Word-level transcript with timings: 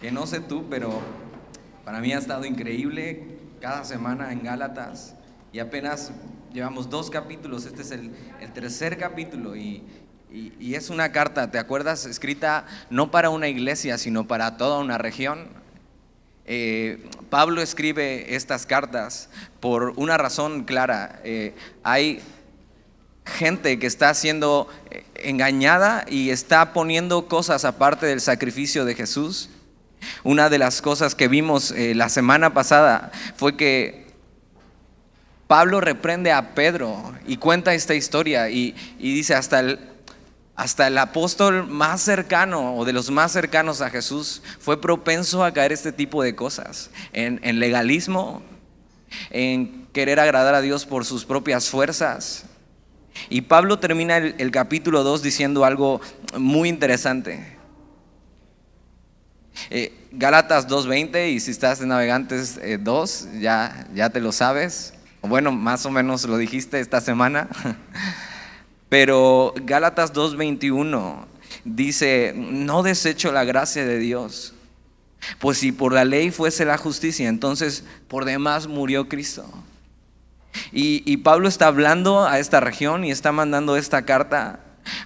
que 0.00 0.10
no 0.10 0.26
sé 0.26 0.40
tú, 0.40 0.66
pero 0.70 1.00
para 1.84 2.00
mí 2.00 2.12
ha 2.12 2.18
estado 2.18 2.44
increíble 2.44 3.24
cada 3.60 3.84
semana 3.84 4.32
en 4.32 4.42
Gálatas 4.42 5.14
y 5.52 5.58
apenas 5.58 6.12
llevamos 6.52 6.88
dos 6.88 7.10
capítulos, 7.10 7.66
este 7.66 7.82
es 7.82 7.90
el, 7.90 8.10
tercer 8.54 8.96
capítulo 8.98 9.56
y, 9.56 9.84
es 10.60 10.90
una 10.90 11.10
carta, 11.10 11.50
¿te 11.50 11.58
acuerdas? 11.58 12.06
Escrita 12.06 12.64
no 12.88 13.10
para 13.10 13.30
una 13.30 13.48
iglesia, 13.48 13.98
sino 13.98 14.28
para 14.28 14.56
toda 14.56 14.78
una 14.78 14.96
región. 14.96 15.48
Eh, 16.46 17.04
Pablo 17.30 17.60
escribe 17.62 18.36
estas 18.36 18.64
cartas 18.64 19.28
por 19.58 19.92
una 19.96 20.16
razón 20.18 20.62
clara. 20.62 21.20
Eh, 21.24 21.56
hay 21.82 22.20
gente 23.24 23.80
que 23.80 23.88
está 23.88 24.14
siendo 24.14 24.68
eh, 24.92 25.04
engañada 25.16 26.04
y 26.08 26.30
está 26.30 26.72
poniendo 26.72 27.26
cosas 27.26 27.64
aparte 27.64 28.06
del 28.06 28.20
sacrificio 28.20 28.84
de 28.84 28.94
Jesús. 28.94 29.50
Una 30.22 30.48
de 30.48 30.58
las 30.58 30.82
cosas 30.82 31.14
que 31.14 31.28
vimos 31.28 31.70
eh, 31.72 31.94
la 31.94 32.08
semana 32.08 32.54
pasada 32.54 33.12
fue 33.36 33.56
que 33.56 34.10
Pablo 35.50 35.80
reprende 35.80 36.30
a 36.30 36.54
Pedro 36.54 37.12
y 37.26 37.36
cuenta 37.36 37.74
esta 37.74 37.96
historia 37.96 38.50
y, 38.50 38.72
dice 39.00 39.34
hasta 39.34 39.58
el, 39.58 39.80
hasta 40.54 40.86
el 40.86 40.96
apóstol 40.96 41.66
más 41.66 42.02
cercano 42.02 42.76
o 42.76 42.84
de 42.84 42.92
los 42.92 43.10
más 43.10 43.32
cercanos 43.32 43.80
a 43.80 43.90
Jesús 43.90 44.42
fue 44.60 44.80
propenso 44.80 45.44
a 45.44 45.52
caer 45.52 45.72
este 45.72 45.90
tipo 45.90 46.22
de 46.22 46.36
cosas, 46.36 46.92
en, 47.12 47.58
legalismo, 47.58 48.42
en 49.30 49.88
querer 49.92 50.20
agradar 50.20 50.54
a 50.54 50.60
Dios 50.60 50.86
por 50.86 51.04
sus 51.04 51.24
propias 51.24 51.68
fuerzas. 51.68 52.44
Y 53.28 53.40
Pablo 53.40 53.80
termina 53.80 54.18
el, 54.18 54.36
el 54.38 54.52
capítulo 54.52 55.02
2 55.02 55.20
diciendo 55.20 55.64
algo 55.64 56.00
muy 56.38 56.68
interesante. 56.68 57.59
Eh, 59.70 59.92
Gálatas 60.12 60.68
2.20 60.68 61.32
y 61.32 61.40
si 61.40 61.50
estás 61.50 61.80
en 61.80 61.88
Navegantes 61.88 62.58
2, 62.80 63.22
eh, 63.24 63.38
ya, 63.40 63.86
ya 63.94 64.10
te 64.10 64.20
lo 64.20 64.32
sabes. 64.32 64.94
Bueno, 65.22 65.52
más 65.52 65.84
o 65.86 65.90
menos 65.90 66.24
lo 66.24 66.36
dijiste 66.36 66.80
esta 66.80 67.00
semana. 67.00 67.48
Pero 68.88 69.54
Gálatas 69.64 70.12
2.21 70.12 71.26
dice, 71.64 72.34
no 72.36 72.82
desecho 72.82 73.32
la 73.32 73.44
gracia 73.44 73.84
de 73.84 73.98
Dios. 73.98 74.54
Pues 75.38 75.58
si 75.58 75.70
por 75.70 75.92
la 75.92 76.04
ley 76.04 76.30
fuese 76.30 76.64
la 76.64 76.78
justicia, 76.78 77.28
entonces 77.28 77.84
por 78.08 78.24
demás 78.24 78.66
murió 78.66 79.08
Cristo. 79.08 79.46
Y, 80.72 81.16
Pablo 81.18 81.48
está 81.48 81.68
hablando 81.68 82.26
a 82.26 82.40
esta 82.40 82.58
región 82.58 83.04
y 83.04 83.12
está 83.12 83.30
mandando 83.30 83.76
esta 83.76 84.04
carta 84.04 84.60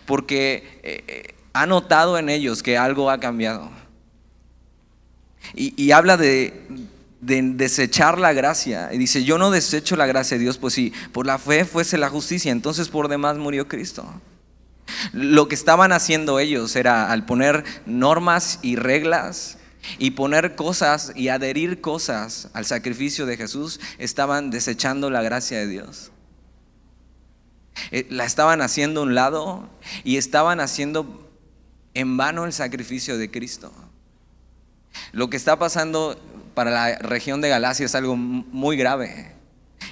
porque 0.07 0.81
eh, 0.83 1.35
ha 1.53 1.67
notado 1.67 2.17
en 2.17 2.31
ellos 2.31 2.63
que 2.63 2.79
algo 2.79 3.11
ha 3.11 3.21
cambiado. 3.21 3.71
Y, 5.57 5.91
habla 5.93 6.17
de, 6.17 6.67
desechar 7.21 8.19
la 8.19 8.33
gracia. 8.33 8.91
Y 8.93 8.99
dice, 8.99 9.25
yo 9.25 9.39
no 9.39 9.51
desecho 9.51 9.97
la 9.97 10.07
gracia 10.07 10.37
de 10.37 10.43
Dios, 10.43 10.59
pues 10.59 10.75
si 10.75 10.93
por 11.13 11.27
la 11.27 11.39
fe 11.39 11.65
fuese 11.65 11.99
la 11.99 12.09
justicia, 12.09 12.53
entonces 12.53 12.89
por 12.89 13.09
demás 13.09 13.37
murió 13.39 13.69
Cristo. 13.69 14.05
Lo 15.13 15.49
que 15.49 15.55
estaban 15.55 15.93
haciendo 15.93 16.39
ellos 16.39 16.77
era 16.77 17.11
al 17.11 17.25
poner 17.25 17.65
normas 17.87 18.59
y 18.63 18.77
reglas 18.77 19.59
y 19.99 20.13
poner 20.13 20.55
cosas 20.57 21.13
y 21.15 21.29
adherir 21.29 21.81
cosas 21.81 22.49
al 22.53 22.65
sacrificio 22.65 23.27
de 23.27 23.37
Jesús, 23.37 23.81
estaban 23.99 24.51
desechando 24.51 25.11
la 25.11 25.23
gracia 25.23 25.59
de 25.59 25.67
Dios. 25.67 26.11
Eh, 27.91 28.07
la 28.11 28.25
estaban 28.25 28.63
haciendo 28.63 29.01
a 29.01 29.03
un 29.05 29.15
lado 29.15 29.69
y 30.05 30.17
estaban 30.17 30.61
haciendo 30.61 31.29
en 31.95 32.17
vano 32.17 32.45
el 32.45 32.53
sacrificio 32.53 33.19
de 33.19 33.31
Cristo. 33.31 33.73
Lo 35.13 35.31
que 35.31 35.37
está 35.37 35.59
pasando 35.59 36.21
para 36.55 36.71
la 36.71 36.99
región 36.99 37.41
de 37.41 37.49
Galacia 37.49 37.87
es 37.87 37.95
algo 37.95 38.17
muy 38.17 38.77
grave. 38.77 39.33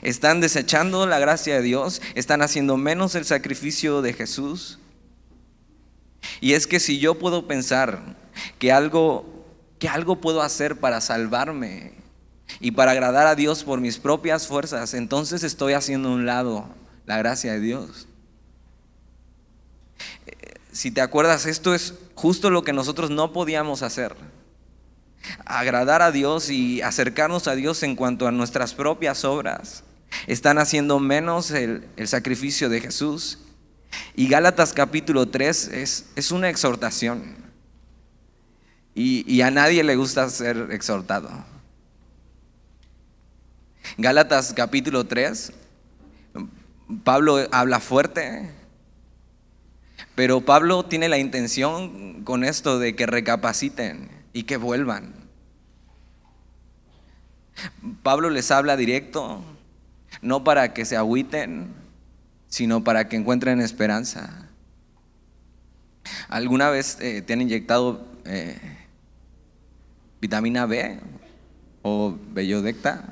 Están 0.00 0.41
desechando 0.41 1.06
la 1.06 1.19
gracia 1.19 1.55
de 1.56 1.62
Dios, 1.62 2.00
están 2.14 2.42
haciendo 2.42 2.77
menos 2.77 3.15
el 3.15 3.25
sacrificio 3.25 4.03
de 4.03 4.12
Jesús. 4.15 4.78
Y 6.41 6.54
es 6.54 6.66
que 6.66 6.81
si 6.81 6.99
yo 6.99 7.19
puedo 7.19 7.47
pensar 7.47 8.16
que 8.59 8.72
algo, 8.72 9.47
que 9.78 9.88
algo 9.88 10.21
puedo 10.21 10.43
hacer 10.43 10.78
para 10.78 11.00
salvarme 11.00 11.93
y 12.60 12.72
para 12.72 12.93
agradar 12.93 13.27
a 13.27 13.34
Dios 13.34 13.65
por 13.65 13.81
mis 13.81 13.98
propias 13.98 14.47
fuerzas, 14.47 14.94
entonces 14.94 15.43
estoy 15.43 15.75
haciendo 15.75 16.09
a 16.09 16.12
un 16.12 16.27
lado 16.27 16.66
la 17.06 17.19
gracia 17.19 17.53
de 17.53 17.60
Dios. 17.60 18.06
Eh, 20.27 20.54
si 20.72 20.91
te 20.91 21.00
acuerdas, 21.00 21.47
esto 21.47 21.75
es 21.75 21.94
justo 22.15 22.50
lo 22.50 22.62
que 22.65 22.72
nosotros 22.72 23.10
no 23.10 23.32
podíamos 23.32 23.82
hacer 23.82 24.16
agradar 25.44 26.03
a 26.03 26.12
Dios 26.12 26.50
y 26.50 26.83
acercarnos 26.83 27.49
a 27.49 27.55
Dios 27.55 27.83
en 27.83 27.97
cuanto 27.97 28.27
a 28.27 28.33
nuestras 28.33 28.75
propias 28.75 29.25
obras. 29.25 29.84
Están 30.27 30.59
haciendo 30.59 30.99
menos 30.99 31.50
el, 31.50 31.88
sacrificio 32.06 32.69
de 32.69 32.81
Jesús. 32.81 33.38
Y 34.15 34.28
Gálatas 34.28 34.72
capítulo 34.72 35.28
3 35.28 35.69
es, 35.69 36.06
es 36.16 36.31
una 36.31 36.49
exhortación. 36.49 37.37
Y, 38.94 39.25
y, 39.33 39.41
a 39.41 39.50
nadie 39.50 39.83
le 39.83 39.97
gusta 39.97 40.28
ser 40.28 40.69
exhortado. 40.71 41.31
Gálatas 43.97 44.53
capítulo 44.54 45.06
3, 45.06 45.53
Pablo 47.03 47.39
habla 47.50 47.81
fuerte, 47.81 48.50
pero 50.15 50.43
Pablo 50.43 50.84
tiene 50.84 51.09
la 51.09 51.19
intención 51.19 52.22
con 52.22 52.44
esto 52.44 52.78
de 52.78 52.94
que 52.94 53.06
recapaciten 53.06 54.22
y 54.32 54.44
que 54.44 54.56
vuelvan. 54.56 55.12
Pablo 58.03 58.31
les 58.31 58.50
habla 58.50 58.76
directo, 58.76 59.43
no 60.20 60.44
para 60.44 60.72
que 60.72 60.84
se 60.84 60.97
agüiten, 60.97 61.72
sino 62.48 62.84
para 62.84 63.09
que 63.09 63.16
encuentren 63.16 63.60
esperanza. 63.60 64.48
¿Alguna 66.28 66.71
vez 66.71 66.98
eh, 67.00 67.22
te 67.22 67.32
han 67.32 67.42
inyectado 67.42 68.06
eh, 68.25 68.59
vitamina 70.21 70.66
B 70.66 70.98
o 71.82 72.16
bellodecta? 72.32 73.04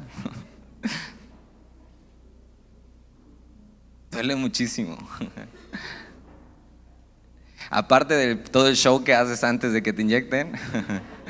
Duele 4.10 4.36
muchísimo. 4.36 4.98
Aparte 7.70 8.14
de 8.14 8.34
todo 8.34 8.66
el 8.66 8.76
show 8.76 9.04
que 9.04 9.14
haces 9.14 9.44
antes 9.44 9.72
de 9.72 9.82
que 9.82 9.92
te 9.92 10.02
inyecten. 10.02 10.52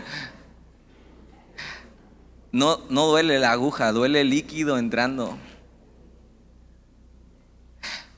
No, 2.53 2.81
no 2.91 3.07
duele 3.07 3.39
la 3.39 3.53
aguja, 3.53 3.93
duele 3.93 4.23
el 4.23 4.31
líquido 4.31 4.77
entrando. 4.77 5.39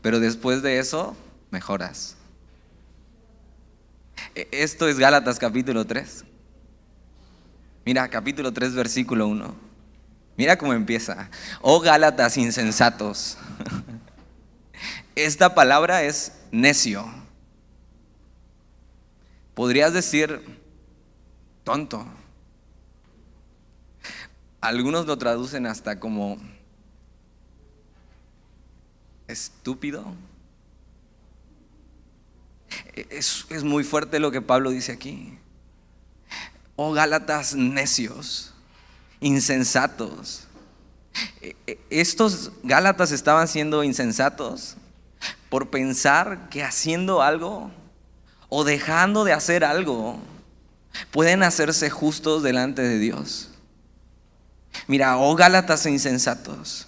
Pero 0.01 0.21
después 0.21 0.63
de 0.63 0.79
eso, 0.79 1.15
mejoras. 1.51 2.17
E, 4.35 4.49
esto 4.51 4.89
es 4.89 4.99
Gálatas 4.99 5.39
capítulo 5.39 5.85
3. 5.85 6.25
Mira, 7.85 8.09
capítulo 8.09 8.53
3, 8.53 8.75
versículo 8.75 9.29
1. 9.29 9.55
Mira 10.39 10.57
cómo 10.57 10.73
empieza. 10.73 11.29
Oh 11.61 11.81
Gálatas 11.81 12.39
insensatos. 12.39 13.37
Esta 15.15 15.55
palabra 15.55 16.05
es 16.05 16.33
necio. 16.51 17.22
Podrías 19.55 19.93
decir 19.93 20.41
tonto. 21.65 22.07
Algunos 24.61 25.07
lo 25.07 25.19
traducen 25.19 25.67
hasta 25.67 25.99
como 25.99 26.39
estúpido. 29.27 30.05
Es, 32.95 33.65
muy 33.65 33.85
fuerte 33.85 34.21
lo 34.21 34.31
que 34.31 34.41
Pablo 34.41 34.71
dice 34.71 34.93
aquí. 34.93 35.39
Oh 36.77 36.93
Gálatas 36.93 37.55
necios, 37.55 38.55
insensatos. 39.21 40.47
E, 41.43 41.57
e, 41.67 41.79
estos 41.91 42.53
Gálatas 42.63 43.13
estaban 43.13 43.49
siendo 43.49 43.85
insensatos 43.85 44.77
por 45.51 45.69
pensar 45.69 46.49
que 46.49 46.63
haciendo 46.63 47.21
algo 47.21 47.71
o 48.55 48.65
dejando 48.65 49.25
de 49.25 49.33
hacer 49.33 49.65
algo 49.65 50.19
pueden 51.11 51.43
hacerse 51.43 51.89
justos 51.89 52.43
delante 52.43 52.83
de 52.83 52.99
Dios. 52.99 53.49
Mira, 54.87 55.17
oh 55.17 55.35
Gálatas 55.35 55.87
insensatos, 55.87 56.87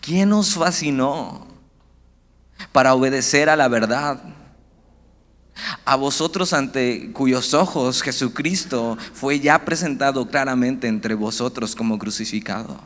¿quién 0.00 0.32
os 0.32 0.54
fascinó 0.54 1.46
para 2.72 2.94
obedecer 2.94 3.48
a 3.48 3.54
la 3.54 3.68
verdad? 3.68 4.20
A 5.84 5.94
vosotros 5.94 6.52
ante 6.52 7.12
cuyos 7.12 7.54
ojos 7.54 8.02
Jesucristo 8.02 8.98
fue 9.14 9.38
ya 9.38 9.64
presentado 9.64 10.26
claramente 10.26 10.88
entre 10.88 11.14
vosotros 11.14 11.76
como 11.76 11.96
crucificado. 11.96 12.76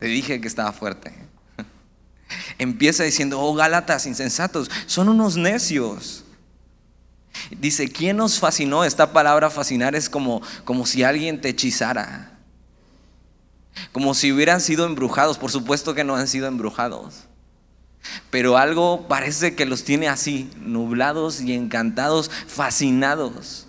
Te 0.00 0.06
dije 0.06 0.40
que 0.40 0.48
estaba 0.48 0.72
fuerte. 0.72 1.31
Empieza 2.58 3.04
diciendo, 3.04 3.40
oh 3.40 3.54
Gálatas 3.54 4.06
insensatos, 4.06 4.70
son 4.86 5.08
unos 5.08 5.36
necios. 5.36 6.24
Dice, 7.50 7.88
¿quién 7.88 8.16
nos 8.16 8.38
fascinó? 8.38 8.84
Esta 8.84 9.12
palabra 9.12 9.50
fascinar 9.50 9.94
es 9.94 10.08
como, 10.08 10.42
como 10.64 10.86
si 10.86 11.02
alguien 11.02 11.40
te 11.40 11.50
hechizara. 11.50 12.38
Como 13.92 14.14
si 14.14 14.32
hubieran 14.32 14.60
sido 14.60 14.86
embrujados. 14.86 15.38
Por 15.38 15.50
supuesto 15.50 15.94
que 15.94 16.04
no 16.04 16.14
han 16.16 16.28
sido 16.28 16.46
embrujados. 16.46 17.24
Pero 18.30 18.56
algo 18.56 19.06
parece 19.08 19.54
que 19.54 19.66
los 19.66 19.84
tiene 19.84 20.08
así, 20.08 20.50
nublados 20.56 21.40
y 21.40 21.54
encantados, 21.54 22.30
fascinados. 22.46 23.66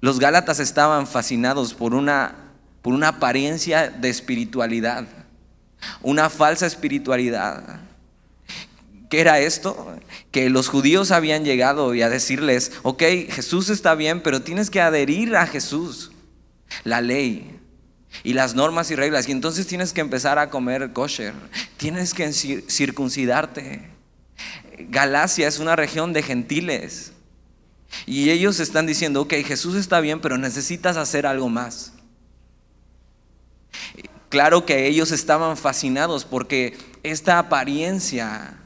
Los 0.00 0.20
Gálatas 0.20 0.60
estaban 0.60 1.06
fascinados 1.06 1.74
por 1.74 1.94
una, 1.94 2.36
por 2.82 2.94
una 2.94 3.08
apariencia 3.08 3.90
de 3.90 4.08
espiritualidad, 4.08 5.06
una 6.02 6.30
falsa 6.30 6.66
espiritualidad. 6.66 7.80
¿Qué 9.08 9.20
era 9.20 9.40
esto? 9.40 9.96
Que 10.30 10.50
los 10.50 10.68
judíos 10.68 11.10
habían 11.10 11.44
llegado 11.44 11.94
y 11.94 12.02
a 12.02 12.10
decirles, 12.10 12.72
ok, 12.82 13.02
Jesús 13.30 13.70
está 13.70 13.94
bien, 13.94 14.22
pero 14.22 14.42
tienes 14.42 14.68
que 14.70 14.80
adherir 14.80 15.34
a 15.34 15.46
Jesús, 15.46 16.12
la 16.84 17.00
ley 17.00 17.58
y 18.22 18.34
las 18.34 18.54
normas 18.54 18.90
y 18.90 18.96
reglas. 18.96 19.28
Y 19.28 19.32
entonces 19.32 19.66
tienes 19.66 19.92
que 19.92 20.02
empezar 20.02 20.38
a 20.38 20.50
comer 20.50 20.92
kosher, 20.92 21.32
tienes 21.78 22.12
que 22.12 22.30
circuncidarte. 22.32 23.88
Galacia 24.90 25.48
es 25.48 25.58
una 25.58 25.74
región 25.74 26.12
de 26.12 26.22
gentiles. 26.22 27.12
Y 28.04 28.28
ellos 28.30 28.60
están 28.60 28.86
diciendo, 28.86 29.22
ok, 29.22 29.34
Jesús 29.44 29.74
está 29.74 30.00
bien, 30.00 30.20
pero 30.20 30.36
necesitas 30.36 30.98
hacer 30.98 31.26
algo 31.26 31.48
más. 31.48 31.94
Claro 34.28 34.66
que 34.66 34.86
ellos 34.86 35.10
estaban 35.10 35.56
fascinados 35.56 36.24
porque 36.24 36.76
esta 37.02 37.38
apariencia 37.38 38.58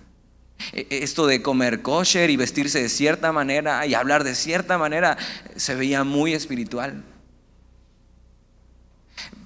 e, 0.73 0.87
e, 0.91 1.05
esto 1.05 1.26
de 1.26 1.43
comer 1.43 1.82
kosher 1.82 2.31
y 2.31 2.37
vestirse 2.37 2.82
de 2.82 2.88
cierta 2.88 3.32
manera 3.32 3.87
y 3.87 3.94
hablar 3.94 4.25
de 4.25 4.35
cierta 4.35 4.79
manera 4.79 5.17
se 5.56 5.75
veía 5.75 6.05
muy 6.05 6.35
espiritual. 6.35 7.05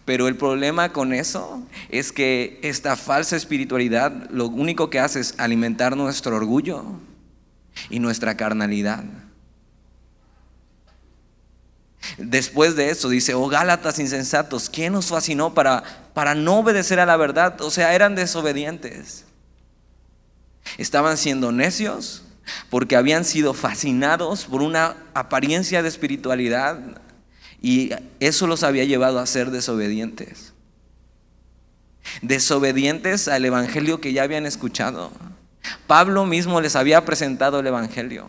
Pero 0.06 0.28
el 0.28 0.36
problema 0.36 0.92
con 0.92 1.12
eso 1.12 1.66
es 1.88 2.12
que 2.12 2.60
esta 2.62 2.96
falsa 2.96 3.36
espiritualidad 3.36 4.30
lo 4.30 4.46
único 4.46 4.88
que 4.88 5.00
hace 5.00 5.20
es 5.20 5.34
alimentar 5.38 5.96
nuestro 5.96 6.36
orgullo 6.36 6.84
y 7.90 7.98
nuestra 7.98 8.36
carnalidad. 8.36 9.04
Después 12.18 12.76
de 12.76 12.90
eso 12.90 13.08
dice, 13.08 13.34
oh 13.34 13.48
Gálatas 13.48 13.98
insensatos, 13.98 14.70
¿quién 14.70 14.92
nos 14.92 15.06
fascinó 15.06 15.54
para, 15.54 16.05
para 16.16 16.34
no 16.34 16.60
obedecer 16.60 16.98
a 16.98 17.04
la 17.04 17.18
verdad? 17.18 17.60
O 17.60 17.70
sea, 17.70 17.94
eran 17.94 18.14
desobedientes. 18.14 19.26
Estaban 20.78 21.18
siendo 21.18 21.52
necios 21.52 22.22
porque 22.70 22.96
habían 22.96 23.22
sido 23.22 23.52
fascinados 23.52 24.46
por 24.46 24.62
una 24.62 24.96
apariencia 25.12 25.82
de 25.82 25.90
espiritualidad 25.90 26.78
y 27.60 27.90
eso 28.18 28.46
los 28.46 28.62
había 28.62 28.84
llevado 28.84 29.18
a 29.18 29.26
ser 29.26 29.50
desobedientes. 29.50 30.54
Desobedientes 32.22 33.28
al 33.28 33.44
Evangelio 33.44 34.00
que 34.00 34.14
ya 34.14 34.22
habían 34.22 34.46
escuchado. 34.46 35.10
Pablo 35.86 36.24
mismo 36.24 36.62
les 36.62 36.76
había 36.76 37.04
presentado 37.04 37.60
el 37.60 37.66
Evangelio. 37.66 38.26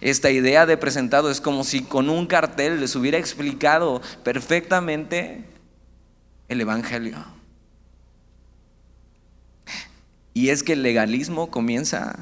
Esta 0.00 0.30
idea 0.30 0.64
de 0.64 0.76
presentado 0.76 1.28
es 1.28 1.40
como 1.40 1.64
si 1.64 1.82
con 1.82 2.08
un 2.08 2.28
cartel 2.28 2.78
les 2.78 2.94
hubiera 2.94 3.18
explicado 3.18 4.00
perfectamente 4.22 5.55
el 6.48 6.60
Evangelio. 6.60 7.18
Y 10.34 10.50
es 10.50 10.62
que 10.62 10.74
el 10.74 10.82
legalismo 10.82 11.50
comienza 11.50 12.14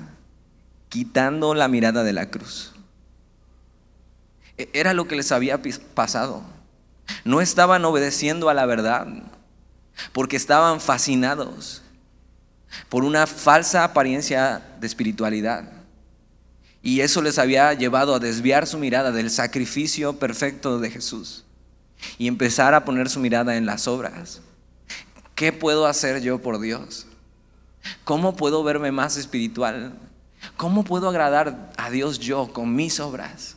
quitando 0.89 1.55
la 1.55 1.69
mirada 1.69 2.05
de 2.05 2.13
la 2.13 2.31
cruz. 2.31 2.73
E-, 4.57 4.69
era 4.73 4.95
lo 4.95 5.09
que 5.09 5.17
les 5.17 5.33
había 5.33 5.61
pasado. 5.95 6.43
No 7.25 7.41
estaban 7.41 7.85
obedeciendo 7.85 8.49
a 8.49 8.55
la 8.55 8.67
verdad 8.67 9.09
porque 10.13 10.37
estaban 10.37 10.81
fascinados 10.81 11.83
por 12.89 13.05
una 13.05 13.27
falsa 13.27 13.85
apariencia 13.85 14.63
de 14.81 14.87
espiritualidad. 14.87 15.71
Y 16.83 17.01
eso 17.01 17.23
les 17.23 17.39
había 17.39 17.73
llevado 17.75 18.15
a 18.15 18.19
desviar 18.19 18.67
su 18.67 18.79
mirada 18.79 19.11
del 19.11 19.31
sacrificio 19.31 20.19
perfecto 20.19 20.79
de 20.79 20.91
Jesús 20.91 21.44
y 22.19 22.29
empezar 22.29 22.75
a 22.75 22.85
poner 22.85 23.09
su 23.09 23.21
mirada 23.21 23.57
en 23.57 23.67
las 23.67 23.89
obras. 23.89 24.41
¿Qué 25.35 25.53
puedo 25.53 25.87
hacer 25.87 26.23
yo 26.23 26.41
por 26.41 26.61
Dios? 26.61 27.07
¿Cómo 28.05 28.37
puedo 28.37 28.63
verme 28.63 28.93
más 28.93 29.17
espiritual? 29.17 29.99
¿Cómo 30.57 30.85
puedo 30.85 31.09
agradar 31.09 31.73
a 31.77 31.91
Dios 31.91 32.19
yo 32.19 32.53
con 32.53 32.75
mis 32.75 33.01
obras? 33.01 33.57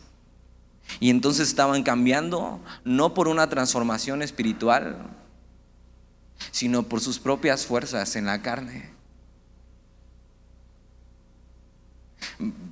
Y 0.99 1.09
entonces 1.09 1.49
estaban 1.49 1.83
cambiando 1.83 2.61
no 2.83 3.13
por 3.13 3.27
una 3.27 3.49
transformación 3.49 4.21
espiritual, 4.21 4.97
sino 6.51 6.83
por 6.83 7.01
sus 7.01 7.19
propias 7.19 7.65
fuerzas 7.65 8.15
en 8.15 8.25
la 8.25 8.41
carne. 8.41 8.89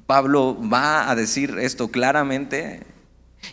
Pablo 0.07 0.57
va 0.61 1.09
a 1.09 1.15
decir 1.15 1.57
esto 1.59 1.89
claramente 1.89 2.85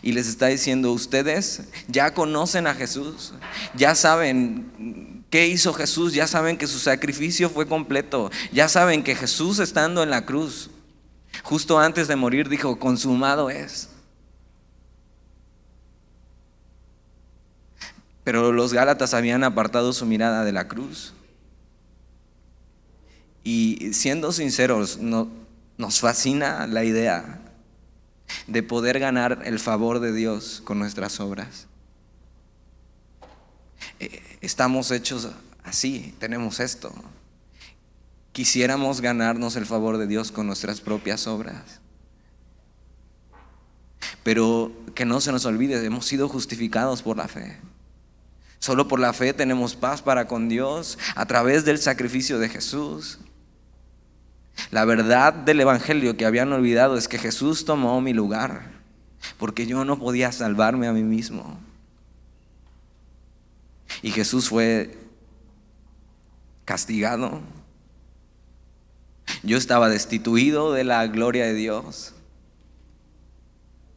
y 0.01 0.13
les 0.13 0.27
está 0.27 0.47
diciendo, 0.47 0.91
ustedes 0.91 1.61
ya 1.87 2.13
conocen 2.13 2.67
a 2.67 2.73
Jesús, 2.73 3.33
ya 3.75 3.95
saben 3.95 5.13
¿Qué 5.33 5.47
hizo 5.47 5.73
Jesús? 5.73 6.13
Ya 6.13 6.27
saben 6.27 6.59
que 6.59 6.67
su 6.67 6.77
sacrificio 6.77 7.49
fue 7.49 7.67
completo. 7.67 8.29
Ya 8.51 8.69
saben 8.69 9.03
que 9.03 9.15
Jesús 9.15 9.57
estando 9.57 10.03
en 10.03 10.11
la 10.11 10.27
cruz, 10.27 10.69
justo 11.41 11.79
antes 11.79 12.07
de 12.07 12.15
morir, 12.15 12.49
dijo, 12.49 12.77
consumado 12.77 13.49
es. 13.49 13.89
Pero 18.23 18.51
los 18.51 18.73
Gálatas 18.73 19.15
habían 19.15 19.43
apartado 19.43 19.91
su 19.91 20.05
mirada 20.05 20.45
de 20.45 20.51
la 20.51 20.67
cruz. 20.67 21.15
Y 23.43 23.91
siendo 23.93 24.31
sinceros, 24.33 24.99
nos 24.99 25.99
fascina 25.99 26.67
la 26.67 26.83
idea 26.83 27.41
de 28.47 28.63
poder 28.63 28.99
ganar 28.99 29.41
el 29.45 29.59
favor 29.59 29.99
de 29.99 30.13
Dios 30.13 30.61
con 30.63 30.79
nuestras 30.79 31.19
obras. 31.19 31.67
Eh, 33.99 34.37
estamos 34.41 34.91
hechos 34.91 35.29
así, 35.63 36.15
tenemos 36.19 36.59
esto. 36.59 36.93
Quisiéramos 38.31 39.01
ganarnos 39.01 39.55
el 39.55 39.65
favor 39.65 39.97
de 39.97 40.07
Dios 40.07 40.31
con 40.31 40.47
nuestras 40.47 40.81
propias 40.81 41.27
obras. 41.27 41.79
Pero 44.23 44.71
que 44.95 45.05
no 45.05 45.21
se 45.21 45.31
nos 45.31 45.45
olvide, 45.45 45.83
hemos 45.85 46.05
sido 46.05 46.27
justificados 46.29 47.01
por 47.01 47.17
la 47.17 47.27
fe. 47.27 47.59
Solo 48.59 48.87
por 48.87 48.99
la 48.99 49.13
fe 49.13 49.33
tenemos 49.33 49.75
paz 49.75 50.01
para 50.01 50.27
con 50.27 50.47
Dios 50.47 50.97
a 51.15 51.25
través 51.25 51.65
del 51.65 51.79
sacrificio 51.79 52.39
de 52.39 52.49
Jesús. 52.49 53.19
La 54.73 54.85
verdad 54.85 55.33
del 55.33 55.61
Evangelio 55.61 56.17
que 56.17 56.25
habían 56.25 56.51
olvidado 56.51 56.97
es 56.97 57.07
que 57.07 57.19
Jesús 57.19 57.63
tomó 57.63 58.01
mi 58.01 58.11
lugar, 58.11 58.71
porque 59.37 59.67
yo 59.67 59.85
no 59.85 59.99
podía 59.99 60.31
salvarme 60.31 60.87
a 60.87 60.93
mí 60.93 61.03
mismo. 61.03 61.59
Y 64.01 64.09
Jesús 64.09 64.49
fue 64.49 64.97
castigado. 66.65 67.39
Yo 69.43 69.57
estaba 69.57 69.89
destituido 69.89 70.73
de 70.73 70.83
la 70.85 71.05
gloria 71.05 71.45
de 71.45 71.53
Dios. 71.53 72.15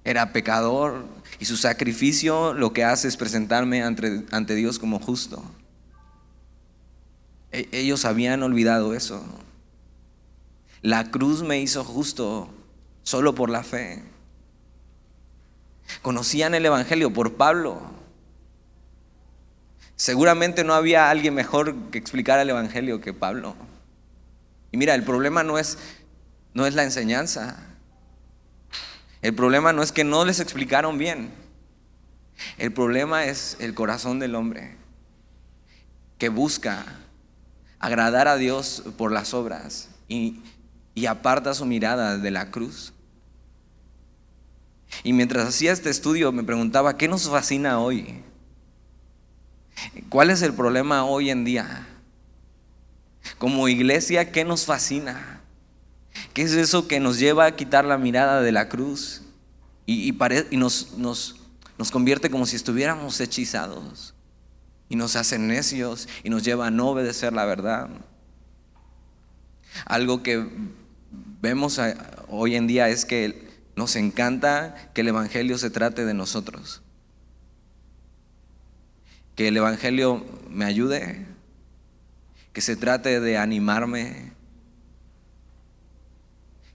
Era 0.05 0.35
pecador 0.35 1.07
y 1.39 1.47
su 1.47 1.57
sacrificio 1.57 2.53
lo 2.53 2.75
que 2.75 2.85
hace 2.85 3.09
es 3.09 3.17
presentarme 3.17 3.83
ante, 3.83 4.55
Dios 4.55 4.79
como 4.79 4.99
justo. 4.99 5.43
E, 7.51 7.67
ellos 7.73 8.05
habían 8.05 8.43
olvidado 8.43 8.93
eso. 8.93 9.25
La 10.87 11.11
cruz 11.11 11.43
me 11.43 11.59
hizo 11.59 11.83
justo 11.83 12.49
solo 13.03 13.35
por 13.35 13.51
la 13.51 13.65
fe. 13.65 14.05
Conocían 16.01 16.55
el 16.55 16.65
Evangelio 16.65 17.13
por 17.13 17.35
Pablo. 17.35 17.83
Seguramente 19.97 20.63
no 20.63 20.75
había 20.75 21.11
alguien 21.11 21.35
mejor 21.35 21.75
que 21.91 21.99
explicara 21.99 22.43
el 22.43 22.51
Evangelio 22.51 23.01
que 23.01 23.13
Pablo. 23.13 23.57
Y 24.71 24.77
mira, 24.77 24.95
el 24.95 25.03
problema 25.03 25.43
no 25.43 25.59
es, 25.59 25.77
no 26.55 26.67
es 26.67 26.77
la 26.77 26.85
enseñanza. 26.85 27.67
El 29.23 29.35
problema 29.35 29.73
no 29.73 29.83
es 29.83 29.91
que 29.91 30.05
no 30.05 30.25
les 30.25 30.39
explicaron 30.39 30.99
bien. 30.99 31.33
El 32.59 32.73
problema 32.73 33.25
es 33.25 33.57
el 33.59 33.75
corazón 33.75 34.21
del 34.21 34.37
hombre 34.37 34.77
que 36.19 36.29
busca 36.29 36.87
agradar 37.81 38.29
a 38.29 38.37
Dios 38.37 38.85
por 38.97 39.11
las 39.11 39.35
obras 39.35 39.89
y, 40.07 40.45
y 40.97 41.05
aparta 41.05 41.53
su 41.53 41.67
mirada 41.67 42.17
de 42.17 42.31
la 42.31 42.51
cruz. 42.51 42.95
Y 45.05 45.13
mientras 45.13 45.47
hacía 45.47 45.73
este 45.73 45.91
estudio 45.91 46.33
me 46.33 46.43
preguntaba, 46.43 46.97
¿qué 46.97 47.07
nos 47.07 47.29
fascina 47.29 47.79
hoy? 47.79 48.23
¿Cuál 50.09 50.31
es 50.31 50.41
el 50.41 50.55
problema 50.55 51.05
hoy 51.05 51.29
en 51.29 51.45
día? 51.45 51.87
Como 53.37 53.69
iglesia, 53.69 54.33
¿qué 54.33 54.47
nos 54.47 54.65
fascina? 54.65 55.43
¿Qué 56.33 56.43
es 56.43 56.53
eso 56.53 56.89
que 56.89 56.99
nos 56.99 57.19
lleva 57.19 57.45
a 57.45 57.57
quitar 57.57 57.85
la 57.85 57.99
mirada 57.99 58.41
de 58.41 58.53
la 58.53 58.71
cruz 58.71 59.21
y, 59.85 60.17
nos, 60.53 60.93
nos, 60.97 61.37
nos 61.77 61.91
convierte 61.91 62.31
como 62.31 62.47
si 62.47 62.57
estuviéramos 62.57 63.21
hechizados? 63.21 64.15
Y 64.89 64.97
nos 64.97 65.15
hace 65.15 65.39
necios 65.39 66.09
y 66.25 66.31
nos 66.31 66.43
lleva 66.43 66.69
a 66.69 66.71
no 66.71 66.89
obedecer 66.89 67.35
la 67.35 67.45
verdad. 67.45 67.91
Algo 69.85 70.23
que 70.23 70.49
vemos 71.41 71.81
hoy 72.29 72.57
en 72.57 72.67
día 72.67 72.89
es 72.89 73.05
que 73.05 73.47
nos 73.77 73.97
encanta 73.97 74.91
que 74.95 75.03
el 75.03 75.09
Evangelio 75.09 75.59
se 75.59 75.71
trate 75.71 76.05
de 76.05 76.15
nosotros. 76.15 76.83
Que 79.35 79.49
el 79.49 79.57
Evangelio 79.57 80.25
me 80.49 80.65
ayude, 80.65 81.27
que 82.53 82.63
se 82.63 82.75
trate 82.75 83.21
de 83.21 83.37
animarme, 83.37 84.33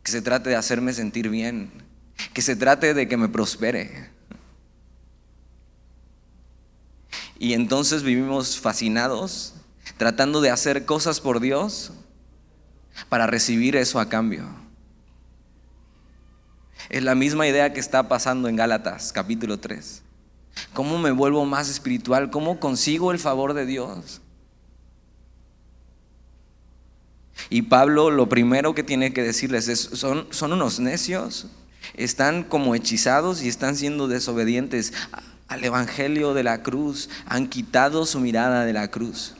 que 0.03 0.12
se 0.12 0.22
trate 0.22 0.51
de 0.51 0.56
hacerme 0.56 0.94
sentir 0.94 1.30
bien, 1.30 1.72
que 2.34 2.44
se 2.44 2.56
trate 2.56 2.94
de 2.94 3.08
que 3.08 3.18
me 3.18 3.30
prospere. 3.30 4.10
Y 7.39 7.53
entonces 7.53 8.03
vivimos 8.03 8.60
fascinados, 8.60 9.56
tratando 9.98 10.41
de 10.41 10.51
hacer 10.51 10.86
cosas 10.86 11.20
por 11.20 11.39
Dios 11.39 11.94
para 13.10 13.27
recibir 13.27 13.75
eso 13.75 14.00
a 14.00 14.10
cambio. 14.10 14.46
Es 16.89 17.03
la 17.03 17.15
misma 17.15 17.48
idea 17.48 17.74
que 17.74 17.79
está 17.79 18.08
pasando 18.08 18.50
en 18.50 18.55
Gálatas 18.55 19.13
capítulo 19.13 19.60
3. 19.60 20.03
¿Cómo 20.74 20.98
me 20.98 21.12
vuelvo 21.12 21.46
más 21.46 21.70
espiritual? 21.70 22.29
¿Cómo 22.29 22.60
consigo 22.60 23.12
el 23.12 23.20
favor 23.20 23.53
de 23.53 23.65
Dios? 23.65 24.22
Y 27.50 27.63
Pablo 27.63 28.12
lo 28.12 28.29
primero 28.29 28.75
que 28.75 28.84
tiene 28.84 29.13
que 29.13 29.24
decirles 29.24 29.67
es, 29.67 29.79
son, 29.79 30.27
son 30.31 30.53
unos 30.53 30.79
necios, 30.79 31.48
están 31.96 32.43
como 32.43 32.75
hechizados 32.75 33.41
y 33.41 33.48
están 33.48 33.75
siendo 33.75 34.08
desobedientes 34.08 34.93
al 35.48 35.63
Evangelio 35.63 36.34
de 36.34 36.43
la 36.43 36.62
cruz, 36.62 37.10
han 37.25 37.48
quitado 37.48 38.05
su 38.05 38.20
mirada 38.20 38.65
de 38.65 38.74
la 38.74 38.89
cruz 38.89 39.36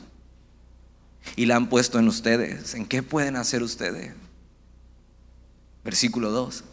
y 1.36 1.46
la 1.46 1.56
han 1.56 1.70
puesto 1.70 2.00
en 2.00 2.08
ustedes. 2.08 2.76
¿En 2.76 2.86
qué 2.86 3.04
pueden 3.04 3.36
hacer 3.36 3.64
ustedes? 3.64 4.14
Versículo 5.84 6.32
2. 6.32 6.64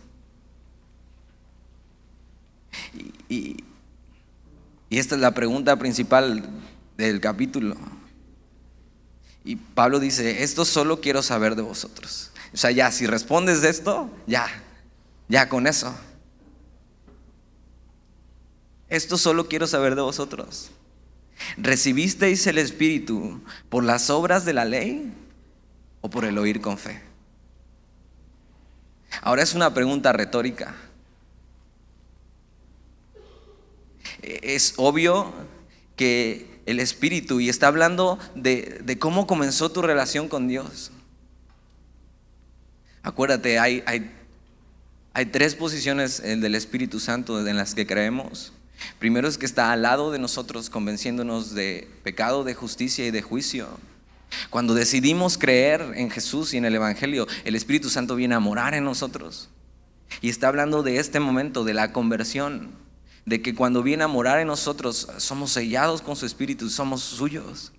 Y, 3.29 3.57
y 4.91 4.99
esta 4.99 5.15
es 5.15 5.21
la 5.21 5.33
pregunta 5.33 5.77
principal 5.77 6.49
del 6.97 7.21
capítulo. 7.21 7.77
Y 9.45 9.57
Pablo 9.57 10.01
dice, 10.01 10.43
esto 10.43 10.65
solo 10.65 11.01
quiero 11.01 11.23
saber 11.23 11.57
de 11.57 11.63
vosotros. 11.63 12.33
O 12.53 12.57
sea, 12.57 12.71
ya, 12.71 12.91
si 12.91 13.07
respondes 13.07 13.63
de 13.63 13.69
esto, 13.69 14.11
ya, 14.27 14.47
ya 15.29 15.49
con 15.49 15.67
eso. 15.67 15.95
Esto 18.89 19.19
solo 19.19 19.49
quiero 19.49 19.67
saber 19.67 19.95
de 19.95 20.03
vosotros. 20.03 20.71
¿Recibisteis 21.57 22.47
el 22.47 22.59
Espíritu 22.59 23.41
por 23.69 23.85
las 23.85 24.11
obras 24.11 24.45
de 24.45 24.53
la 24.53 24.65
ley 24.65 25.13
o 26.01 26.11
por 26.11 26.25
el 26.25 26.39
oír 26.39 26.61
con 26.61 26.79
fe? 26.79 27.01
Ahora 29.23 29.43
es 29.43 29.55
una 29.55 29.73
pregunta 29.75 30.13
retórica. 30.13 30.75
Es 34.23 34.75
obvio 34.77 35.33
que 35.97 36.61
el 36.67 36.81
Espíritu, 36.81 37.41
y 37.41 37.49
está 37.49 37.67
hablando 37.67 38.19
de, 38.35 38.97
cómo 38.99 39.27
comenzó 39.27 39.71
tu 39.71 39.81
relación 39.81 40.29
con 40.29 40.49
Dios. 40.49 40.91
Acuérdate, 43.03 43.59
hay, 43.59 43.83
hay, 43.87 45.27
tres 45.27 45.55
posiciones 45.55 46.21
del 46.23 46.55
Espíritu 46.55 47.01
Santo 47.01 47.47
en 47.47 47.57
las 47.57 47.75
que 47.75 47.87
creemos. 47.87 48.53
Primero 48.99 49.29
es 49.29 49.39
que 49.39 49.47
está 49.47 49.73
al 49.73 49.83
lado 49.83 50.11
de 50.11 50.19
nosotros 50.19 50.71
convenciéndonos 50.71 51.55
de 51.55 51.91
pecado, 52.03 52.45
de 52.45 52.55
justicia 52.55 53.07
y 53.07 53.11
de 53.11 53.23
juicio. 53.23 53.69
Cuando 54.51 54.75
decidimos 54.75 55.39
creer 55.39 55.93
en 55.95 56.11
Jesús 56.11 56.55
y 56.55 56.59
en 56.59 56.65
el 56.65 56.75
Evangelio, 56.75 57.27
el 57.45 57.55
Espíritu 57.55 57.91
Santo 57.91 58.15
viene 58.15 58.35
a 58.35 58.41
morar 58.41 58.75
en 58.75 58.85
nosotros. 58.85 59.49
Y 60.21 60.29
está 60.29 60.49
hablando 60.49 60.83
de 60.83 60.99
este 60.99 61.21
momento, 61.21 61.65
de 61.65 61.75
la 61.75 61.93
conversión, 61.93 62.71
de 63.25 63.43
que 63.43 63.55
cuando 63.55 63.83
viene 63.83 64.05
a 64.05 64.09
morar 64.09 64.41
en 64.41 64.47
nosotros 64.47 65.09
somos 65.19 65.53
sellados 65.53 66.03
con 66.03 66.17
su 66.17 66.27
Espíritu, 66.27 66.71
somos 66.71 67.03
suyos. 67.03 67.73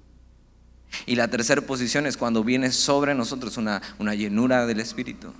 Y 1.05 1.15
la 1.15 1.27
tercera 1.27 1.61
posición 1.61 2.05
es 2.05 2.17
cuando 2.17 2.43
viene 2.43 2.71
sobre 2.71 3.13
nosotros 3.13 3.57
una, 3.57 3.81
una 3.99 4.15
llenura 4.15 4.65
del 4.65 4.79
Espíritu. 4.79 5.33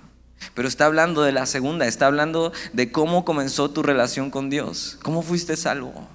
Pero 0.54 0.68
está 0.68 0.86
hablando 0.86 1.22
de 1.22 1.32
la 1.32 1.46
segunda, 1.46 1.86
está 1.86 2.06
hablando 2.06 2.52
de 2.72 2.90
cómo 2.90 3.24
comenzó 3.24 3.70
tu 3.70 3.82
relación 3.82 4.30
con 4.30 4.50
Dios, 4.50 4.98
cómo 5.02 5.22
fuiste 5.22 5.56
salvo. 5.56 6.08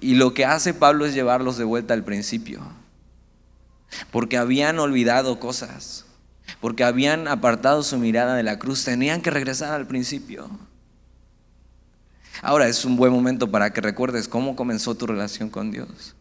Y 0.00 0.14
lo 0.14 0.34
que 0.34 0.44
hace 0.44 0.74
Pablo 0.74 1.06
es 1.06 1.14
llevarlos 1.14 1.58
de 1.58 1.64
vuelta 1.64 1.94
al 1.94 2.04
principio, 2.04 2.60
porque 4.10 4.36
habían 4.36 4.78
olvidado 4.78 5.38
cosas, 5.40 6.06
porque 6.60 6.84
habían 6.84 7.28
apartado 7.28 7.82
su 7.82 7.98
mirada 7.98 8.34
de 8.34 8.42
la 8.42 8.58
cruz, 8.58 8.84
tenían 8.84 9.20
que 9.20 9.30
regresar 9.30 9.72
al 9.72 9.86
principio. 9.86 10.48
Ahora 12.40 12.68
es 12.68 12.84
un 12.84 12.96
buen 12.96 13.12
momento 13.12 13.50
para 13.50 13.72
que 13.72 13.80
recuerdes 13.80 14.28
cómo 14.28 14.54
comenzó 14.54 14.94
tu 14.94 15.06
relación 15.06 15.50
con 15.50 15.70
Dios. 15.70 16.14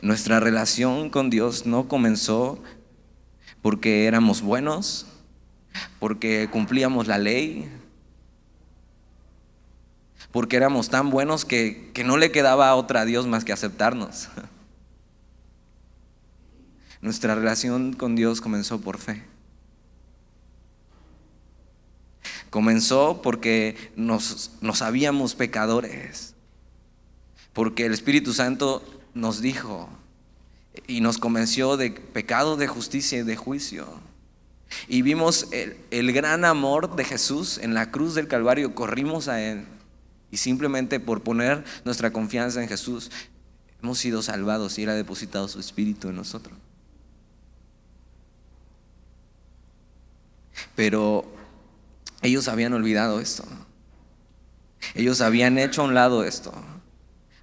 Nuestra 0.00 0.38
relación 0.38 1.10
con 1.10 1.28
Dios 1.28 1.66
no 1.66 1.88
comenzó 1.88 2.62
porque 3.62 4.06
éramos 4.06 4.42
buenos, 4.42 5.06
porque 5.98 6.48
cumplíamos 6.50 7.08
la 7.08 7.18
ley, 7.18 7.68
porque 10.30 10.56
éramos 10.56 10.88
tan 10.88 11.10
buenos 11.10 11.44
que, 11.44 11.92
no 12.04 12.16
le 12.16 12.30
quedaba 12.30 12.68
a 12.68 12.76
otra 12.76 13.04
Dios 13.04 13.26
más 13.26 13.44
que 13.44 13.52
aceptarnos. 13.52 14.28
Nuestra 17.00 17.34
relación 17.34 17.92
con 17.92 18.14
Dios 18.14 18.40
comenzó 18.40 18.80
por 18.80 18.98
fe. 18.98 19.24
Comenzó 22.50 23.20
porque 23.20 23.92
nos, 23.96 24.52
nos 24.60 24.78
sabíamos 24.78 25.34
pecadores, 25.34 26.36
porque 27.52 27.86
el 27.86 27.92
Espíritu 27.92 28.32
Santo 28.32 28.97
nos 29.18 29.40
dijo 29.40 29.88
y 30.86 31.00
nos 31.00 31.18
convenció 31.18 31.76
de 31.76 31.90
pecado, 31.90 32.56
de 32.56 32.68
justicia 32.68 33.18
y 33.18 33.22
de 33.22 33.36
juicio. 33.36 33.86
Y 34.86 35.02
vimos 35.02 35.48
el, 35.50 36.12
gran 36.12 36.44
amor 36.44 36.94
de 36.94 37.04
Jesús 37.04 37.58
en 37.58 37.74
la 37.74 37.90
cruz 37.90 38.14
del 38.14 38.28
Calvario, 38.28 38.74
corrimos 38.74 39.28
a 39.28 39.40
Él. 39.40 39.66
Y 40.30 40.36
simplemente 40.36 41.00
por 41.00 41.22
poner 41.22 41.64
nuestra 41.84 42.12
confianza 42.12 42.62
en 42.62 42.68
Jesús, 42.68 43.10
hemos 43.82 43.98
sido 43.98 44.22
salvados 44.22 44.78
y 44.78 44.82
Él 44.84 44.90
ha 44.90 44.94
depositado 44.94 45.48
su 45.48 45.58
Espíritu 45.58 46.08
en 46.08 46.16
nosotros. 46.16 46.56
Pero 50.76 51.24
ellos 52.22 52.46
habían 52.46 52.72
olvidado 52.74 53.20
esto. 53.20 53.44
Ellos 54.94 55.20
habían 55.20 55.58
hecho 55.58 55.82
a 55.82 55.86
un 55.86 55.94
lado 55.94 56.24
esto. 56.24 56.52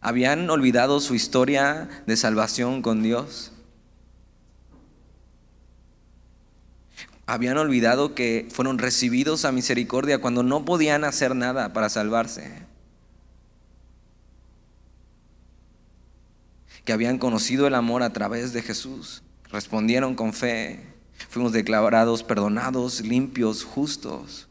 Habían 0.05 0.47
olvidado 0.51 0.99
su 0.99 1.15
historia 1.15 1.89
de 2.05 2.15
salvación 2.15 2.83
con 2.83 3.01
Dios. 3.01 3.51
Habían 7.25 7.57
olvidado 7.57 8.13
que 8.13 8.47
fueron 8.51 8.77
recibidos 8.77 9.45
a 9.45 9.51
misericordia 9.51 10.21
cuando 10.21 10.43
no 10.43 10.63
podían 10.63 11.05
hacer 11.05 11.35
nada 11.35 11.73
para 11.73 11.89
salvarse. 11.89 12.67
Que 16.83 16.93
habían 16.93 17.17
conocido 17.17 17.65
el 17.65 17.73
amor 17.73 18.03
a 18.03 18.13
través 18.13 18.53
de 18.53 18.61
Jesús. 18.61 19.23
Respondieron 19.49 20.13
con 20.13 20.33
fe. 20.33 20.85
Fuimos 21.29 21.51
declarados 21.51 22.21
perdonados, 22.21 23.01
limpios, 23.01 23.63
justos. 23.63 24.47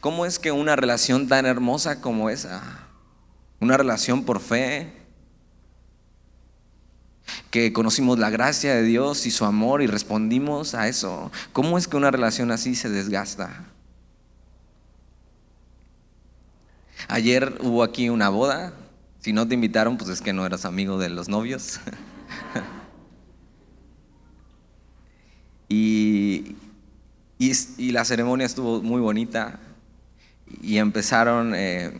¿Cómo 0.00 0.24
es 0.24 0.38
que 0.38 0.50
una 0.50 0.76
relación 0.76 1.28
tan 1.28 1.44
hermosa 1.44 2.00
como 2.00 2.30
esa 2.30 2.88
una 3.62 3.76
relación 3.76 4.24
por 4.24 4.40
fe, 4.40 4.92
que 7.50 7.72
conocimos 7.72 8.18
la 8.18 8.28
gracia 8.28 8.74
de 8.74 8.82
Dios 8.82 9.24
y 9.24 9.30
su 9.30 9.44
amor 9.44 9.82
y 9.82 9.86
respondimos 9.86 10.74
a 10.74 10.88
eso. 10.88 11.30
¿Cómo 11.52 11.78
es 11.78 11.86
que 11.86 11.96
una 11.96 12.10
relación 12.10 12.50
así 12.50 12.74
se 12.74 12.90
desgasta? 12.90 13.66
Ayer 17.06 17.56
hubo 17.60 17.84
aquí 17.84 18.08
una 18.08 18.30
boda. 18.30 18.74
Si 19.20 19.32
no 19.32 19.46
te 19.46 19.54
invitaron, 19.54 19.96
pues 19.96 20.10
es 20.10 20.20
que 20.20 20.32
no 20.32 20.44
eras 20.44 20.64
amigo 20.64 20.98
de 20.98 21.10
los 21.10 21.28
novios. 21.28 21.78
y, 25.68 26.56
y, 27.38 27.92
la 27.92 28.04
ceremonia 28.04 28.46
estuvo 28.46 28.82
muy 28.82 29.00
bonita. 29.00 29.60
Y 30.60 30.78
empezaron, 30.78 31.54
eh, 31.54 31.92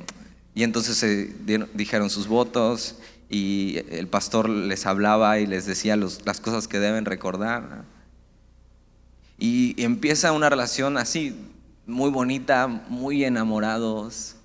y 0.55 0.65
entonces 0.65 0.97
se 0.97 1.33
dijeron 1.75 2.11
sus 2.11 2.29
votos 2.29 2.97
y 3.31 3.79
el 3.89 4.07
pastor 4.09 4.49
les 4.49 4.85
hablaba 4.85 5.39
y 5.39 5.47
les 5.47 5.65
decía 5.65 5.97
las 5.97 6.41
cosas 6.41 6.69
que 6.69 6.79
deben 6.79 7.07
recordar. 7.07 7.85
Y 9.39 9.83
empieza 9.83 10.33
una 10.33 10.51
relación 10.51 10.99
así, 10.99 11.35
muy 11.87 12.11
bonita, 12.11 12.67
muy 12.69 13.25
enamorados. 13.25 14.37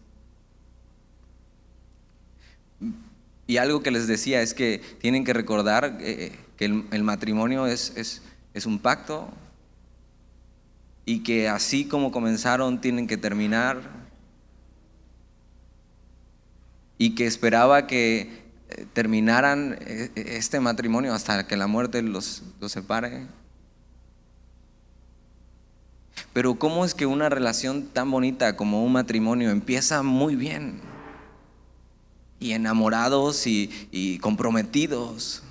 Y 3.46 3.58
algo 3.58 3.84
que 3.84 3.92
les 3.92 4.08
decía 4.08 4.42
es 4.42 4.54
que 4.54 4.82
tienen 5.02 5.26
que 5.26 5.34
recordar 5.34 5.98
eh, 6.00 6.34
que 6.56 6.66
el, 6.66 7.04
matrimonio 7.04 7.68
es, 7.68 8.22
es 8.54 8.66
un 8.66 8.80
pacto 8.80 9.30
y 11.06 11.24
que 11.24 11.48
así 11.48 11.86
como 11.86 12.12
comenzaron 12.12 12.82
tienen 12.82 13.08
que 13.08 13.18
terminar 13.18 14.07
y 16.98 17.16
que 17.16 17.26
esperaba 17.26 17.88
que 17.88 18.48
eh, 18.70 18.86
terminaran 18.94 19.78
eh, 19.82 20.12
este 20.16 20.60
matrimonio 20.60 21.14
hasta 21.14 21.48
que 21.48 21.58
la 21.58 21.68
muerte 21.68 22.02
los, 22.02 22.44
los 22.60 22.72
separe. 22.72 23.28
Pero 26.34 26.56
¿cómo 26.56 26.86
es 26.86 26.94
que 26.94 27.06
una 27.06 27.30
relación 27.30 27.88
tan 27.88 28.10
bonita 28.12 28.56
como 28.56 28.84
un 28.84 28.94
matrimonio 28.94 29.52
empieza 29.52 30.04
muy 30.04 30.36
bien? 30.36 30.82
Y 32.40 32.52
enamorados 32.52 33.48
y, 33.48 33.72
y 33.92 34.20
comprometidos. 34.20 35.44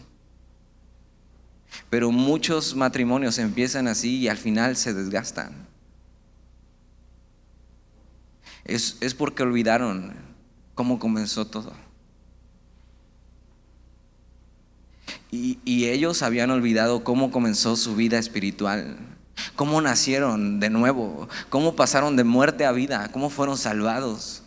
Pero 1.90 2.10
muchos 2.10 2.74
matrimonios 2.74 3.38
empiezan 3.38 3.88
así 3.88 4.18
y 4.18 4.28
al 4.28 4.36
final 4.36 4.76
se 4.76 4.94
desgastan. 4.94 5.66
Es, 8.64 8.96
es 9.00 9.14
porque 9.14 9.44
olvidaron 9.44 10.14
cómo 10.76 11.00
comenzó 11.00 11.46
todo. 11.46 11.72
Y, 15.32 15.58
ellos 15.86 16.22
habían 16.22 16.50
olvidado 16.50 17.02
cómo 17.02 17.30
comenzó 17.30 17.76
su 17.76 17.96
vida 17.96 18.18
espiritual, 18.18 18.96
cómo 19.54 19.80
nacieron 19.80 20.60
de 20.60 20.70
nuevo, 20.70 21.28
cómo 21.48 21.74
pasaron 21.74 22.16
de 22.16 22.24
muerte 22.24 22.64
a 22.64 22.72
vida, 22.72 23.10
cómo 23.12 23.28
fueron 23.28 23.58
salvados. 23.58 24.42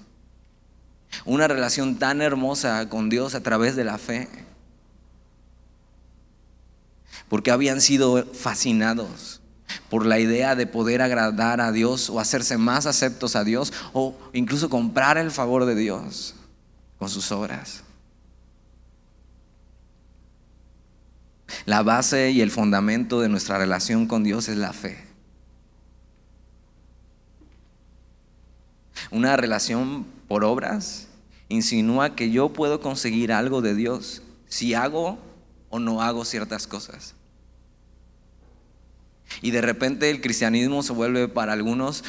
Una 1.26 1.48
relación 1.48 1.98
tan 1.98 2.22
hermosa 2.22 2.88
con 2.90 3.10
Dios 3.10 3.36
a 3.36 3.44
través 3.44 3.76
de 3.76 3.84
la 3.84 3.98
fe. 3.98 4.30
Porque 7.28 7.52
habían 7.52 7.82
sido 7.82 8.26
fascinados 8.34 9.39
por 9.90 10.06
la 10.06 10.20
idea 10.20 10.56
de 10.56 10.68
poder 10.68 11.02
agradar 11.02 11.62
a 11.62 11.72
Dios 11.72 12.10
o 12.10 12.20
hacerse 12.20 12.58
más 12.58 12.86
aceptos 12.86 13.36
a 13.36 13.44
Dios 13.44 13.74
o 13.94 14.16
incluso 14.34 14.70
comprar 14.70 15.18
el 15.18 15.32
favor 15.32 15.66
de 15.66 15.76
Dios 15.76 16.36
con 16.98 17.10
sus 17.10 17.32
obras. 17.32 17.84
La 21.66 21.84
base 21.84 22.32
y 22.32 22.42
el 22.42 22.52
fundamento 22.52 23.22
de 23.22 23.30
nuestra 23.30 23.58
relación 23.58 24.06
con 24.06 24.24
Dios 24.24 24.50
es 24.50 24.58
la 24.58 24.74
fe. 24.74 25.10
Una 29.12 29.36
relación 29.38 30.06
por 30.28 30.44
obras 30.44 31.08
insinúa 31.48 32.16
que 32.16 32.30
yo 32.30 32.50
puedo 32.50 32.80
conseguir 32.80 33.32
algo 33.32 33.62
de 33.62 33.74
Dios 33.74 34.22
si 34.48 34.74
hago 34.74 35.18
o 35.70 35.80
no 35.80 36.02
hago 36.02 36.26
ciertas 36.26 36.68
cosas. 36.68 37.16
Y 39.42 39.52
de 39.52 39.62
repente 39.62 40.10
el 40.10 40.22
cristianismo 40.22 40.84
se 40.84 40.94
vuelve 40.94 41.28
para 41.28 41.54
algunos 41.54 42.04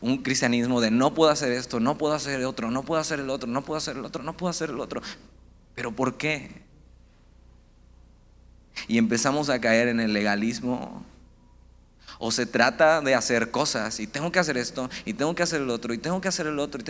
un 0.00 0.22
cristianismo 0.22 0.80
de 0.80 0.90
no 0.90 1.14
puedo 1.14 1.30
hacer 1.30 1.52
esto, 1.52 1.80
no 1.80 1.98
puedo 1.98 2.14
hacer 2.14 2.40
el 2.40 2.46
otro, 2.46 2.70
no 2.70 2.82
puedo 2.82 3.00
hacer 3.00 3.20
el 3.20 3.30
otro, 3.30 3.48
no 3.48 3.62
puedo 3.62 3.78
hacer 3.78 3.96
el 3.96 4.04
otro, 4.04 4.22
no 4.22 4.36
puedo 4.36 4.50
hacer 4.50 4.70
el 4.70 4.80
otro. 4.80 5.00
¿Pero 5.74 5.92
por 5.92 6.16
qué? 6.16 6.64
y 8.88 8.98
empezamos 8.98 9.48
a 9.48 9.60
caer 9.60 9.88
en 9.88 10.00
el 10.00 10.12
legalismo. 10.12 11.04
O 12.18 12.30
se 12.30 12.46
trata 12.46 13.00
de 13.00 13.14
hacer 13.14 13.50
cosas 13.50 13.98
y 13.98 14.06
tengo 14.06 14.30
que 14.30 14.38
hacer 14.38 14.56
esto 14.56 14.88
y 15.04 15.14
tengo 15.14 15.34
que 15.34 15.42
hacer 15.42 15.60
el 15.60 15.70
otro 15.70 15.92
y 15.92 15.98
tengo 15.98 16.20
que 16.20 16.28
hacer 16.28 16.46
el 16.46 16.58
otro. 16.58 16.80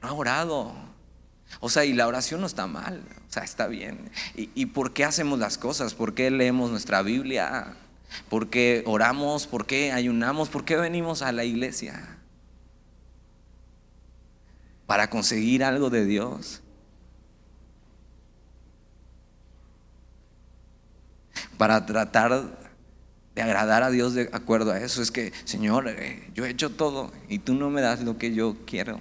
No 0.00 0.08
he 0.08 0.12
orado. 0.12 0.74
O 1.60 1.68
sea, 1.68 1.84
y 1.84 1.92
la 1.92 2.06
oración 2.06 2.40
no 2.40 2.46
está 2.46 2.66
mal, 2.66 3.02
o 3.28 3.32
sea, 3.32 3.44
está 3.44 3.66
bien. 3.66 4.10
¿Y, 4.34 4.50
¿Y, 4.54 4.66
por 4.66 4.92
qué 4.92 5.04
hacemos 5.04 5.38
las 5.38 5.56
cosas? 5.56 5.94
¿Por 5.94 6.14
qué 6.14 6.30
leemos 6.30 6.70
nuestra 6.70 7.02
Biblia? 7.02 7.76
¿Por 8.28 8.48
qué 8.48 8.82
oramos? 8.86 9.46
¿Por 9.46 9.66
qué 9.66 9.92
ayunamos? 9.92 10.48
¿Por 10.48 10.64
qué 10.64 10.76
venimos 10.76 11.22
a 11.22 11.32
la 11.32 11.44
iglesia? 11.44 12.18
Para 14.86 15.10
conseguir 15.10 15.64
algo 15.64 15.90
de 15.90 16.04
Dios. 16.04 16.62
para 21.56 21.86
tratar 21.86 22.58
de 23.34 23.42
agradar 23.42 23.82
a 23.82 23.90
Dios 23.90 24.14
de 24.14 24.28
acuerdo 24.32 24.72
a 24.72 24.80
eso. 24.80 25.02
Es 25.02 25.10
que, 25.10 25.32
Señor, 25.44 25.88
eh, 25.88 26.30
yo 26.34 26.44
he 26.44 26.50
hecho 26.50 26.70
todo 26.70 27.12
y 27.28 27.38
tú 27.38 27.54
no 27.54 27.70
me 27.70 27.80
das 27.80 28.02
lo 28.02 28.18
que 28.18 28.34
yo 28.34 28.56
quiero. 28.66 29.00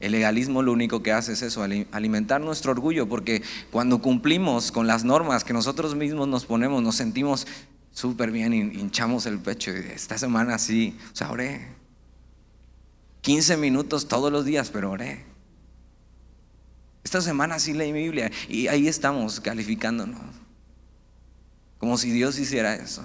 El 0.00 0.12
legalismo 0.12 0.62
lo 0.62 0.72
único 0.72 1.02
que 1.02 1.12
hace 1.12 1.32
es 1.32 1.42
eso, 1.42 1.62
alimentar 1.90 2.40
nuestro 2.40 2.70
orgullo, 2.72 3.08
porque 3.08 3.42
cuando 3.70 4.00
cumplimos 4.00 4.70
con 4.70 4.86
las 4.86 5.04
normas 5.04 5.42
que 5.42 5.52
nosotros 5.52 5.94
mismos 5.96 6.28
nos 6.28 6.44
ponemos, 6.44 6.82
nos 6.82 6.96
sentimos 6.96 7.46
súper 7.90 8.30
bien, 8.30 8.52
hinchamos 8.52 9.26
el 9.26 9.40
pecho. 9.40 9.72
Esta 9.72 10.16
semana 10.16 10.58
sí, 10.58 10.96
o 11.12 11.16
sea, 11.16 11.30
oré 11.32 11.78
15 13.22 13.56
minutos 13.56 14.08
todos 14.08 14.32
los 14.32 14.44
días, 14.44 14.70
pero 14.70 14.90
oré. 14.90 15.24
Esta 17.04 17.20
semana 17.20 17.58
sí 17.58 17.72
leí 17.72 17.92
mi 17.92 18.02
Biblia 18.02 18.30
y 18.48 18.68
ahí 18.68 18.88
estamos 18.88 19.40
calificándonos. 19.40 20.20
Como 21.78 21.98
si 21.98 22.10
Dios 22.10 22.38
hiciera 22.38 22.74
eso. 22.74 23.02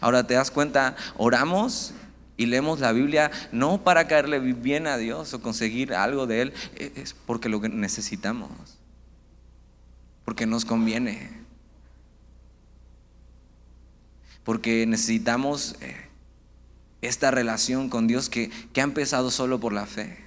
Ahora 0.00 0.26
te 0.26 0.34
das 0.34 0.50
cuenta, 0.50 0.96
oramos 1.16 1.94
y 2.36 2.46
leemos 2.46 2.80
la 2.80 2.92
Biblia 2.92 3.30
no 3.52 3.82
para 3.82 4.06
caerle 4.06 4.38
bien 4.38 4.86
a 4.86 4.96
Dios 4.96 5.32
o 5.34 5.40
conseguir 5.40 5.94
algo 5.94 6.26
de 6.26 6.42
Él, 6.42 6.52
e-, 6.76 6.92
es 6.96 7.14
porque 7.14 7.48
lo 7.48 7.60
necesitamos, 7.60 8.50
porque 10.24 10.46
nos 10.46 10.64
conviene, 10.64 11.30
porque 14.44 14.86
necesitamos 14.86 15.76
eh, 15.80 15.96
esta 17.02 17.30
relación 17.30 17.88
con 17.88 18.06
Dios 18.06 18.28
que, 18.28 18.50
que 18.72 18.80
ha 18.80 18.84
empezado 18.84 19.30
solo 19.30 19.60
por 19.60 19.72
la 19.72 19.86
fe. 19.86 20.26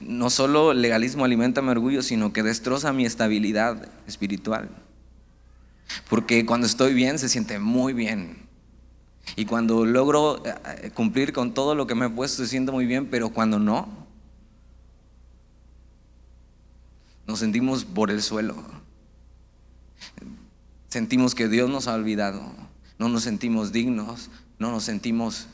no 0.00 0.30
solo 0.30 0.72
legalismo 0.72 1.24
alimenta 1.24 1.62
mi 1.62 1.68
orgullo, 1.68 2.02
sino 2.02 2.32
que 2.32 2.42
destroza 2.42 2.92
mi 2.92 3.04
estabilidad 3.04 3.88
espiritual. 4.06 4.68
Porque 6.08 6.44
cuando 6.46 6.66
estoy 6.66 6.94
bien 6.94 7.18
se 7.18 7.28
siente 7.28 7.58
muy 7.58 7.92
bien. 7.92 8.48
Y 9.36 9.44
cuando 9.44 9.86
logro 9.86 10.42
eh, 10.44 10.90
cumplir 10.94 11.32
con 11.32 11.54
todo 11.54 11.74
lo 11.74 11.86
que 11.86 11.94
me 11.94 12.06
he 12.06 12.10
puesto 12.10 12.42
se 12.42 12.48
siente 12.48 12.72
muy 12.72 12.86
bien, 12.86 13.06
pero 13.06 13.30
cuando 13.30 13.58
no, 13.58 13.88
nos 17.26 17.38
sentimos 17.38 17.84
por 17.84 18.10
el 18.10 18.22
suelo. 18.22 18.56
Sentimos 20.88 21.34
que 21.34 21.48
Dios 21.48 21.70
nos 21.70 21.88
ha 21.88 21.94
olvidado. 21.94 22.42
No 22.98 23.08
nos 23.08 23.22
sentimos 23.22 23.72
dignos, 23.72 24.30
no 24.58 24.70
nos 24.70 24.84
sentimos 24.84 25.48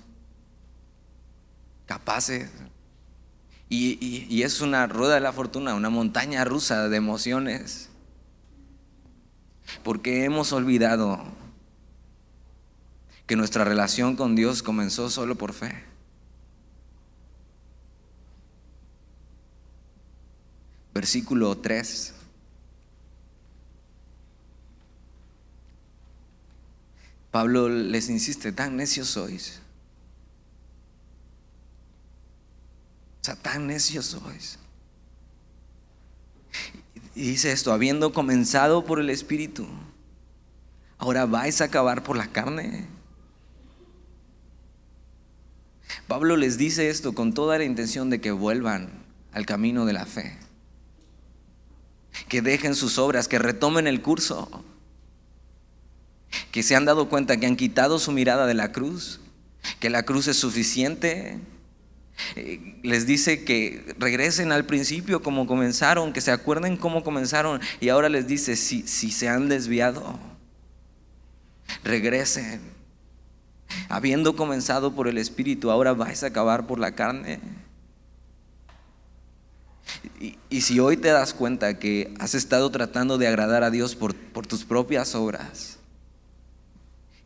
capaces. 1.87 2.51
Y, 3.70 4.42
es 4.42 4.61
una 4.61 4.87
rueda 4.87 5.14
de 5.14 5.20
la 5.20 5.33
fortuna, 5.33 5.74
una 5.74 5.90
montaña 5.90 6.44
rusa 6.44 6.88
de 6.88 6.96
emociones. 6.96 7.88
Porque 9.83 10.24
hemos 10.24 10.52
olvidado 10.52 11.22
que 13.26 13.37
nuestra 13.37 13.64
relación 13.64 14.16
con 14.16 14.35
Dios 14.35 14.62
comenzó 14.62 15.11
solo 15.11 15.37
por 15.37 15.52
fe. 15.52 15.85
Versículo 20.94 21.57
3. 21.59 22.14
Pablo 27.31 27.68
les 27.68 28.09
insiste, 28.09 28.52
tan 28.52 28.76
necios 28.76 29.09
sois. 29.09 29.61
tan 33.42 33.66
necios 33.66 34.07
sois. 34.07 34.59
Y 37.18 37.22
dice 37.22 37.50
esto, 37.50 37.72
habiendo 37.72 38.12
comenzado 38.12 38.85
por 38.85 39.00
el 39.00 39.11
Espíritu, 39.11 39.66
ahora 40.98 41.26
vais 41.26 41.61
a 41.61 41.64
acabar 41.64 42.04
por 42.04 42.16
la 42.16 42.28
carne. 42.28 42.87
Pablo 46.07 46.37
les 46.37 46.59
dice 46.59 46.90
esto 46.90 47.14
con 47.14 47.35
toda 47.35 47.59
la 47.59 47.64
intención 47.64 48.09
de 48.09 48.20
que 48.20 48.31
vuelvan 48.31 49.04
al 49.33 49.46
camino 49.46 49.85
de 49.85 49.94
la 49.94 50.07
fe, 50.07 50.38
que 52.28 52.40
dejen 52.40 52.76
sus 52.76 52.98
obras, 52.98 53.26
que 53.26 53.40
retomen 53.40 53.88
el 53.88 54.00
curso, 54.00 54.62
que 56.52 56.62
se 56.62 56.76
han 56.76 56.85
dado 56.85 57.09
cuenta 57.09 57.37
que 57.38 57.46
han 57.46 57.57
quitado 57.57 57.98
su 57.98 58.12
mirada 58.12 58.46
de 58.46 58.54
la 58.54 58.70
cruz 58.70 59.18
que 59.81 59.90
la 59.90 60.04
cruz 60.04 60.28
es 60.28 60.37
suficiente. 60.37 61.38
Eh, 62.37 62.78
les 62.83 63.07
dice 63.07 63.44
que 63.44 63.94
regresen 63.98 64.52
al 64.52 64.64
principio 64.64 65.22
como 65.22 65.46
comenzaron, 65.46 66.12
que 66.12 66.20
se 66.20 66.33
acuerden 66.33 66.76
cómo 66.76 67.04
comenzaron 67.04 67.61
y 67.81 67.88
ahora 67.88 68.09
les 68.09 68.26
dice, 68.26 68.57
si, 68.57 68.83
si 68.87 69.11
se 69.11 69.28
han 69.28 69.48
desviado, 69.48 70.18
regresen. 71.85 72.61
Habiendo 73.88 74.35
comenzado 74.35 74.94
por 74.94 75.09
el 75.09 75.18
Espíritu, 75.18 75.70
ahora 75.70 75.92
vais 75.92 76.22
a 76.22 76.28
acabar 76.28 76.66
por 76.66 76.78
la 76.78 76.92
carne. 76.92 77.40
Y, 80.50 80.61
si 80.61 80.81
hoy 80.81 80.96
te 80.96 81.09
das 81.09 81.35
cuenta 81.35 81.78
que 81.78 82.14
has 82.18 82.35
estado 82.35 82.70
tratando 82.70 83.18
de 83.18 83.26
agradar 83.26 83.62
a 83.62 83.70
Dios 83.70 83.94
por, 83.94 84.14
tus 84.14 84.64
propias 84.64 85.14
obras, 85.14 85.78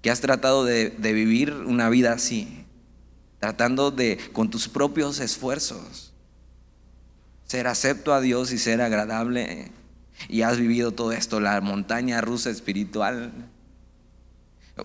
que 0.00 0.10
has 0.10 0.20
tratado 0.20 0.64
de, 0.64 0.90
de 0.90 1.12
vivir 1.12 1.52
una 1.52 1.88
vida 1.88 2.12
así, 2.12 2.61
tratando 3.42 3.90
de, 3.90 4.20
con 4.32 4.50
tus 4.50 4.68
propios 4.68 5.18
esfuerzos, 5.18 6.12
ser 7.44 7.66
acepto 7.66 8.14
a 8.14 8.20
Dios 8.20 8.52
y 8.52 8.58
ser 8.58 8.80
agradable, 8.80 9.72
y 10.28 10.42
has 10.42 10.58
vivido 10.58 10.92
todo 10.92 11.10
esto, 11.10 11.40
la 11.40 11.60
montaña 11.60 12.20
rusa 12.20 12.50
espiritual, 12.50 13.32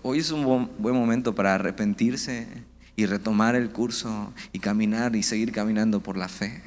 hoy 0.02 0.18
es 0.18 0.32
un 0.32 0.72
buen 0.76 0.96
momento 0.96 1.36
para 1.36 1.54
arrepentirse 1.54 2.48
y 2.96 3.06
retomar 3.06 3.54
el 3.54 3.70
curso 3.70 4.32
y 4.52 4.58
caminar 4.58 5.14
y 5.14 5.22
seguir 5.22 5.52
caminando 5.52 6.00
por 6.00 6.16
la 6.16 6.28
fe. 6.28 6.60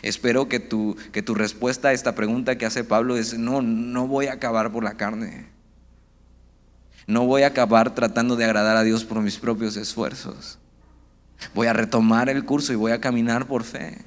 Espero 0.00 0.48
que 0.48 0.58
tu, 0.58 0.96
que 1.12 1.20
tu 1.20 1.34
respuesta 1.34 1.88
a 1.88 1.92
esta 1.92 2.14
pregunta 2.14 2.56
que 2.56 2.64
hace 2.64 2.82
Pablo 2.82 3.18
es, 3.18 3.36
no, 3.38 3.60
no 3.60 4.06
voy 4.06 4.28
a 4.28 4.32
acabar 4.32 4.72
por 4.72 4.84
la 4.84 4.94
carne. 4.94 5.59
No 7.10 7.26
voy 7.26 7.42
a 7.42 7.48
acabar 7.48 7.92
tratando 7.92 8.36
de 8.36 8.44
agradar 8.44 8.76
a 8.76 8.84
Dios 8.84 9.04
por 9.04 9.20
mis 9.20 9.36
propios 9.36 9.76
esfuerzos. 9.76 10.60
Voy 11.54 11.66
a 11.66 11.72
retomar 11.72 12.28
el 12.28 12.44
curso 12.44 12.72
y 12.72 12.76
voy 12.76 12.92
a 12.92 13.00
caminar 13.00 13.48
por 13.48 13.64
fe. 13.64 13.98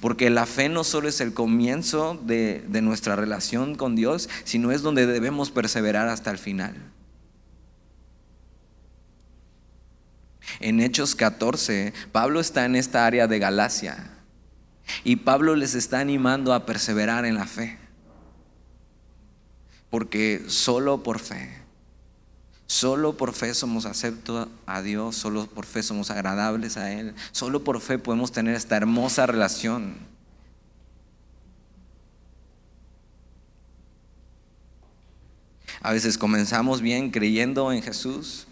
Porque 0.00 0.28
la 0.28 0.44
fe 0.44 0.68
no 0.68 0.82
solo 0.82 1.08
es 1.08 1.20
el 1.20 1.34
comienzo 1.34 2.20
de, 2.20 2.64
de, 2.66 2.82
nuestra 2.82 3.14
relación 3.14 3.76
con 3.76 3.94
Dios, 3.94 4.28
sino 4.42 4.72
es 4.72 4.82
donde 4.82 5.06
debemos 5.06 5.52
perseverar 5.52 6.08
hasta 6.08 6.32
el 6.32 6.38
final. 6.38 6.74
En 10.58 10.80
Hechos 10.80 11.14
14, 11.14 11.92
Pablo 12.10 12.40
está 12.40 12.64
en 12.64 12.74
esta 12.74 13.06
área 13.06 13.28
de 13.28 13.38
Galacia 13.38 14.10
y 15.04 15.14
Pablo 15.14 15.54
les 15.54 15.76
está 15.76 16.00
animando 16.00 16.54
a 16.54 16.66
perseverar 16.66 17.24
en 17.24 17.36
la 17.36 17.46
fe. 17.46 17.78
Porque 19.90 20.42
solo 20.48 21.04
por 21.04 21.20
fe, 21.20 21.63
solo 22.66 23.16
por 23.16 23.32
fe 23.32 23.54
somos 23.54 23.86
aceptos 23.86 24.48
a 24.66 24.82
Dios, 24.82 25.16
solo 25.16 25.46
por 25.46 25.66
fe 25.66 25.82
somos 25.82 26.10
agradables 26.10 26.76
a 26.76 26.92
Él, 26.92 27.14
solo 27.32 27.64
por 27.64 27.80
fe 27.80 27.98
podemos 27.98 28.32
tener 28.32 28.54
esta 28.54 28.76
hermosa 28.76 29.26
relación. 29.26 29.96
A 35.80 35.92
veces 35.92 36.16
comenzamos 36.16 36.80
bien 36.80 37.10
creyendo 37.10 37.70
en 37.70 37.82
Jesús, 37.82 38.46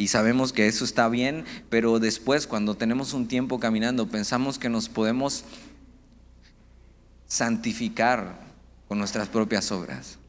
y 0.00 0.08
sabemos 0.08 0.54
que 0.54 0.66
eso 0.66 0.82
está 0.82 1.10
bien, 1.10 1.44
pero 1.68 1.98
después 1.98 2.46
cuando 2.46 2.74
tenemos 2.74 3.12
un 3.12 3.28
tiempo 3.28 3.60
caminando 3.60 4.08
pensamos 4.08 4.58
que 4.58 4.70
nos 4.70 4.88
podemos 4.88 5.44
santificar 7.26 8.40
con 8.88 8.98
nuestras 8.98 9.28
propias 9.28 9.70
obras. 9.70 10.19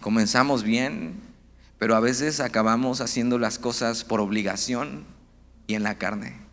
Comenzamos 0.00 0.62
bien, 0.62 1.14
pero 1.78 1.94
a 1.94 2.00
veces 2.00 2.40
acabamos 2.40 3.00
haciendo 3.00 3.38
las 3.38 3.58
cosas 3.58 4.04
por 4.04 4.20
obligación 4.20 5.04
y 5.66 5.74
en 5.74 5.82
la 5.82 5.98
carne. 5.98 6.46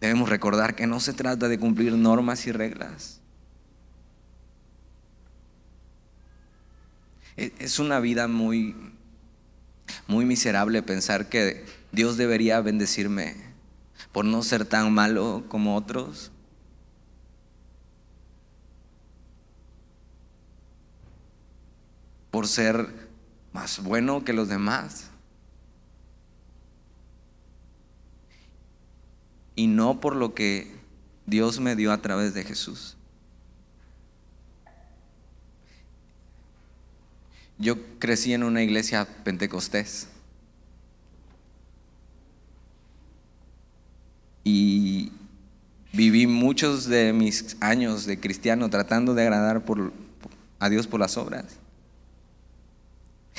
Debemos 0.00 0.28
recordar 0.28 0.74
que 0.74 0.86
no 0.86 1.00
se 1.00 1.12
trata 1.12 1.48
de 1.48 1.58
cumplir 1.58 1.92
normas 1.94 2.46
y 2.46 2.52
reglas. 2.52 3.20
E, 7.36 7.52
es 7.58 7.78
una 7.78 8.00
vida 8.00 8.28
muy, 8.28 8.74
muy 10.06 10.24
miserable 10.24 10.82
pensar 10.82 11.28
que 11.28 11.64
Dios 11.92 12.16
debería 12.16 12.60
bendecirme 12.60 13.36
por 14.12 14.24
no 14.24 14.42
ser 14.42 14.64
tan 14.64 14.92
malo 14.92 15.44
como 15.48 15.76
otros. 15.76 16.30
Ser 22.46 22.88
más 23.52 23.82
bueno 23.82 24.24
que 24.24 24.32
los 24.32 24.48
demás. 24.48 25.10
Y 29.54 29.66
no 29.66 30.00
por 30.00 30.14
lo 30.14 30.34
que 30.34 30.76
Dios 31.24 31.60
me 31.60 31.74
dio 31.74 31.92
a 31.92 32.02
través 32.02 32.34
de 32.34 32.44
Jesús. 32.44 32.96
Yo 37.58 37.76
crecí 37.98 38.34
en 38.34 38.42
una 38.42 38.62
iglesia 38.62 39.08
pentecostés. 39.24 40.08
Y 44.44 45.10
viví 45.92 46.26
muchos 46.26 46.86
de 46.86 47.12
mis 47.12 47.56
años 47.60 48.04
de 48.06 48.20
cristiano 48.20 48.68
tratando 48.68 49.14
de 49.14 49.22
agradar 49.22 49.64
a 50.60 50.68
Dios 50.68 50.86
por 50.86 51.00
las 51.00 51.16
obras. 51.16 51.58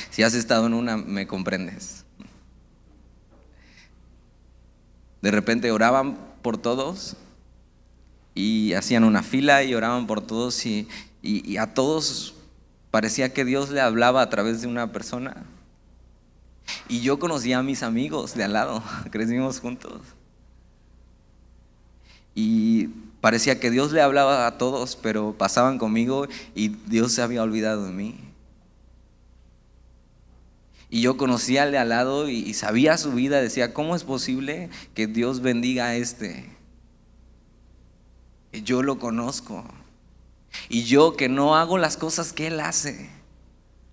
Si 0.10 0.24
has 0.24 0.34
estado 0.34 0.68
en 0.68 0.74
una, 0.74 0.98
me 0.98 1.28
comprendes. 1.28 2.06
De 5.22 5.32
repente 5.32 5.72
oraban 5.72 6.18
por 6.42 6.58
todos 6.58 7.18
y 8.36 8.74
hacían 8.74 9.04
una 9.04 9.24
fila 9.24 9.64
y 9.64 9.74
oraban 9.74 10.08
por 10.08 10.22
todos 10.22 10.66
y, 10.66 10.88
y 11.22 11.58
a 11.58 11.74
todos 11.74 12.36
Parecía 12.92 13.34
que 13.34 13.46
Dios 13.46 13.70
le 13.70 13.82
hablaba 13.82 14.22
a 14.22 14.30
través 14.30 14.62
de 14.62 14.68
una 14.68 14.92
persona. 14.92 15.44
Y 16.88 17.02
yo 17.02 17.20
conocía 17.20 17.60
a 17.60 17.64
mis 17.64 17.84
amigos 17.84 18.34
de 18.34 18.44
al 18.44 18.54
lado, 18.54 18.82
crecimos 19.12 19.60
juntos. 19.60 20.02
Y 22.34 22.88
parecía 23.20 23.60
que 23.60 23.72
Dios 23.72 23.92
le 23.92 24.02
hablaba 24.02 24.48
a 24.48 24.58
todos, 24.58 24.96
pero 24.96 25.34
pasaban 25.38 25.78
conmigo 25.78 26.28
y 26.56 26.70
Dios 26.70 27.12
se 27.12 27.22
había 27.22 27.44
olvidado 27.44 27.86
de 27.86 27.92
mí. 27.92 28.27
Y 30.90 31.02
yo 31.02 31.18
conocía 31.18 31.64
al 31.64 31.72
de 31.72 31.78
al 31.78 31.90
lado 31.90 32.30
y 32.30 32.54
sabía 32.54 32.98
su 32.98 33.12
vida, 33.12 33.42
decía, 33.42 33.74
¿cómo 33.74 33.96
es 33.96 34.04
posible 34.04 34.70
que 34.94 35.08
Dios 35.08 35.42
bendiga 35.42 35.88
a 35.88 35.96
este? 35.96 36.50
Yo 38.52 38.82
lo 38.84 38.98
conozco. 38.98 39.66
Y 40.70 40.84
yo 40.84 41.16
que 41.16 41.30
no 41.30 41.56
hago 41.56 41.78
las 41.78 41.98
cosas 41.98 42.34
que 42.34 42.48
Él 42.48 42.60
hace, 42.60 43.10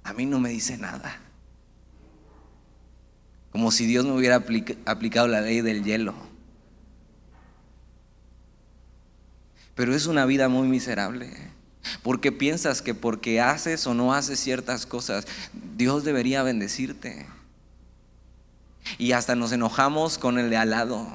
a 0.04 0.12
mí 0.12 0.26
no 0.26 0.38
me 0.38 0.50
dice 0.50 0.78
nada. 0.78 1.20
Como 3.50 3.70
si 3.70 3.86
Dios 3.86 4.04
me 4.04 4.12
hubiera 4.12 4.44
aplicado 4.86 5.28
la 5.28 5.40
ley 5.40 5.60
del 5.60 5.84
hielo. 5.84 6.14
Pero 9.74 9.94
es 9.94 10.06
una 10.06 10.26
vida 10.26 10.48
muy 10.48 10.68
miserable. 10.68 11.32
Porque 12.02 12.32
piensas 12.32 12.82
que 12.82 12.94
porque 12.94 13.40
haces 13.40 13.86
o 13.86 13.94
no 13.94 14.14
haces 14.14 14.40
ciertas 14.40 14.86
cosas, 14.86 15.26
Dios 15.76 16.04
debería 16.04 16.42
bendecirte. 16.42 17.26
Y 18.98 19.12
hasta 19.12 19.34
nos 19.34 19.52
enojamos 19.52 20.18
con 20.18 20.38
el 20.38 20.50
de 20.50 20.56
al 20.56 20.70
lado. 20.70 21.08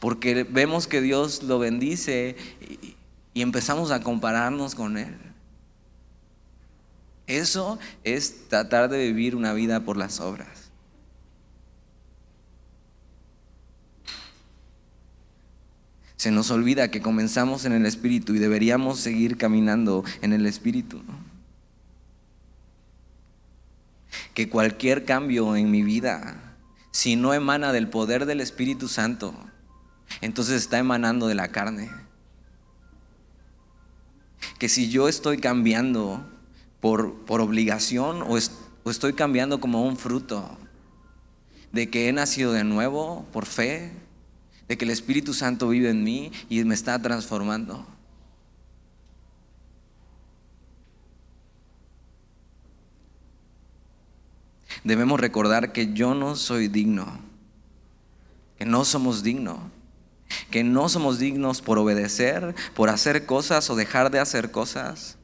Porque 0.00 0.44
vemos 0.44 0.86
que 0.86 1.00
Dios 1.00 1.42
lo 1.42 1.58
bendice 1.58 2.36
y 3.34 3.42
empezamos 3.42 3.90
a 3.90 4.00
compararnos 4.00 4.74
con 4.74 4.96
Él. 4.96 5.16
Eso 7.26 7.78
es 8.02 8.48
tratar 8.48 8.90
de 8.90 8.98
vivir 8.98 9.34
una 9.34 9.52
vida 9.52 9.80
por 9.80 9.96
las 9.96 10.20
obras. 10.20 10.63
Se 16.24 16.30
nos 16.30 16.50
olvida 16.50 16.90
que 16.90 17.02
comenzamos 17.02 17.66
en 17.66 17.72
el 17.74 17.84
Espíritu 17.84 18.34
y 18.34 18.38
deberíamos 18.38 18.98
seguir 18.98 19.36
caminando 19.36 20.04
en 20.22 20.32
el 20.32 20.46
Espíritu. 20.46 21.02
Que 24.32 24.48
cualquier 24.48 25.04
cambio 25.04 25.54
en 25.54 25.70
mi 25.70 25.82
vida, 25.82 26.56
si 26.92 27.16
no 27.16 27.34
emana 27.34 27.74
del 27.74 27.90
poder 27.90 28.24
del 28.24 28.40
Espíritu 28.40 28.88
Santo, 28.88 29.34
entonces 30.22 30.62
está 30.62 30.78
emanando 30.78 31.26
de 31.26 31.34
la 31.34 31.48
carne 31.48 31.90
que 34.58 34.70
si 34.70 34.88
yo 34.88 35.10
estoy 35.10 35.36
cambiando 35.36 36.24
por, 36.80 37.26
por 37.26 37.42
obligación 37.42 38.22
o, 38.22 38.38
o 38.84 38.90
estoy 38.90 39.12
cambiando 39.12 39.60
como 39.60 39.86
un 39.86 39.98
fruto 39.98 40.56
de 41.70 41.90
que 41.90 42.08
he 42.08 42.14
nacido 42.14 42.54
de 42.54 42.64
nuevo 42.64 43.26
por 43.30 43.44
fe, 43.44 43.92
de 44.68 44.78
que 44.78 44.84
el 44.84 44.90
Espíritu 44.90 45.34
Santo 45.34 45.68
vive 45.68 45.90
en 45.90 46.02
mí 46.02 46.32
y 46.48 46.62
me 46.64 46.74
está 46.74 47.00
transformando. 47.00 47.86
Debemos 54.82 55.18
recordar 55.18 55.72
que 55.72 55.92
yo 55.94 56.14
no 56.14 56.36
soy 56.36 56.68
digno, 56.68 57.18
que 58.58 58.66
no 58.66 58.84
somos 58.84 59.22
dignos, 59.22 59.58
que 60.50 60.62
no 60.62 60.88
somos 60.88 61.18
dignos 61.18 61.62
por 61.62 61.78
obedecer, 61.78 62.54
por 62.74 62.90
hacer 62.90 63.24
cosas 63.24 63.70
o 63.70 63.76
dejar 63.76 64.10
de 64.10 64.18
hacer 64.18 64.50
cosas. 64.50 65.16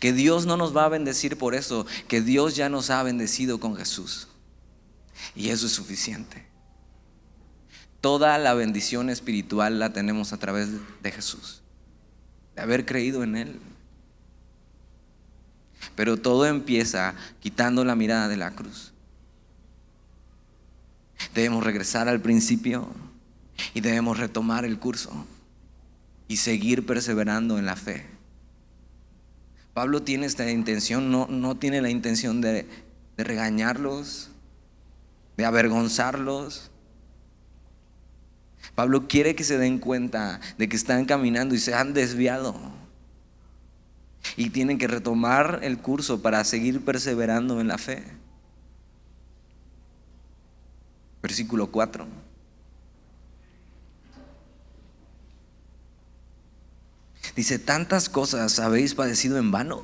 Que 0.00 0.12
Dios 0.12 0.46
no 0.46 0.56
nos 0.56 0.76
va 0.76 0.84
a 0.84 0.88
bendecir 0.88 1.38
por 1.38 1.54
eso, 1.54 1.86
que 2.08 2.20
Dios 2.20 2.56
ya 2.56 2.68
nos 2.68 2.90
ha 2.90 3.02
bendecido 3.02 3.58
con 3.58 3.76
Jesús. 3.76 4.28
Y 5.34 5.50
eso 5.50 5.66
es 5.66 5.72
suficiente. 5.72 6.53
Toda 8.04 8.36
la 8.36 8.52
bendición 8.52 9.08
espiritual 9.08 9.78
la 9.78 9.94
tenemos 9.94 10.34
a 10.34 10.36
través 10.36 10.68
de 11.02 11.10
Jesús, 11.10 11.62
de 12.54 12.60
haber 12.60 12.84
creído 12.84 13.22
en 13.22 13.34
Él. 13.34 13.58
Pero 15.96 16.18
todo 16.18 16.44
empieza 16.44 17.14
quitando 17.40 17.82
la 17.82 17.96
mirada 17.96 18.28
de 18.28 18.36
la 18.36 18.50
cruz. 18.50 18.92
Debemos 21.32 21.64
regresar 21.64 22.10
al 22.10 22.20
principio 22.20 22.90
y 23.72 23.80
debemos 23.80 24.18
retomar 24.18 24.66
el 24.66 24.78
curso 24.78 25.24
y 26.28 26.36
seguir 26.36 26.84
perseverando 26.84 27.58
en 27.58 27.64
la 27.64 27.74
fe. 27.74 28.04
Pablo 29.72 30.02
tiene 30.02 30.26
esta 30.26 30.50
intención, 30.50 31.10
no, 31.10 31.26
no 31.28 31.56
tiene 31.56 31.80
la 31.80 31.88
intención 31.88 32.42
de, 32.42 32.68
de 33.16 33.24
regañarlos, 33.24 34.28
de 35.38 35.46
avergonzarlos. 35.46 36.70
Pablo 38.74 39.06
quiere 39.06 39.36
que 39.36 39.44
se 39.44 39.58
den 39.58 39.78
cuenta 39.78 40.40
de 40.58 40.68
que 40.68 40.76
están 40.76 41.04
caminando 41.04 41.54
y 41.54 41.58
se 41.58 41.74
han 41.74 41.94
desviado. 41.94 42.54
Y 44.36 44.50
tienen 44.50 44.78
que 44.78 44.88
retomar 44.88 45.60
el 45.62 45.78
curso 45.78 46.22
para 46.22 46.42
seguir 46.44 46.84
perseverando 46.84 47.60
en 47.60 47.68
la 47.68 47.78
fe. 47.78 48.02
Versículo 51.22 51.70
4. 51.70 52.06
Dice, 57.36 57.58
tantas 57.58 58.08
cosas 58.08 58.58
habéis 58.58 58.94
padecido 58.94 59.38
en 59.38 59.50
vano. 59.50 59.82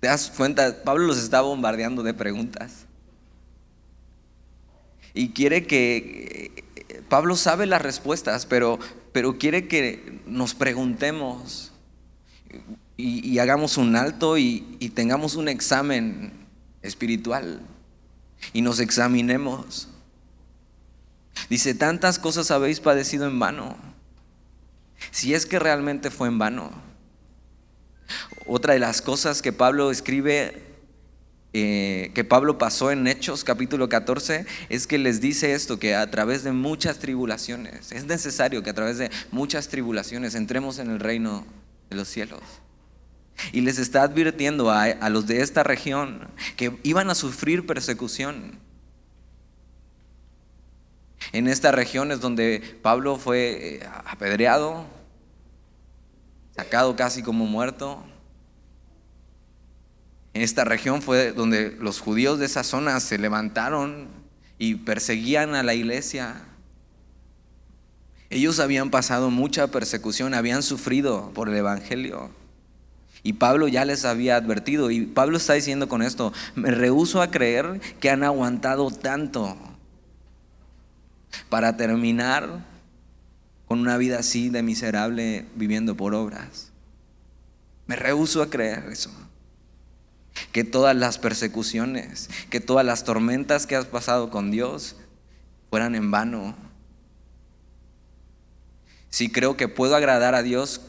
¿Te 0.00 0.08
das 0.08 0.30
cuenta? 0.30 0.82
Pablo 0.82 1.06
los 1.06 1.18
está 1.18 1.40
bombardeando 1.40 2.02
de 2.02 2.14
preguntas. 2.14 2.85
Y 5.16 5.30
quiere 5.30 5.66
que... 5.66 6.64
Pablo 7.08 7.36
sabe 7.36 7.66
las 7.66 7.82
respuestas, 7.82 8.46
pero, 8.46 8.78
pero 9.12 9.38
quiere 9.38 9.66
que 9.66 10.20
nos 10.26 10.54
preguntemos 10.54 11.72
y, 12.96 13.38
hagamos 13.38 13.76
un 13.76 13.96
alto 13.96 14.38
y, 14.38 14.76
y 14.80 14.90
tengamos 14.90 15.36
un 15.36 15.48
examen 15.48 16.32
espiritual 16.82 17.60
y 18.52 18.62
nos 18.62 18.80
examinemos. 18.80 19.88
Dice, 21.48 21.74
tantas 21.74 22.18
cosas 22.18 22.50
habéis 22.50 22.80
padecido 22.80 23.26
en 23.26 23.38
vano 23.38 23.76
si 25.10 25.34
es 25.34 25.46
que 25.46 25.58
realmente 25.58 26.10
fue 26.10 26.28
en 26.28 26.38
vano. 26.38 26.70
Otra 28.46 28.74
de 28.74 28.78
las 28.78 29.02
cosas 29.02 29.42
que 29.42 29.52
Pablo 29.52 29.90
escribe, 29.90 30.65
eh, 31.58 32.10
que 32.12 32.22
Pablo 32.22 32.58
pasó 32.58 32.90
en 32.90 33.06
Hechos 33.06 33.42
capítulo 33.42 33.88
14, 33.88 34.44
es 34.68 34.86
que 34.86 34.98
les 34.98 35.22
dice 35.22 35.54
esto, 35.54 35.78
que 35.78 35.94
a 35.94 36.10
través 36.10 36.44
de 36.44 36.52
muchas 36.52 36.98
tribulaciones, 36.98 37.92
es 37.92 38.04
necesario 38.04 38.62
que 38.62 38.68
a 38.68 38.74
través 38.74 38.98
de 38.98 39.10
muchas 39.30 39.68
tribulaciones 39.68 40.34
entremos 40.34 40.78
en 40.78 40.90
el 40.90 41.00
reino 41.00 41.46
de 41.88 41.96
los 41.96 42.08
cielos. 42.08 42.42
Y 43.52 43.62
les 43.62 43.78
está 43.78 44.02
advirtiendo 44.02 44.70
a, 44.70 44.82
a 44.82 45.08
los 45.08 45.26
de 45.26 45.40
esta 45.40 45.62
región 45.62 46.28
que 46.58 46.78
iban 46.82 47.08
a 47.08 47.14
sufrir 47.14 47.64
persecución. 47.64 48.58
En 51.32 51.48
esta 51.48 51.72
región 51.72 52.12
es 52.12 52.20
donde 52.20 52.78
Pablo 52.82 53.16
fue 53.16 53.76
eh, 53.76 53.88
apedreado, 54.04 54.84
sacado 56.54 56.96
casi 56.96 57.22
como 57.22 57.46
muerto. 57.46 58.04
En 60.36 60.42
esta 60.42 60.66
región 60.66 61.00
fue 61.00 61.32
donde 61.32 61.74
los 61.80 61.98
judíos 61.98 62.38
de 62.38 62.44
esa 62.44 62.62
zona 62.62 63.00
se 63.00 63.16
levantaron 63.16 64.06
y 64.58 64.74
perseguían 64.74 65.54
a 65.54 65.62
la 65.62 65.72
iglesia. 65.72 66.42
Ellos 68.28 68.60
habían 68.60 68.90
pasado 68.90 69.30
mucha 69.30 69.68
persecución, 69.68 70.34
habían 70.34 70.62
sufrido 70.62 71.30
por 71.32 71.48
el 71.48 71.56
Evangelio. 71.56 72.28
Y 73.22 73.32
Pablo 73.32 73.66
ya 73.66 73.86
les 73.86 74.04
había 74.04 74.36
advertido. 74.36 74.90
Y 74.90 75.06
Pablo 75.06 75.38
está 75.38 75.54
diciendo 75.54 75.88
con 75.88 76.02
esto, 76.02 76.34
me 76.54 76.70
rehuso 76.70 77.22
a 77.22 77.30
creer 77.30 77.80
que 77.98 78.10
han 78.10 78.22
aguantado 78.22 78.90
tanto 78.90 79.56
para 81.48 81.78
terminar 81.78 82.62
con 83.64 83.80
una 83.80 83.96
vida 83.96 84.18
así 84.18 84.50
de 84.50 84.62
miserable 84.62 85.46
viviendo 85.54 85.96
por 85.96 86.14
obras. 86.14 86.72
Me 87.86 87.96
rehuso 87.96 88.42
a 88.42 88.50
creer 88.50 88.84
eso. 88.92 89.10
Que 90.52 90.64
todas 90.64 90.94
las 90.96 91.18
persecuciones, 91.18 92.28
que 92.50 92.60
todas 92.60 92.84
las 92.84 93.04
tormentas 93.04 93.66
que 93.66 93.76
has 93.76 93.86
pasado 93.86 94.30
con 94.30 94.50
Dios 94.50 94.96
fueran 95.70 95.94
en 95.94 96.10
vano. 96.10 96.54
Si 99.10 99.30
creo 99.30 99.56
que 99.56 99.68
puedo 99.68 99.96
agradar 99.96 100.34
a 100.34 100.42
Dios 100.42 100.80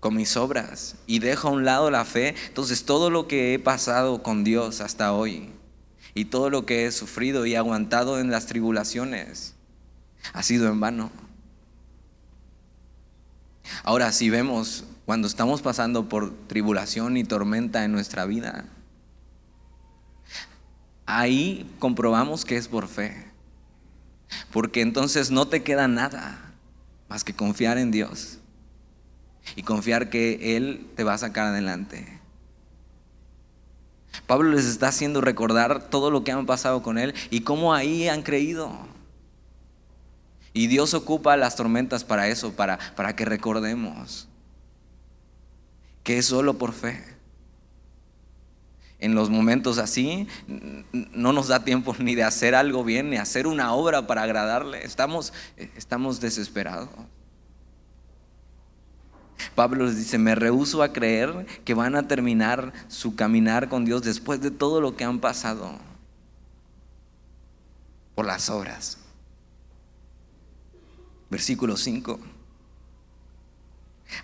con 0.00 0.16
mis 0.16 0.36
obras 0.36 0.96
y 1.06 1.18
dejo 1.18 1.48
a 1.48 1.52
un 1.52 1.64
lado 1.64 1.90
la 1.90 2.04
fe, 2.04 2.34
entonces 2.48 2.84
todo 2.84 3.10
lo 3.10 3.28
que 3.28 3.54
he 3.54 3.58
pasado 3.58 4.22
con 4.22 4.44
Dios 4.44 4.80
hasta 4.80 5.12
hoy 5.12 5.50
y 6.14 6.26
todo 6.26 6.50
lo 6.50 6.66
que 6.66 6.86
he 6.86 6.92
sufrido 6.92 7.46
y 7.46 7.54
aguantado 7.54 8.18
en 8.18 8.30
las 8.30 8.46
tribulaciones 8.46 9.54
ha 10.32 10.42
sido 10.42 10.68
en 10.68 10.80
vano. 10.80 11.10
Ahora, 13.84 14.12
si 14.12 14.30
vemos 14.30 14.84
cuando 15.06 15.28
estamos 15.28 15.62
pasando 15.62 16.08
por 16.08 16.34
tribulación 16.46 17.16
y 17.16 17.24
tormenta 17.24 17.84
en 17.84 17.92
nuestra 17.92 18.24
vida, 18.26 18.64
ahí 21.18 21.70
comprobamos 21.78 22.44
que 22.44 22.56
es 22.56 22.68
por 22.68 22.88
fe. 22.88 23.26
Porque 24.52 24.80
entonces 24.80 25.30
no 25.30 25.48
te 25.48 25.62
queda 25.62 25.88
nada 25.88 26.54
más 27.08 27.24
que 27.24 27.34
confiar 27.34 27.78
en 27.78 27.90
Dios 27.90 28.38
y 29.56 29.62
confiar 29.62 30.10
que 30.10 30.56
Él 30.56 30.86
te 30.96 31.04
va 31.04 31.14
a 31.14 31.18
sacar 31.18 31.46
adelante. 31.46 32.20
Pablo 34.26 34.50
les 34.50 34.66
está 34.66 34.88
haciendo 34.88 35.20
recordar 35.20 35.88
todo 35.88 36.10
lo 36.10 36.24
que 36.24 36.32
han 36.32 36.46
pasado 36.46 36.82
con 36.82 36.98
Él 36.98 37.14
y 37.30 37.40
cómo 37.40 37.74
ahí 37.74 38.08
han 38.08 38.22
creído. 38.22 38.72
Y 40.52 40.66
Dios 40.66 40.94
ocupa 40.94 41.36
las 41.36 41.56
tormentas 41.56 42.04
para 42.04 42.28
eso, 42.28 42.52
para, 42.52 42.78
para 42.96 43.14
que 43.14 43.24
recordemos 43.24 44.28
que 46.02 46.18
es 46.18 46.26
solo 46.26 46.58
por 46.58 46.72
fe. 46.72 47.19
En 49.00 49.14
los 49.14 49.30
momentos 49.30 49.78
así 49.78 50.28
no 50.92 51.32
nos 51.32 51.48
da 51.48 51.64
tiempo 51.64 51.94
ni 51.98 52.14
de 52.14 52.22
hacer 52.22 52.54
algo 52.54 52.84
bien, 52.84 53.08
ni 53.10 53.16
hacer 53.16 53.46
una 53.46 53.72
obra 53.72 54.06
para 54.06 54.22
agradarle. 54.22 54.84
Estamos, 54.84 55.32
estamos 55.56 56.20
desesperados. 56.20 56.90
Pablo 59.54 59.86
les 59.86 59.96
dice, 59.96 60.18
me 60.18 60.34
rehuso 60.34 60.82
a 60.82 60.92
creer 60.92 61.46
que 61.64 61.72
van 61.72 61.96
a 61.96 62.06
terminar 62.06 62.74
su 62.88 63.16
caminar 63.16 63.70
con 63.70 63.86
Dios 63.86 64.02
después 64.02 64.42
de 64.42 64.50
todo 64.50 64.82
lo 64.82 64.96
que 64.96 65.04
han 65.04 65.18
pasado 65.18 65.78
por 68.14 68.26
las 68.26 68.50
obras. 68.50 68.98
Versículo 71.30 71.78
5. 71.78 72.20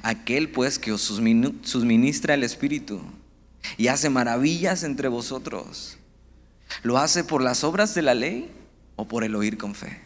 Aquel 0.02 0.50
pues 0.50 0.78
que 0.78 0.92
os 0.92 1.00
suministra 1.00 2.34
el 2.34 2.42
Espíritu 2.42 3.00
y 3.76 3.88
hace 3.88 4.10
maravillas 4.10 4.82
entre 4.82 5.08
vosotros, 5.08 5.98
¿lo 6.82 6.98
hace 6.98 7.24
por 7.24 7.42
las 7.42 7.64
obras 7.64 7.94
de 7.94 8.02
la 8.02 8.14
ley 8.14 8.50
o 8.96 9.06
por 9.08 9.24
el 9.24 9.34
oír 9.34 9.58
con 9.58 9.74
fe? 9.74 10.00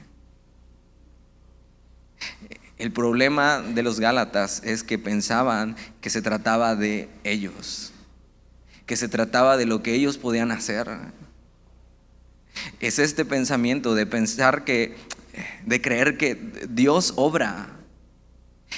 El 2.78 2.92
problema 2.92 3.60
de 3.60 3.82
los 3.82 4.00
Gálatas 4.00 4.62
es 4.64 4.82
que 4.82 4.98
pensaban 4.98 5.76
que 6.00 6.08
se 6.08 6.22
trataba 6.22 6.76
de 6.76 7.10
ellos, 7.24 7.92
que 8.86 8.96
se 8.96 9.08
trataba 9.08 9.56
de 9.56 9.66
lo 9.66 9.82
que 9.82 9.94
ellos 9.94 10.16
podían 10.16 10.50
hacer. 10.50 10.88
Es 12.80 12.98
este 12.98 13.24
pensamiento 13.24 13.94
de 13.94 14.06
pensar 14.06 14.64
que 14.64 14.96
de 15.64 15.80
creer 15.80 16.16
que 16.16 16.34
Dios 16.68 17.12
obra 17.16 17.79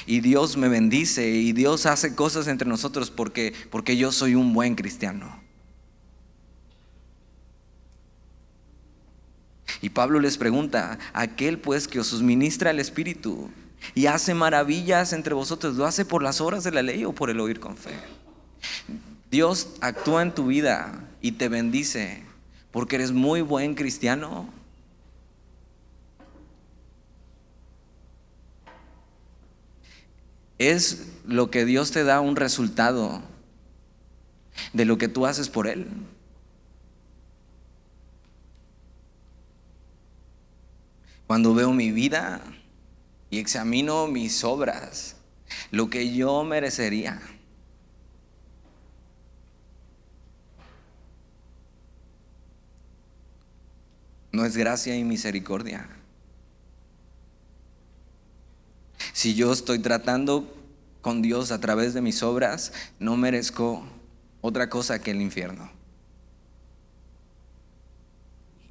y 0.07 0.21
Dios 0.21 0.57
me 0.57 0.69
bendice 0.69 1.29
y 1.29 1.53
Dios 1.53 1.87
hace 1.87 2.15
cosas 2.15 2.47
entre 2.49 2.69
nosotros 2.69 3.11
porque, 3.11 3.53
porque 3.71 3.97
yo 3.97 4.13
soy 4.13 4.35
un 4.35 4.53
buen 4.53 4.75
cristiano. 4.75 5.41
Y 9.81 9.91
Pablo 9.91 10.21
les 10.21 10.39
pregunta, 10.39 10.99
aquel 11.13 11.59
pues 11.59 11.89
que 11.89 12.01
os 12.01 12.09
suministra 12.09 12.71
el 12.71 12.79
Espíritu 12.79 13.51
y 13.95 14.07
hace 14.07 14.35
maravillas 14.35 15.13
entre 15.13 15.35
vosotros, 15.35 15.77
¿lo 15.77 15.87
hace 15.87 16.05
por 16.05 16.23
las 16.23 16.41
obras 16.41 16.63
de 16.65 16.71
la 16.71 16.83
ley 16.83 17.05
o 17.05 17.13
por 17.13 17.31
el 17.31 17.41
oír 17.41 17.59
con 17.59 17.77
fe? 17.77 17.91
Dios 19.31 19.71
actúa 19.81 20.23
en 20.23 20.35
tu 20.35 20.47
vida 20.47 21.09
y 21.21 21.33
te 21.33 21.49
bendice 21.49 22.23
porque 22.71 22.97
eres 22.97 23.13
muy 23.13 23.41
buen 23.41 23.75
cristiano. 23.75 24.49
Es 30.63 31.09
lo 31.27 31.51
que 31.51 31.65
Dios 31.65 31.91
te 31.91 32.05
da 32.05 32.21
un 32.21 32.37
resultado 32.37 33.21
de 34.73 34.85
lo 34.85 34.97
que 34.97 35.09
tú 35.09 35.27
haces 35.27 35.49
por 35.49 35.67
Él. 35.67 35.89
Cuando 41.27 41.53
veo 41.53 41.73
mi 41.73 41.91
vida 41.91 42.43
y 43.29 43.41
examino 43.41 44.07
mis 44.07 44.45
obras, 44.45 45.17
lo 45.73 45.91
que 45.91 46.15
yo 46.15 46.45
merecería. 46.45 47.21
No 54.31 54.45
es 54.45 54.57
gracia 54.57 54.95
y 54.97 55.03
misericordia. 55.03 55.89
Si 59.13 59.35
yo 59.35 59.53
estoy 59.53 59.79
tratando 59.79 60.53
con 61.01 61.23
Dios 61.23 61.51
a 61.51 61.61
través 61.61 61.95
de 61.95 62.01
mis 62.01 62.23
obras, 62.23 62.73
no 62.99 63.17
merezco 63.17 63.85
otra 64.41 64.69
cosa 64.69 65.01
que 65.01 65.11
el 65.11 65.21
infierno. 65.21 65.71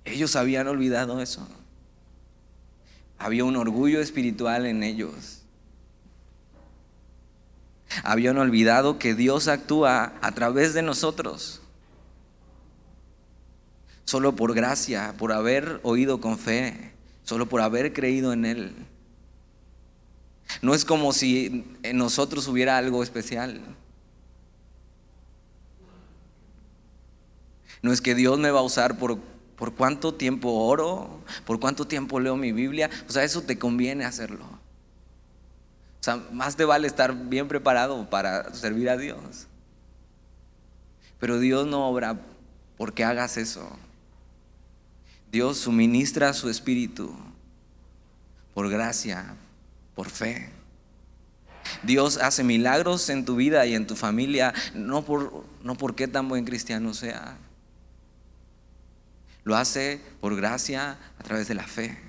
Ellos 0.05 0.35
habían 0.35 0.67
olvidado 0.67 1.21
eso. 1.21 1.47
Había 3.17 3.45
un 3.45 3.55
orgullo 3.55 4.01
espiritual 4.01 4.65
en 4.65 4.81
ellos. 4.83 5.43
Habían 8.03 8.37
olvidado 8.37 8.97
que 8.97 9.13
Dios 9.13 9.47
actúa 9.47 10.13
a 10.21 10.31
través 10.31 10.73
de 10.73 10.81
nosotros. 10.81 11.61
Solo 14.05 14.35
por 14.35 14.53
gracia, 14.53 15.13
por 15.17 15.31
haber 15.33 15.79
oído 15.83 16.19
con 16.19 16.37
fe, 16.37 16.93
solo 17.23 17.47
por 17.47 17.61
haber 17.61 17.93
creído 17.93 18.33
en 18.33 18.45
Él. 18.45 18.75
No 20.61 20.73
es 20.73 20.85
como 20.85 21.13
si 21.13 21.65
en 21.83 21.97
nosotros 21.97 22.47
hubiera 22.47 22.77
algo 22.77 23.03
especial. 23.03 23.61
No 27.81 27.91
es 27.91 28.01
que 28.01 28.15
Dios 28.15 28.37
me 28.37 28.51
va 28.51 28.59
a 28.59 28.63
usar 28.63 28.97
por 28.97 29.17
por 29.61 29.75
cuánto 29.75 30.11
tiempo 30.11 30.49
oro, 30.49 31.21
por 31.45 31.59
cuánto 31.59 31.85
tiempo 31.85 32.19
leo 32.19 32.35
mi 32.35 32.51
Biblia. 32.51 32.89
O 33.07 33.11
sea, 33.11 33.23
eso 33.23 33.43
te 33.43 33.59
conviene 33.59 34.05
hacerlo. 34.05 34.43
O 34.43 36.03
sea, 36.03 36.15
más 36.31 36.55
te 36.55 36.65
vale 36.65 36.87
estar 36.87 37.15
bien 37.15 37.47
preparado 37.47 38.09
para 38.09 38.55
servir 38.55 38.89
a 38.89 38.97
Dios. 38.97 39.45
Pero 41.19 41.37
Dios 41.37 41.67
no 41.67 41.87
obra 41.87 42.19
porque 42.75 43.03
hagas 43.03 43.37
eso. 43.37 43.69
Dios 45.31 45.59
suministra 45.59 46.33
su 46.33 46.49
espíritu 46.49 47.15
por 48.55 48.67
gracia, 48.67 49.35
por 50.01 50.09
fe. 50.09 50.49
Dios 51.83 52.17
hace 52.17 52.43
milagros 52.43 53.07
en 53.11 53.23
tu 53.23 53.35
vida 53.35 53.67
y 53.67 53.75
en 53.75 53.85
tu 53.85 53.95
familia, 53.95 54.51
no 54.73 55.05
por, 55.05 55.45
no 55.61 55.75
por 55.77 55.93
qué 55.93 56.07
tan 56.07 56.27
buen 56.27 56.43
cristiano 56.43 56.95
sea. 56.95 57.37
Lo 59.43 59.55
hace 59.55 60.01
por 60.19 60.35
gracia 60.35 60.97
a 61.19 61.23
través 61.23 61.47
de 61.47 61.53
la 61.53 61.67
fe. 61.67 61.99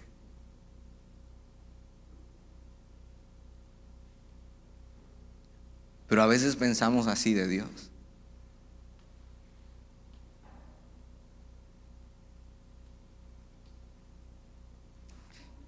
Pero 6.09 6.23
a 6.23 6.27
veces 6.27 6.57
pensamos 6.57 7.09
así 7.09 7.35
de 7.35 7.47
Dios. 7.47 7.91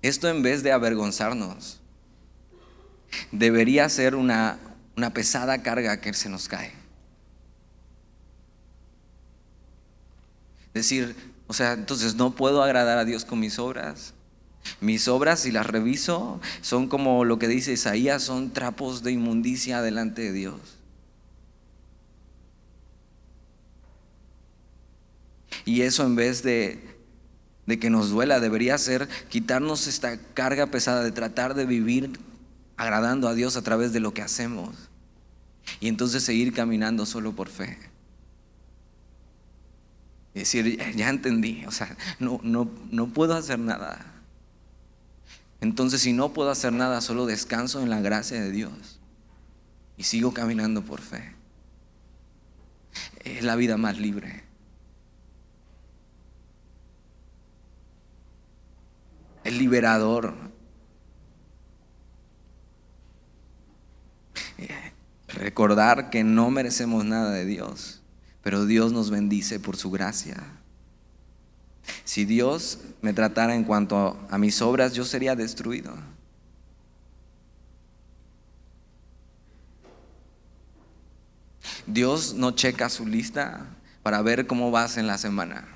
Esto 0.01 0.31
en 0.31 0.41
vez 0.41 0.63
de 0.63 0.73
avergonzarnos, 0.73 1.83
debería 3.33 3.89
ser 3.89 4.15
una, 4.15 4.59
una 4.97 5.13
pesada 5.13 5.63
carga 5.63 6.01
que 6.01 6.15
se 6.15 6.29
nos 6.29 6.49
cae. 6.49 6.73
Decir, 10.73 11.15
o 11.47 11.53
sea, 11.53 11.73
entonces 11.73 12.17
no 12.17 12.35
puedo 12.35 12.63
agradar 12.63 12.99
a 12.99 13.05
Dios 13.05 13.25
con 13.25 13.39
mis 13.39 13.59
obras. 13.59 14.15
Mis 14.81 15.09
obras, 15.09 15.41
si 15.41 15.53
las 15.53 15.67
reviso, 15.67 16.41
son 16.63 16.89
como 16.89 17.25
lo 17.25 17.39
que 17.39 17.49
dice 17.49 17.73
Isaías, 17.73 18.23
son 18.23 18.51
trapos 18.53 19.03
de 19.03 19.13
inmundicia 19.13 19.83
delante 19.83 20.23
de 20.23 20.33
Dios. 20.33 20.79
Y 25.65 25.83
eso 25.83 26.05
en 26.05 26.17
vez 26.17 26.43
de, 26.43 26.83
de 27.67 27.79
que 27.79 27.91
nos 27.91 28.11
duela, 28.11 28.41
debería 28.41 28.77
ser 28.79 29.09
quitarnos 29.29 29.87
esta 29.87 30.19
carga 30.35 30.67
pesada 30.67 31.03
de 31.03 31.13
tratar 31.13 31.55
de 31.55 31.67
vivir 31.67 32.19
agradando 32.77 33.29
a 33.29 33.35
Dios 33.35 33.57
a 33.57 33.63
través 33.63 33.93
de 33.93 34.01
lo 34.01 34.15
que 34.15 34.23
hacemos. 34.23 34.75
Y 35.81 35.89
entonces 35.89 36.23
seguir 36.23 36.53
caminando 36.53 37.07
solo 37.07 37.35
por 37.35 37.49
fe. 37.49 37.79
Y 40.35 40.41
decir, 40.41 40.79
ya 40.97 41.09
entendí, 41.09 41.65
o 41.67 41.71
sea, 41.71 41.97
no, 42.19 42.41
no, 42.43 42.69
no 42.91 43.09
puedo 43.09 43.35
hacer 43.35 43.59
nada. 43.59 44.15
Entonces, 45.61 46.03
si 46.03 46.13
no 46.13 46.33
puedo 46.33 46.51
hacer 46.51 46.73
nada, 46.73 47.01
solo 47.01 47.25
descanso 47.25 47.81
en 47.81 47.89
la 47.89 48.01
gracia 48.01 48.41
de 48.41 48.51
Dios 48.51 49.01
y 49.97 50.03
sigo 50.03 50.35
caminando 50.35 50.83
por 50.85 51.01
fe. 51.01 51.35
Es 53.25 53.43
la 53.43 53.57
vida 53.57 53.77
más 53.77 53.99
libre. 53.99 54.45
Es 59.45 59.55
liberador. 59.55 60.35
Recordar 65.35 66.11
que 66.11 66.25
no 66.25 66.51
merecemos 66.51 67.05
nada 67.05 67.31
de 67.31 67.45
Dios 67.45 68.01
pero 68.45 68.67
Dios 68.67 68.93
nos 68.93 69.11
bendice 69.11 69.59
por 69.59 69.77
su 69.79 69.91
gracia. 69.91 70.37
Si 72.05 72.27
Dios 72.27 72.79
me 73.01 73.15
tratara 73.15 73.55
en 73.55 73.65
cuanto 73.65 74.19
a 74.31 74.37
mis 74.37 74.61
obras, 74.61 74.93
yo 74.93 75.05
sería 75.07 75.35
destruido. 75.35 75.95
Dios 81.87 82.35
no 82.35 82.51
checa 82.51 82.91
su 82.91 83.07
lista 83.07 83.67
para 84.03 84.21
ver 84.21 84.47
cómo 84.47 84.71
vas 84.71 84.99
en 84.99 85.07
la 85.07 85.17
semana. 85.17 85.67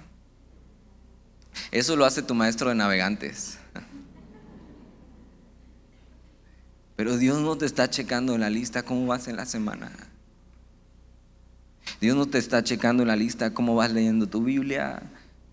Eso 1.71 1.97
lo 1.97 2.05
hace 2.05 2.23
tu 2.23 2.35
maestro 2.35 2.69
de 2.69 2.75
navegantes. 2.75 3.58
Pero 6.99 7.17
Dios 7.17 7.41
no 7.41 7.57
te 7.57 7.65
está 7.65 7.89
checando 7.89 8.35
en 8.35 8.41
la 8.41 8.51
lista 8.51 8.83
cómo 8.83 9.07
vas 9.07 9.29
en 9.29 9.37
la 9.37 9.47
semana. 9.47 9.93
Dios 12.01 12.17
no 12.17 12.27
te 12.27 12.39
está 12.39 12.65
checando 12.65 13.05
en 13.05 13.07
la 13.07 13.15
lista 13.15 13.55
cómo 13.55 13.77
vas 13.77 13.93
leyendo 13.93 14.27
tu 14.27 14.43
Biblia, 14.43 15.01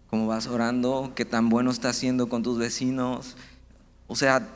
cómo 0.09 0.25
vas 0.25 0.47
orando, 0.47 1.13
qué 1.15 1.23
tan 1.23 1.49
bueno 1.49 1.69
estás 1.69 1.97
haciendo 1.97 2.29
con 2.29 2.41
tus 2.41 2.57
vecinos. 2.57 3.37
O 4.07 4.15
sea, 4.15 4.47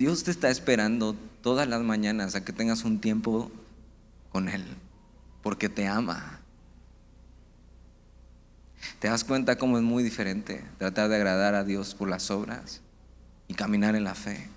Dios 0.00 0.24
te 0.24 0.32
está 0.32 0.50
esperando 0.50 1.14
todas 1.42 1.68
las 1.68 1.80
mañanas 1.82 2.34
a 2.34 2.44
que 2.44 2.52
tengas 2.52 2.82
un 2.82 3.00
tiempo 3.00 3.52
con 4.32 4.48
Él, 4.48 4.64
porque 5.44 5.68
te 5.68 5.86
ama. 5.86 6.40
¿Te 8.98 9.06
das 9.06 9.22
cuenta 9.22 9.58
cómo 9.58 9.78
es 9.78 9.84
muy 9.84 10.02
diferente 10.02 10.64
tratar 10.78 11.08
de 11.08 11.14
agradar 11.14 11.54
a 11.54 11.62
Dios 11.62 11.94
por 11.94 12.08
las 12.08 12.32
obras 12.32 12.80
y 13.46 13.54
caminar 13.54 13.94
en 13.94 14.02
la 14.02 14.16
fe? 14.16 14.48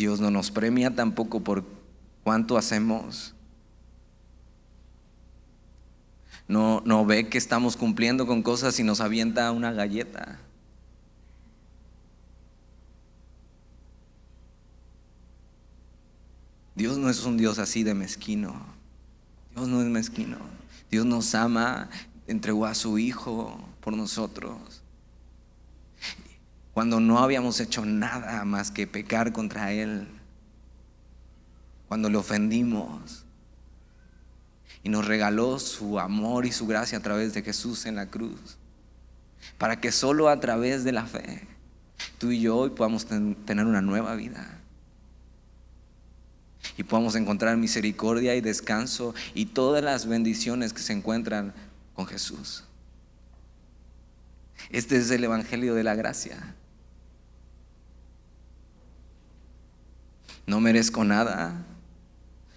Dios 0.00 0.18
no 0.18 0.30
nos 0.30 0.50
premia 0.50 0.94
tampoco 0.94 1.40
por 1.40 1.62
cuánto 2.24 2.56
hacemos. 2.56 3.34
No, 6.48 6.80
no 6.86 7.04
ve 7.04 7.28
que 7.28 7.36
estamos 7.36 7.76
cumpliendo 7.76 8.26
con 8.26 8.42
cosas 8.42 8.80
y 8.80 8.82
nos 8.82 9.02
avienta 9.02 9.52
una 9.52 9.72
galleta. 9.72 10.38
Dios 16.74 16.96
no 16.96 17.10
es 17.10 17.22
un 17.26 17.36
Dios 17.36 17.58
así 17.58 17.82
de 17.82 17.92
mezquino. 17.92 18.58
Dios 19.54 19.68
no 19.68 19.82
es 19.82 19.86
mezquino. 19.88 20.38
Dios 20.90 21.04
nos 21.04 21.34
ama, 21.34 21.90
entregó 22.26 22.64
a 22.64 22.74
su 22.74 22.96
Hijo 22.96 23.60
por 23.82 23.94
nosotros 23.94 24.80
cuando 26.80 26.98
no 26.98 27.18
habíamos 27.18 27.60
hecho 27.60 27.84
nada 27.84 28.42
más 28.46 28.70
que 28.70 28.86
pecar 28.86 29.34
contra 29.34 29.70
Él, 29.70 30.08
cuando 31.88 32.08
le 32.08 32.16
ofendimos 32.16 33.26
y 34.82 34.88
nos 34.88 35.06
regaló 35.06 35.58
su 35.58 36.00
amor 36.00 36.46
y 36.46 36.52
su 36.52 36.66
gracia 36.66 36.96
a 36.96 37.02
través 37.02 37.34
de 37.34 37.42
Jesús 37.42 37.84
en 37.84 37.96
la 37.96 38.06
cruz, 38.06 38.56
para 39.58 39.78
que 39.78 39.92
solo 39.92 40.30
a 40.30 40.40
través 40.40 40.82
de 40.82 40.92
la 40.92 41.04
fe 41.04 41.46
tú 42.16 42.30
y 42.30 42.40
yo 42.40 42.56
hoy 42.56 42.70
podamos 42.70 43.04
tener 43.04 43.66
una 43.66 43.82
nueva 43.82 44.14
vida. 44.14 44.58
Y 46.78 46.84
podamos 46.84 47.14
encontrar 47.14 47.58
misericordia 47.58 48.34
y 48.36 48.40
descanso 48.40 49.14
y 49.34 49.44
todas 49.44 49.84
las 49.84 50.06
bendiciones 50.06 50.72
que 50.72 50.80
se 50.80 50.94
encuentran 50.94 51.52
con 51.92 52.06
Jesús. 52.06 52.64
Este 54.70 54.96
es 54.96 55.10
el 55.10 55.24
Evangelio 55.24 55.74
de 55.74 55.84
la 55.84 55.94
Gracia. 55.94 56.56
No 60.50 60.58
merezco 60.58 61.04
nada, 61.04 61.64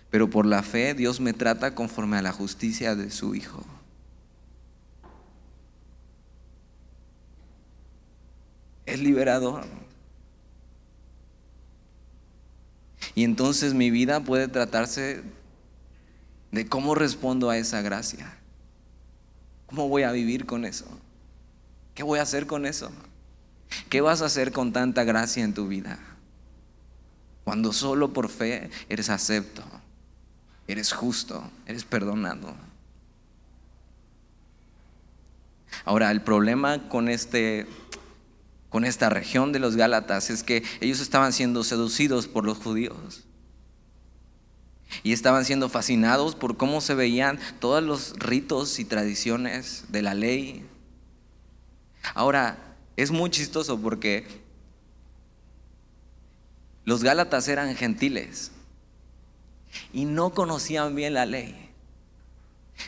pero 0.09 0.27
por 0.27 0.47
la 0.47 0.63
fe 0.63 0.95
Dios 0.95 1.19
me 1.19 1.31
trata 1.31 1.75
conforme 1.75 2.17
a 2.17 2.23
la 2.23 2.31
justicia 2.31 2.95
de 2.95 3.11
su 3.11 3.35
Hijo. 3.35 3.63
Es 8.87 8.99
liberador. 8.99 9.65
Y 13.13 13.25
entonces 13.25 13.75
mi 13.75 13.91
vida 13.91 14.21
puede 14.21 14.47
tratarse 14.47 15.21
de 16.51 16.65
cómo 16.65 16.95
respondo 16.95 17.51
a 17.51 17.59
esa 17.59 17.83
gracia. 17.83 18.35
¿Cómo 19.67 19.87
voy 19.87 20.01
a 20.01 20.11
vivir 20.11 20.47
con 20.47 20.65
eso? 20.65 20.87
¿Qué 21.93 22.01
voy 22.01 22.17
a 22.17 22.23
hacer 22.23 22.47
con 22.47 22.65
eso? 22.65 22.91
¿Qué 23.91 24.01
vas 24.01 24.23
a 24.23 24.25
hacer 24.25 24.51
con 24.51 24.73
tanta 24.73 25.03
gracia 25.03 25.43
en 25.43 25.53
tu 25.53 25.67
vida? 25.67 26.12
Cuando 27.43 27.73
solo 27.73 28.13
por 28.13 28.29
fe 28.29 28.69
eres 28.89 29.09
acepto, 29.09 29.63
eres 30.67 30.93
justo, 30.93 31.43
eres 31.65 31.83
perdonado. 31.83 32.55
Ahora, 35.85 36.11
el 36.11 36.21
problema 36.21 36.87
con 36.87 37.09
este 37.09 37.67
con 38.69 38.85
esta 38.85 39.07
región 39.09 39.51
de 39.51 39.59
los 39.59 39.75
Gálatas 39.75 40.31
es 40.31 40.41
que 40.41 40.63
ellos 40.81 40.99
estaban 40.99 41.31
siendo 41.31 41.63
seducidos 41.63 42.27
por 42.27 42.43
los 42.43 42.57
judíos. 42.57 43.23
Y 45.03 45.13
estaban 45.13 45.45
siendo 45.45 45.69
fascinados 45.69 46.33
por 46.33 46.57
cómo 46.57 46.81
se 46.81 46.95
veían 46.95 47.39
todos 47.59 47.83
los 47.83 48.13
ritos 48.17 48.79
y 48.79 48.85
tradiciones 48.85 49.85
de 49.89 50.01
la 50.01 50.15
ley. 50.15 50.65
Ahora, 52.15 52.57
es 52.97 53.11
muy 53.11 53.29
chistoso 53.29 53.79
porque 53.79 54.25
los 56.85 57.03
Gálatas 57.03 57.47
eran 57.47 57.75
gentiles 57.75 58.51
y 59.93 60.05
no 60.05 60.31
conocían 60.31 60.95
bien 60.95 61.13
la 61.13 61.25
ley. 61.25 61.69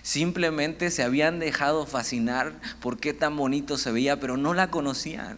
Simplemente 0.01 0.91
se 0.91 1.03
habían 1.03 1.39
dejado 1.39 1.85
fascinar 1.85 2.59
por 2.81 2.99
qué 2.99 3.13
tan 3.13 3.37
bonito 3.37 3.77
se 3.77 3.91
veía, 3.91 4.19
pero 4.19 4.37
no 4.37 4.53
la 4.53 4.69
conocían. 4.69 5.37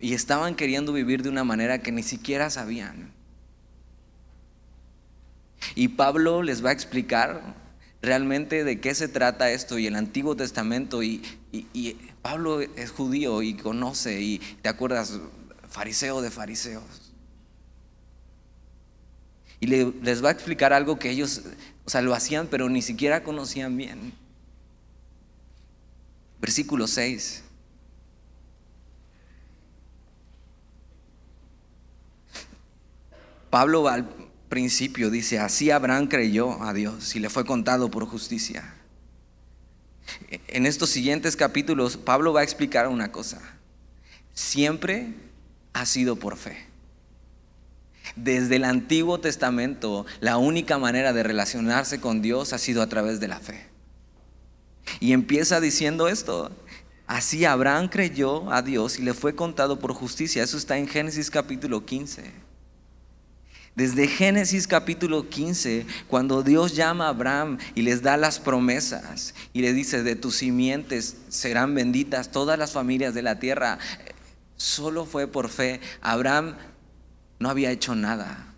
Y 0.00 0.12
estaban 0.12 0.54
queriendo 0.54 0.92
vivir 0.92 1.22
de 1.22 1.30
una 1.30 1.44
manera 1.44 1.78
que 1.78 1.92
ni 1.92 2.02
siquiera 2.02 2.50
sabían. 2.50 3.12
Y 5.74 5.88
Pablo 5.88 6.42
les 6.42 6.62
va 6.62 6.70
a 6.70 6.74
explicar 6.74 7.63
realmente 8.04 8.64
de 8.64 8.80
qué 8.80 8.94
se 8.94 9.08
trata 9.08 9.50
esto 9.50 9.78
y 9.78 9.86
el 9.86 9.96
Antiguo 9.96 10.36
Testamento. 10.36 11.02
Y, 11.02 11.22
Pablo 12.22 12.60
es 12.60 12.90
judío 12.90 13.42
y 13.42 13.54
conoce, 13.54 14.20
y 14.22 14.38
te 14.62 14.68
acuerdas, 14.68 15.20
fariseo 15.68 16.22
de 16.22 16.30
fariseos. 16.30 17.12
Y 19.60 19.66
les 19.66 20.24
va 20.24 20.30
a 20.30 20.32
explicar 20.32 20.72
algo 20.72 20.98
que 20.98 21.10
ellos, 21.10 21.42
o 21.84 21.90
sea, 21.90 22.00
lo 22.00 22.14
hacían, 22.14 22.46
pero 22.46 22.68
ni 22.68 22.82
siquiera 22.82 23.22
conocían 23.22 23.76
bien. 23.76 24.12
Versículo 26.40 26.86
6. 26.86 27.42
Pablo 33.50 33.86
al 33.88 34.23
principio 34.54 35.10
dice, 35.10 35.40
así 35.40 35.72
Abraham 35.72 36.06
creyó 36.06 36.62
a 36.62 36.72
Dios 36.72 37.16
y 37.16 37.18
le 37.18 37.28
fue 37.28 37.44
contado 37.44 37.90
por 37.90 38.06
justicia. 38.06 38.72
En 40.46 40.64
estos 40.64 40.90
siguientes 40.90 41.34
capítulos, 41.34 41.96
Pablo 41.96 42.32
va 42.32 42.38
a 42.38 42.44
explicar 42.44 42.86
una 42.86 43.10
cosa. 43.10 43.42
Siempre 44.32 45.12
ha 45.72 45.84
sido 45.86 46.14
por 46.14 46.36
fe. 46.36 46.66
Desde 48.14 48.54
el 48.54 48.62
Antiguo 48.62 49.18
Testamento, 49.18 50.06
la 50.20 50.36
única 50.36 50.78
manera 50.78 51.12
de 51.12 51.24
relacionarse 51.24 52.00
con 52.00 52.22
Dios 52.22 52.52
ha 52.52 52.58
sido 52.58 52.80
a 52.80 52.88
través 52.88 53.18
de 53.18 53.26
la 53.26 53.40
fe. 53.40 53.66
Y 55.00 55.14
empieza 55.14 55.60
diciendo 55.60 56.06
esto. 56.06 56.52
Así 57.08 57.44
Abraham 57.44 57.88
creyó 57.88 58.52
a 58.52 58.62
Dios 58.62 59.00
y 59.00 59.02
le 59.02 59.14
fue 59.14 59.34
contado 59.34 59.80
por 59.80 59.94
justicia. 59.94 60.44
Eso 60.44 60.56
está 60.56 60.78
en 60.78 60.86
Génesis 60.86 61.28
capítulo 61.28 61.84
15. 61.84 62.43
Desde 63.74 64.06
Génesis 64.06 64.68
capítulo 64.68 65.28
15, 65.28 65.84
cuando 66.06 66.44
Dios 66.44 66.76
llama 66.76 67.06
a 67.06 67.08
Abraham 67.08 67.58
y 67.74 67.82
les 67.82 68.02
da 68.02 68.16
las 68.16 68.38
promesas 68.38 69.34
y 69.52 69.62
le 69.62 69.72
dice, 69.72 70.04
de 70.04 70.14
tus 70.14 70.36
simientes 70.36 71.16
serán 71.28 71.74
benditas 71.74 72.30
todas 72.30 72.56
las 72.56 72.70
familias 72.70 73.14
de 73.14 73.22
la 73.22 73.40
tierra, 73.40 73.80
solo 74.54 75.06
fue 75.06 75.26
por 75.26 75.48
fe. 75.48 75.80
Abraham 76.02 76.54
no 77.40 77.50
había 77.50 77.72
hecho 77.72 77.96
nada. 77.96 78.54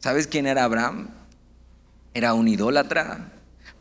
¿Sabes 0.00 0.26
quién 0.26 0.48
era 0.48 0.64
Abraham? 0.64 1.10
Era 2.12 2.34
un 2.34 2.48
idólatra, 2.48 3.30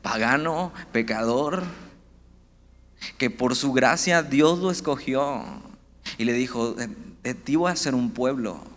pagano, 0.03 0.71
pecador, 0.91 1.63
que 3.17 3.31
por 3.31 3.55
su 3.55 3.73
gracia 3.73 4.21
Dios 4.21 4.59
lo 4.59 4.69
escogió 4.69 5.43
y 6.19 6.25
le 6.25 6.33
dijo, 6.33 6.75
de 6.75 7.33
ti 7.33 7.55
voy 7.55 7.71
a 7.71 7.75
ser 7.75 7.95
un 7.95 8.11
pueblo 8.11 8.76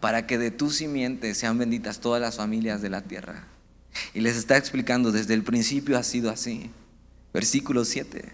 para 0.00 0.26
que 0.26 0.38
de 0.38 0.50
tu 0.50 0.70
simiente 0.70 1.34
sean 1.34 1.58
benditas 1.58 2.00
todas 2.00 2.20
las 2.20 2.36
familias 2.36 2.82
de 2.82 2.90
la 2.90 3.02
tierra. 3.02 3.46
Y 4.14 4.20
les 4.20 4.36
está 4.36 4.56
explicando, 4.56 5.12
desde 5.12 5.34
el 5.34 5.42
principio 5.42 5.98
ha 5.98 6.02
sido 6.02 6.30
así. 6.30 6.70
Versículo 7.32 7.84
7. 7.84 8.32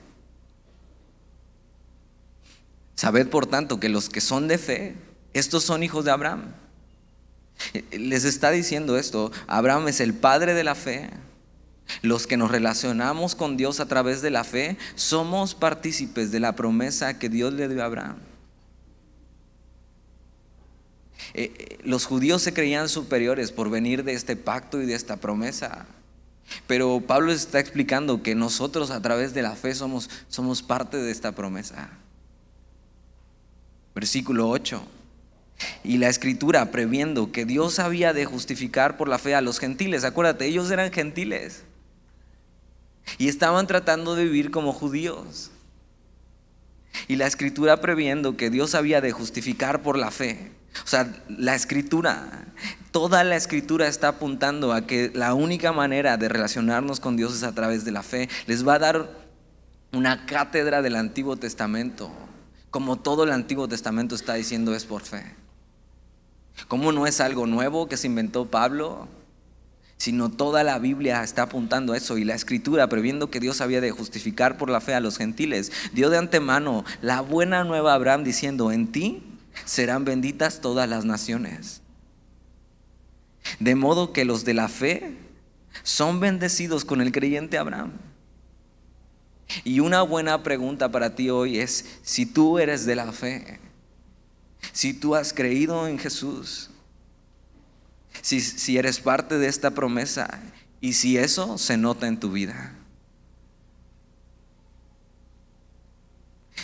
Sabed 2.94 3.28
por 3.28 3.46
tanto 3.46 3.78
que 3.78 3.88
los 3.88 4.08
que 4.08 4.20
son 4.20 4.48
de 4.48 4.58
fe, 4.58 4.94
estos 5.34 5.64
son 5.64 5.82
hijos 5.82 6.04
de 6.04 6.10
Abraham. 6.12 6.54
Les 7.90 8.24
está 8.24 8.50
diciendo 8.50 8.96
esto, 8.96 9.32
Abraham 9.46 9.88
es 9.88 10.00
el 10.00 10.14
padre 10.14 10.54
de 10.54 10.64
la 10.64 10.74
fe. 10.74 11.10
Los 12.02 12.26
que 12.26 12.36
nos 12.36 12.50
relacionamos 12.50 13.34
con 13.34 13.56
Dios 13.56 13.80
a 13.80 13.86
través 13.86 14.22
de 14.22 14.30
la 14.30 14.44
fe, 14.44 14.76
somos 14.94 15.54
partícipes 15.54 16.32
de 16.32 16.40
la 16.40 16.56
promesa 16.56 17.18
que 17.18 17.28
Dios 17.28 17.52
le 17.52 17.68
dio 17.68 17.82
a 17.82 17.86
Abraham. 17.86 18.16
Eh, 21.34 21.52
eh, 21.58 21.78
los 21.84 22.06
judíos 22.06 22.42
se 22.42 22.54
creían 22.54 22.88
superiores 22.88 23.52
por 23.52 23.70
venir 23.70 24.04
de 24.04 24.12
este 24.12 24.36
pacto 24.36 24.80
y 24.80 24.86
de 24.86 24.94
esta 24.94 25.16
promesa. 25.16 25.86
Pero 26.66 27.00
Pablo 27.00 27.32
está 27.32 27.58
explicando 27.60 28.22
que 28.22 28.34
nosotros 28.34 28.90
a 28.90 29.02
través 29.02 29.34
de 29.34 29.42
la 29.42 29.56
fe 29.56 29.74
somos, 29.74 30.10
somos 30.28 30.62
parte 30.62 30.96
de 30.96 31.10
esta 31.10 31.32
promesa. 31.32 31.90
Versículo 33.94 34.48
8. 34.48 34.82
Y 35.84 35.98
la 35.98 36.08
escritura 36.08 36.70
previendo 36.70 37.32
que 37.32 37.44
Dios 37.44 37.78
había 37.78 38.12
de 38.12 38.26
justificar 38.26 38.96
por 38.96 39.08
la 39.08 39.18
fe 39.18 39.34
a 39.34 39.40
los 39.40 39.58
gentiles. 39.58 40.04
Acuérdate, 40.04 40.46
ellos 40.46 40.70
eran 40.70 40.92
gentiles. 40.92 41.64
Y 43.18 43.28
estaban 43.28 43.66
tratando 43.66 44.14
de 44.14 44.24
vivir 44.24 44.50
como 44.50 44.72
judíos. 44.72 45.50
Y 47.08 47.16
la 47.16 47.26
escritura 47.26 47.80
previendo 47.80 48.36
que 48.36 48.50
Dios 48.50 48.74
había 48.74 49.00
de 49.00 49.12
justificar 49.12 49.82
por 49.82 49.98
la 49.98 50.10
fe 50.10 50.52
o 50.84 50.86
sea, 50.86 51.10
la 51.28 51.54
escritura, 51.54 52.46
toda 52.90 53.24
la 53.24 53.36
escritura 53.36 53.86
está 53.86 54.08
apuntando 54.08 54.72
a 54.72 54.86
que 54.86 55.10
la 55.14 55.34
única 55.34 55.72
manera 55.72 56.16
de 56.16 56.28
relacionarnos 56.28 57.00
con 57.00 57.16
Dios 57.16 57.34
es 57.34 57.42
a 57.42 57.54
través 57.54 57.84
de 57.84 57.92
la 57.92 58.02
fe. 58.02 58.28
Les 58.46 58.66
va 58.66 58.74
a 58.74 58.78
dar 58.78 59.10
una 59.92 60.26
cátedra 60.26 60.82
del 60.82 60.96
Antiguo 60.96 61.36
Testamento, 61.36 62.10
como 62.70 62.96
todo 62.96 63.24
el 63.24 63.32
Antiguo 63.32 63.68
Testamento 63.68 64.14
está 64.14 64.34
diciendo 64.34 64.74
es 64.74 64.84
por 64.84 65.02
fe. 65.02 65.34
¿Cómo 66.68 66.92
no 66.92 67.06
es 67.06 67.20
algo 67.20 67.46
nuevo 67.46 67.88
que 67.88 67.96
se 67.96 68.06
inventó 68.06 68.46
Pablo? 68.46 69.08
Sino 69.98 70.30
toda 70.30 70.62
la 70.62 70.78
Biblia 70.78 71.22
está 71.22 71.42
apuntando 71.42 71.92
a 71.92 71.96
eso 71.96 72.18
y 72.18 72.24
la 72.24 72.34
escritura, 72.34 72.88
previendo 72.88 73.30
que 73.30 73.40
Dios 73.40 73.60
había 73.60 73.80
de 73.80 73.90
justificar 73.90 74.58
por 74.58 74.70
la 74.70 74.80
fe 74.80 74.94
a 74.94 75.00
los 75.00 75.16
gentiles, 75.16 75.72
dio 75.92 76.10
de 76.10 76.18
antemano 76.18 76.84
la 77.00 77.22
buena 77.22 77.64
nueva 77.64 77.92
a 77.92 77.94
Abraham 77.94 78.22
diciendo, 78.22 78.72
en 78.72 78.92
ti 78.92 79.22
serán 79.64 80.04
benditas 80.04 80.60
todas 80.60 80.88
las 80.88 81.04
naciones. 81.04 81.80
De 83.58 83.74
modo 83.74 84.12
que 84.12 84.24
los 84.24 84.44
de 84.44 84.54
la 84.54 84.68
fe 84.68 85.16
son 85.82 86.20
bendecidos 86.20 86.84
con 86.84 87.00
el 87.00 87.12
creyente 87.12 87.58
Abraham. 87.58 87.92
Y 89.64 89.80
una 89.80 90.02
buena 90.02 90.42
pregunta 90.42 90.90
para 90.90 91.14
ti 91.14 91.30
hoy 91.30 91.58
es, 91.60 91.98
si 92.02 92.26
tú 92.26 92.58
eres 92.58 92.84
de 92.84 92.96
la 92.96 93.12
fe, 93.12 93.60
si 94.72 94.92
tú 94.92 95.14
has 95.14 95.32
creído 95.32 95.86
en 95.86 95.98
Jesús, 95.98 96.70
si, 98.22 98.78
eres 98.78 99.00
parte 99.00 99.38
de 99.38 99.48
esta 99.48 99.70
promesa 99.70 100.40
Y 100.80 100.94
si 100.94 101.16
eso 101.16 101.58
se 101.58 101.76
nota 101.76 102.06
en 102.06 102.20
tu 102.20 102.32
vida. 102.32 102.72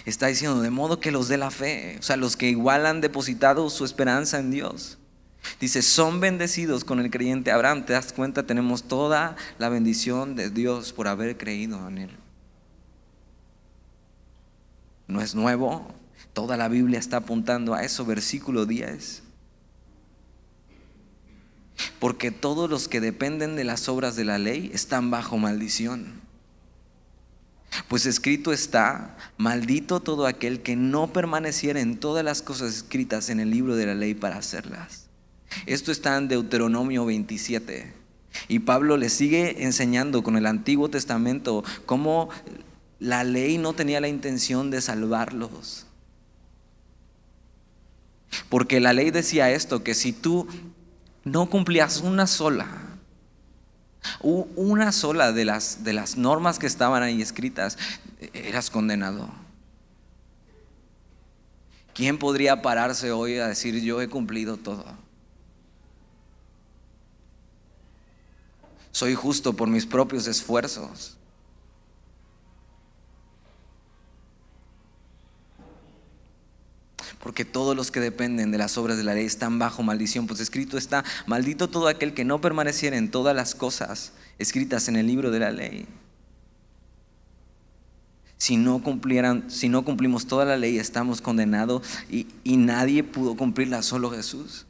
Está 0.04 0.26
diciendo, 0.26 0.60
de 0.60 0.70
modo 0.70 1.00
que 1.00 1.12
los 1.12 1.28
de 1.28 1.38
la 1.38 1.50
fe, 1.50 1.96
o 1.98 2.02
sea, 2.02 2.16
los 2.16 2.36
que 2.36 2.48
igual 2.48 2.86
han 2.86 3.00
depositado 3.00 3.68
su 3.70 3.84
esperanza 3.84 4.38
en 4.38 4.50
Dios. 4.50 4.98
Dice, 5.60 5.82
son 5.82 6.20
bendecidos 6.20 6.84
con 6.84 7.00
el 7.00 7.10
creyente 7.10 7.50
Abraham. 7.50 7.84
Te 7.84 7.92
das 7.92 8.12
cuenta, 8.12 8.46
tenemos 8.46 8.84
toda 8.84 9.36
la 9.58 9.68
bendición 9.68 10.34
de 10.34 10.50
Dios 10.50 10.92
por 10.92 11.08
haber 11.08 11.36
creído 11.36 11.86
en 11.88 11.98
Él. 11.98 12.10
No 15.08 15.20
es 15.20 15.34
nuevo, 15.34 15.86
toda 16.32 16.56
la 16.56 16.68
Biblia 16.68 16.98
está 16.98 17.18
apuntando 17.18 17.74
a 17.74 17.82
eso, 17.82 18.04
versículo 18.04 18.66
10. 18.66 19.21
Porque 21.98 22.30
todos 22.30 22.68
los 22.68 22.88
que 22.88 23.00
dependen 23.00 23.56
de 23.56 23.64
las 23.64 23.88
obras 23.88 24.16
de 24.16 24.24
la 24.24 24.38
ley 24.38 24.70
están 24.74 25.10
bajo 25.10 25.38
maldición. 25.38 26.20
Pues 27.88 28.04
escrito 28.06 28.52
está, 28.52 29.16
maldito 29.38 30.00
todo 30.00 30.26
aquel 30.26 30.60
que 30.60 30.76
no 30.76 31.12
permaneciera 31.12 31.80
en 31.80 31.98
todas 31.98 32.24
las 32.24 32.42
cosas 32.42 32.76
escritas 32.76 33.30
en 33.30 33.40
el 33.40 33.50
libro 33.50 33.76
de 33.76 33.86
la 33.86 33.94
ley 33.94 34.14
para 34.14 34.36
hacerlas. 34.36 35.06
Esto 35.66 35.90
está 35.92 36.16
en 36.16 36.28
Deuteronomio 36.28 37.04
27. 37.06 37.92
Y 38.48 38.60
Pablo 38.60 38.96
le 38.96 39.08
sigue 39.08 39.64
enseñando 39.64 40.22
con 40.22 40.36
el 40.36 40.46
Antiguo 40.46 40.88
Testamento 40.88 41.64
cómo 41.86 42.30
la 42.98 43.24
ley 43.24 43.58
no 43.58 43.72
tenía 43.72 44.00
la 44.00 44.08
intención 44.08 44.70
de 44.70 44.80
salvarlos. 44.80 45.86
Porque 48.48 48.80
la 48.80 48.92
ley 48.92 49.10
decía 49.10 49.50
esto, 49.50 49.82
que 49.82 49.94
si 49.94 50.12
tú 50.12 50.46
no 51.24 51.48
cumplías 51.48 52.00
una 52.00 52.26
sola, 52.26 52.66
una 54.20 54.92
sola 54.92 55.32
de 55.32 55.44
las, 55.44 55.84
de 55.84 55.92
las 55.92 56.16
normas 56.16 56.58
que 56.58 56.66
estaban 56.66 57.02
ahí 57.02 57.22
escritas, 57.22 57.78
eras 58.32 58.70
condenado. 58.70 59.28
¿Quién 61.94 62.18
podría 62.18 62.62
pararse 62.62 63.12
hoy 63.12 63.38
a 63.38 63.48
decir 63.48 63.80
yo 63.82 64.00
he 64.00 64.08
cumplido 64.08 64.56
todo? 64.56 64.84
Soy 68.92 69.14
justo 69.14 69.54
por 69.54 69.68
mis 69.68 69.86
propios 69.86 70.26
esfuerzos. 70.26 71.16
Porque 77.22 77.44
todos 77.44 77.76
los 77.76 77.92
que 77.92 78.00
dependen 78.00 78.50
de 78.50 78.58
las 78.58 78.76
obras 78.76 78.96
de 78.96 79.04
la 79.04 79.14
ley 79.14 79.24
están 79.24 79.60
bajo 79.60 79.84
maldición, 79.84 80.26
pues 80.26 80.40
escrito 80.40 80.76
está, 80.76 81.04
maldito 81.26 81.68
todo 81.68 81.86
aquel 81.86 82.14
que 82.14 82.24
no 82.24 82.40
permaneciera 82.40 82.96
en 82.96 83.12
todas 83.12 83.34
las 83.34 83.54
cosas 83.54 84.12
escritas 84.40 84.88
en 84.88 84.96
el 84.96 85.06
libro 85.06 85.30
de 85.30 85.38
la 85.38 85.52
ley. 85.52 85.86
Si 88.38 88.56
no, 88.56 88.82
cumplieran, 88.82 89.48
si 89.52 89.68
no 89.68 89.84
cumplimos 89.84 90.26
toda 90.26 90.44
la 90.44 90.56
ley, 90.56 90.78
estamos 90.78 91.20
condenados 91.20 91.86
y, 92.10 92.26
y 92.42 92.56
nadie 92.56 93.04
pudo 93.04 93.36
cumplirla, 93.36 93.82
solo 93.82 94.10
Jesús. 94.10 94.66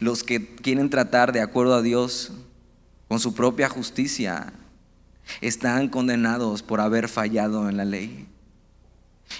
Los 0.00 0.24
que 0.24 0.56
quieren 0.56 0.88
tratar 0.88 1.32
de 1.32 1.42
acuerdo 1.42 1.74
a 1.74 1.82
Dios 1.82 2.32
con 3.06 3.20
su 3.20 3.34
propia 3.34 3.68
justicia 3.68 4.54
están 5.42 5.90
condenados 5.90 6.62
por 6.62 6.80
haber 6.80 7.08
fallado 7.08 7.68
en 7.68 7.76
la 7.76 7.84
ley. 7.84 8.26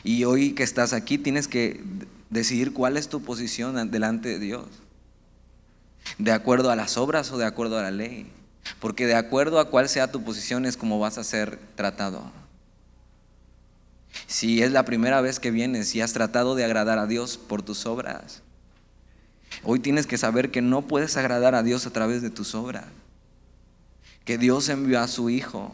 Y 0.04 0.24
hoy 0.24 0.52
que 0.52 0.62
estás 0.62 0.92
aquí 0.92 1.18
tienes 1.18 1.48
que 1.48 1.82
decidir 2.30 2.72
cuál 2.72 2.96
es 2.96 3.08
tu 3.08 3.22
posición 3.22 3.90
delante 3.90 4.28
de 4.28 4.38
Dios. 4.38 4.66
De 6.18 6.32
acuerdo 6.32 6.70
a 6.70 6.76
las 6.76 6.96
obras 6.96 7.30
o 7.32 7.38
de 7.38 7.46
acuerdo 7.46 7.78
a 7.78 7.82
la 7.82 7.90
ley. 7.90 8.30
Porque 8.80 9.06
de 9.06 9.14
acuerdo 9.14 9.60
a 9.60 9.70
cuál 9.70 9.88
sea 9.88 10.10
tu 10.10 10.22
posición 10.22 10.66
es 10.66 10.76
como 10.76 10.98
vas 10.98 11.18
a 11.18 11.24
ser 11.24 11.58
tratado. 11.74 12.30
Si 14.26 14.62
es 14.62 14.72
la 14.72 14.84
primera 14.84 15.20
vez 15.20 15.38
que 15.38 15.50
vienes 15.50 15.94
y 15.94 16.00
has 16.00 16.12
tratado 16.12 16.54
de 16.54 16.64
agradar 16.64 16.98
a 16.98 17.06
Dios 17.06 17.36
por 17.36 17.62
tus 17.62 17.86
obras, 17.86 18.42
hoy 19.62 19.78
tienes 19.78 20.06
que 20.06 20.18
saber 20.18 20.50
que 20.50 20.62
no 20.62 20.82
puedes 20.82 21.16
agradar 21.16 21.54
a 21.54 21.62
Dios 21.62 21.86
a 21.86 21.90
través 21.90 22.22
de 22.22 22.30
tus 22.30 22.54
obras. 22.54 22.86
Que 24.24 24.38
Dios 24.38 24.68
envió 24.68 25.00
a 25.00 25.08
su 25.08 25.30
Hijo 25.30 25.72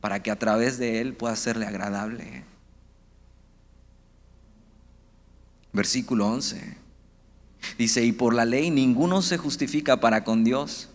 para 0.00 0.22
que 0.22 0.30
a 0.30 0.38
través 0.38 0.78
de 0.78 1.00
Él 1.00 1.14
pueda 1.14 1.34
serle 1.34 1.66
agradable. 1.66 2.44
Versículo 5.72 6.26
11. 6.26 6.76
Dice, 7.76 8.04
y 8.04 8.12
por 8.12 8.34
la 8.34 8.44
ley 8.44 8.70
ninguno 8.70 9.22
se 9.22 9.38
justifica 9.38 10.00
para 10.00 10.24
con 10.24 10.44
Dios. 10.44 10.88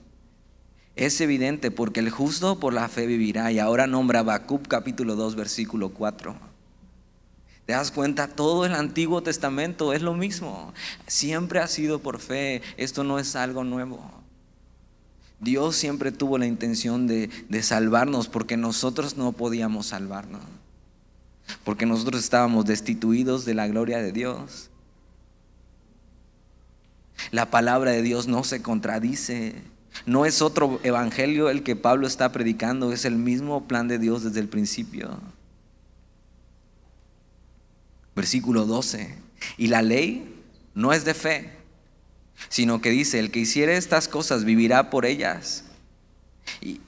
Es 0.95 1.19
evidente 1.21 1.71
porque 1.71 1.99
el 1.99 2.09
justo 2.09 2.59
por 2.59 2.74
la 2.74 2.88
fe 2.88 3.07
vivirá. 3.07 3.51
Y 3.51 3.59
ahora 3.59 3.88
nombra 3.88 4.19
Habacuc 4.19 4.67
capítulo 4.67 5.15
2 5.15 5.36
versículo 5.36 5.89
4. 5.89 6.36
¿Te 7.65 7.74
das 7.74 7.91
cuenta? 7.91 8.28
Todo 8.28 8.65
el 8.65 8.74
Antiguo 8.74 9.24
Testamento 9.24 9.93
es 9.93 10.01
lo 10.01 10.13
mismo. 10.13 10.74
Siempre 11.07 11.59
ha 11.59 11.67
sido 11.67 11.99
por 11.99 12.19
fe. 12.19 12.61
Esto 12.78 13.03
no 13.03 13.19
es 13.19 13.36
algo 13.36 13.63
nuevo. 13.63 14.03
Dios 15.39 15.76
siempre 15.76 16.11
tuvo 16.11 16.38
la 16.38 16.45
intención 16.45 17.07
de, 17.07 17.30
de 17.49 17.63
salvarnos 17.63 18.28
porque 18.28 18.55
nosotros 18.55 19.17
no 19.17 19.32
podíamos 19.34 19.88
salvarnos 19.88 20.41
porque 21.63 21.85
nosotros 21.85 22.23
estábamos 22.23 22.65
destituidos 22.65 23.45
de 23.45 23.53
la 23.53 23.67
gloria 23.67 23.99
de 23.99 24.11
Dios. 24.11 24.69
La 27.31 27.49
palabra 27.49 27.91
de 27.91 28.01
Dios 28.01 28.27
no 28.27 28.43
se 28.43 28.61
contradice. 28.61 29.55
No 30.05 30.25
es 30.25 30.41
otro 30.41 30.79
evangelio 30.83 31.49
el 31.49 31.63
que 31.63 31.75
Pablo 31.75 32.07
está 32.07 32.31
predicando, 32.31 32.91
es 32.91 33.05
el 33.05 33.15
mismo 33.15 33.67
plan 33.67 33.87
de 33.87 33.99
Dios 33.99 34.23
desde 34.23 34.39
el 34.39 34.49
principio. 34.49 35.19
Versículo 38.15 38.65
12. 38.65 39.17
Y 39.57 39.67
la 39.67 39.81
ley 39.81 40.41
no 40.73 40.93
es 40.93 41.05
de 41.05 41.13
fe, 41.13 41.51
sino 42.49 42.81
que 42.81 42.89
dice, 42.89 43.19
el 43.19 43.31
que 43.31 43.39
hiciere 43.39 43.77
estas 43.77 44.07
cosas 44.07 44.45
vivirá 44.45 44.89
por 44.89 45.05
ellas. 45.05 45.65
Y, 46.61 46.81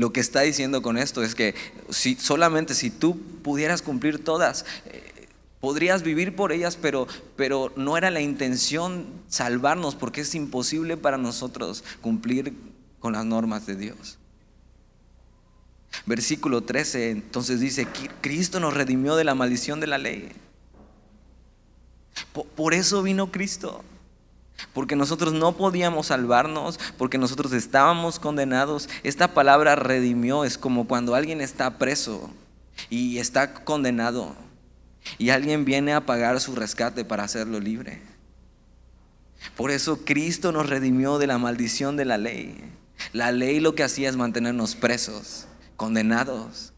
lo 0.00 0.14
que 0.14 0.20
está 0.20 0.40
diciendo 0.40 0.80
con 0.80 0.96
esto 0.96 1.22
es 1.22 1.34
que 1.34 1.54
si, 1.90 2.14
solamente 2.14 2.74
si 2.74 2.88
tú 2.88 3.20
pudieras 3.42 3.82
cumplir 3.82 4.24
todas, 4.24 4.64
eh, 4.86 5.28
podrías 5.60 6.02
vivir 6.02 6.34
por 6.34 6.52
ellas, 6.52 6.78
pero, 6.80 7.06
pero 7.36 7.70
no 7.76 7.98
era 7.98 8.10
la 8.10 8.22
intención 8.22 9.04
salvarnos 9.28 9.96
porque 9.96 10.22
es 10.22 10.34
imposible 10.34 10.96
para 10.96 11.18
nosotros 11.18 11.84
cumplir 12.00 12.54
con 12.98 13.12
las 13.12 13.26
normas 13.26 13.66
de 13.66 13.76
Dios. 13.76 14.16
Versículo 16.06 16.62
13, 16.62 17.10
entonces 17.10 17.60
dice, 17.60 17.86
Cristo 18.22 18.58
nos 18.58 18.72
redimió 18.72 19.16
de 19.16 19.24
la 19.24 19.34
maldición 19.34 19.80
de 19.80 19.86
la 19.86 19.98
ley. 19.98 20.30
por 22.56 22.72
eso 22.72 23.02
vino 23.02 23.30
Cristo 23.30 23.84
porque 24.72 24.96
nosotros 24.96 25.32
no 25.32 25.56
podíamos 25.56 26.08
salvarnos, 26.08 26.78
porque 26.98 27.18
nosotros 27.18 27.52
estábamos 27.52 28.18
condenados. 28.18 28.88
Esta 29.02 29.34
palabra 29.34 29.76
redimió 29.76 30.44
es 30.44 30.58
como 30.58 30.86
cuando 30.86 31.14
alguien 31.14 31.40
está 31.40 31.78
preso 31.78 32.30
y 32.88 33.18
está 33.18 33.54
condenado 33.54 34.34
y 35.18 35.30
alguien 35.30 35.64
viene 35.64 35.92
a 35.92 36.06
pagar 36.06 36.40
su 36.40 36.54
rescate 36.54 37.04
para 37.04 37.24
hacerlo 37.24 37.60
libre. 37.60 38.02
Por 39.56 39.70
eso 39.70 40.04
Cristo 40.04 40.52
nos 40.52 40.68
redimió 40.68 41.18
de 41.18 41.26
la 41.26 41.38
maldición 41.38 41.96
de 41.96 42.04
la 42.04 42.18
ley. 42.18 42.56
La 43.12 43.32
ley 43.32 43.60
lo 43.60 43.74
que 43.74 43.82
hacía 43.82 44.08
es 44.08 44.16
mantenernos 44.16 44.76
presos, 44.76 45.46
condenados. 45.76 46.72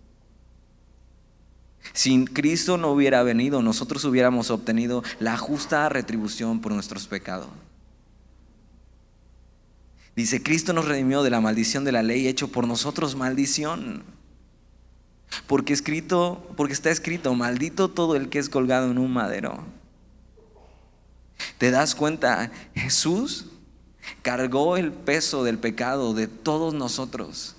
Si 1.92 2.24
Cristo 2.26 2.78
no 2.78 2.90
hubiera 2.90 3.22
venido, 3.24 3.60
nosotros 3.60 4.04
hubiéramos 4.04 4.50
obtenido 4.50 5.02
la 5.18 5.36
justa 5.36 5.88
retribución 5.88 6.60
por 6.60 6.72
nuestros 6.72 7.08
pecados. 7.08 7.48
Dice, 10.14 10.42
Cristo 10.42 10.72
nos 10.72 10.84
redimió 10.84 11.22
de 11.22 11.30
la 11.30 11.40
maldición 11.40 11.84
de 11.84 11.92
la 11.92 12.02
ley, 12.02 12.28
hecho 12.28 12.48
por 12.48 12.66
nosotros 12.66 13.16
maldición. 13.16 14.04
Porque 15.46 15.72
escrito, 15.72 16.46
porque 16.56 16.74
está 16.74 16.90
escrito, 16.90 17.34
maldito 17.34 17.88
todo 17.88 18.16
el 18.16 18.28
que 18.28 18.38
es 18.38 18.50
colgado 18.50 18.90
en 18.90 18.98
un 18.98 19.12
madero. 19.12 19.64
¿Te 21.56 21.70
das 21.70 21.94
cuenta? 21.94 22.52
Jesús 22.74 23.46
cargó 24.20 24.76
el 24.76 24.92
peso 24.92 25.44
del 25.44 25.58
pecado 25.58 26.12
de 26.12 26.26
todos 26.26 26.74
nosotros. 26.74 27.56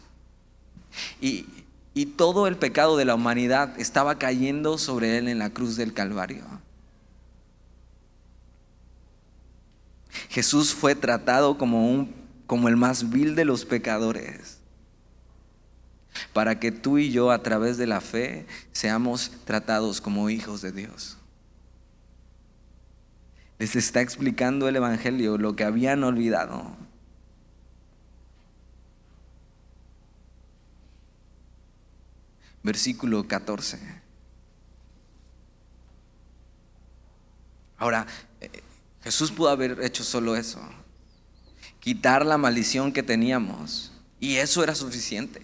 Y, 1.19 1.47
y 1.95 2.05
todo 2.05 2.45
el 2.45 2.57
pecado 2.57 2.97
de 2.97 3.05
la 3.05 3.15
humanidad 3.15 3.79
estaba 3.79 4.19
cayendo 4.19 4.77
sobre 4.77 5.17
él 5.17 5.27
en 5.27 5.39
la 5.39 5.49
cruz 5.49 5.75
del 5.75 5.93
Calvario. 5.93 6.43
Jesús 10.29 10.73
fue 10.73 10.93
tratado 10.93 11.57
como 11.57 11.89
un 11.89 12.22
como 12.53 12.69
el 12.69 12.77
más 12.77 13.09
vil 13.09 13.33
de 13.33 13.45
los 13.45 13.65
pecadores, 13.65 14.59
para 16.33 16.59
que 16.59 16.71
tú 16.71 16.99
y 16.99 17.11
yo 17.11 17.31
a 17.31 17.41
través 17.41 17.79
de 17.79 17.87
la 17.87 17.99
fe 17.99 18.45
seamos 18.71 19.31
tratados 19.43 19.99
como 19.99 20.29
hijos 20.29 20.61
de 20.61 20.71
Dios. 20.71 21.17
Les 23.57 23.75
está 23.75 24.01
explicando 24.01 24.67
el 24.67 24.75
Evangelio 24.75 25.39
lo 25.39 25.55
que 25.55 25.63
habían 25.63 26.03
olvidado. 26.03 26.77
Versículo 32.61 33.27
14. 33.27 33.79
Ahora, 37.77 38.05
eh, 38.41 38.61
Jesús 39.01 39.31
pudo 39.31 39.49
haber 39.49 39.81
hecho 39.81 40.03
solo 40.03 40.35
eso 40.35 40.61
quitar 41.83 42.25
la 42.25 42.37
maldición 42.37 42.93
que 42.93 43.03
teníamos, 43.03 43.91
y 44.21 44.37
eso 44.37 44.63
era 44.63 44.73
suficiente. 44.73 45.41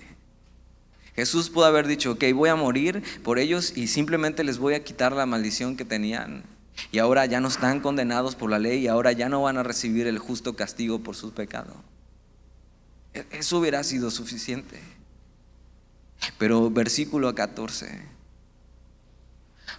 Jesús 1.13 1.49
pudo 1.49 1.65
haber 1.65 1.85
dicho, 1.85 2.13
ok, 2.13 2.23
voy 2.33 2.47
a 2.47 2.55
morir 2.55 3.03
por 3.25 3.39
ellos 3.39 3.75
y 3.75 3.87
simplemente 3.87 4.45
les 4.45 4.57
voy 4.57 4.73
a 4.73 4.83
quitar 4.85 5.11
la 5.11 5.25
maldición 5.25 5.75
que 5.75 5.83
tenían. 5.83 6.43
Y 6.93 6.99
ahora 6.99 7.25
ya 7.25 7.41
no 7.41 7.49
están 7.49 7.81
condenados 7.81 8.35
por 8.35 8.49
la 8.49 8.57
ley 8.57 8.79
y 8.79 8.87
ahora 8.87 9.11
ya 9.11 9.27
no 9.27 9.41
van 9.41 9.57
a 9.57 9.63
recibir 9.63 10.07
el 10.07 10.17
justo 10.17 10.55
castigo 10.55 10.99
por 10.99 11.17
su 11.17 11.33
pecado. 11.33 11.75
E-, 13.13 13.25
eso 13.31 13.59
hubiera 13.59 13.83
sido 13.83 14.09
suficiente. 14.09 14.79
Pero 16.37 16.71
versículo 16.71 17.35
14, 17.35 18.01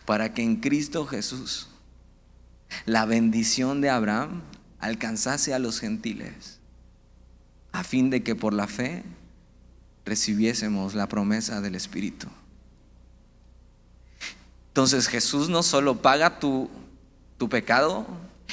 para 0.04 0.34
que 0.34 0.42
en 0.42 0.56
Cristo 0.56 1.06
Jesús 1.06 1.68
la 2.84 3.06
bendición 3.06 3.80
de 3.80 3.88
Abraham 3.88 4.42
alcanzase 4.80 5.54
a 5.54 5.58
los 5.58 5.80
gentiles, 5.80 6.58
a 7.72 7.84
fin 7.84 8.10
de 8.10 8.22
que 8.22 8.34
por 8.34 8.52
la 8.52 8.66
fe 8.66 9.04
recibiésemos 10.04 10.94
la 10.94 11.06
promesa 11.06 11.60
del 11.60 11.74
Espíritu. 11.74 12.26
Entonces 14.68 15.08
Jesús 15.08 15.48
no 15.48 15.62
solo 15.62 16.00
paga 16.00 16.38
tu, 16.38 16.70
tu 17.38 17.48
pecado 17.48 18.06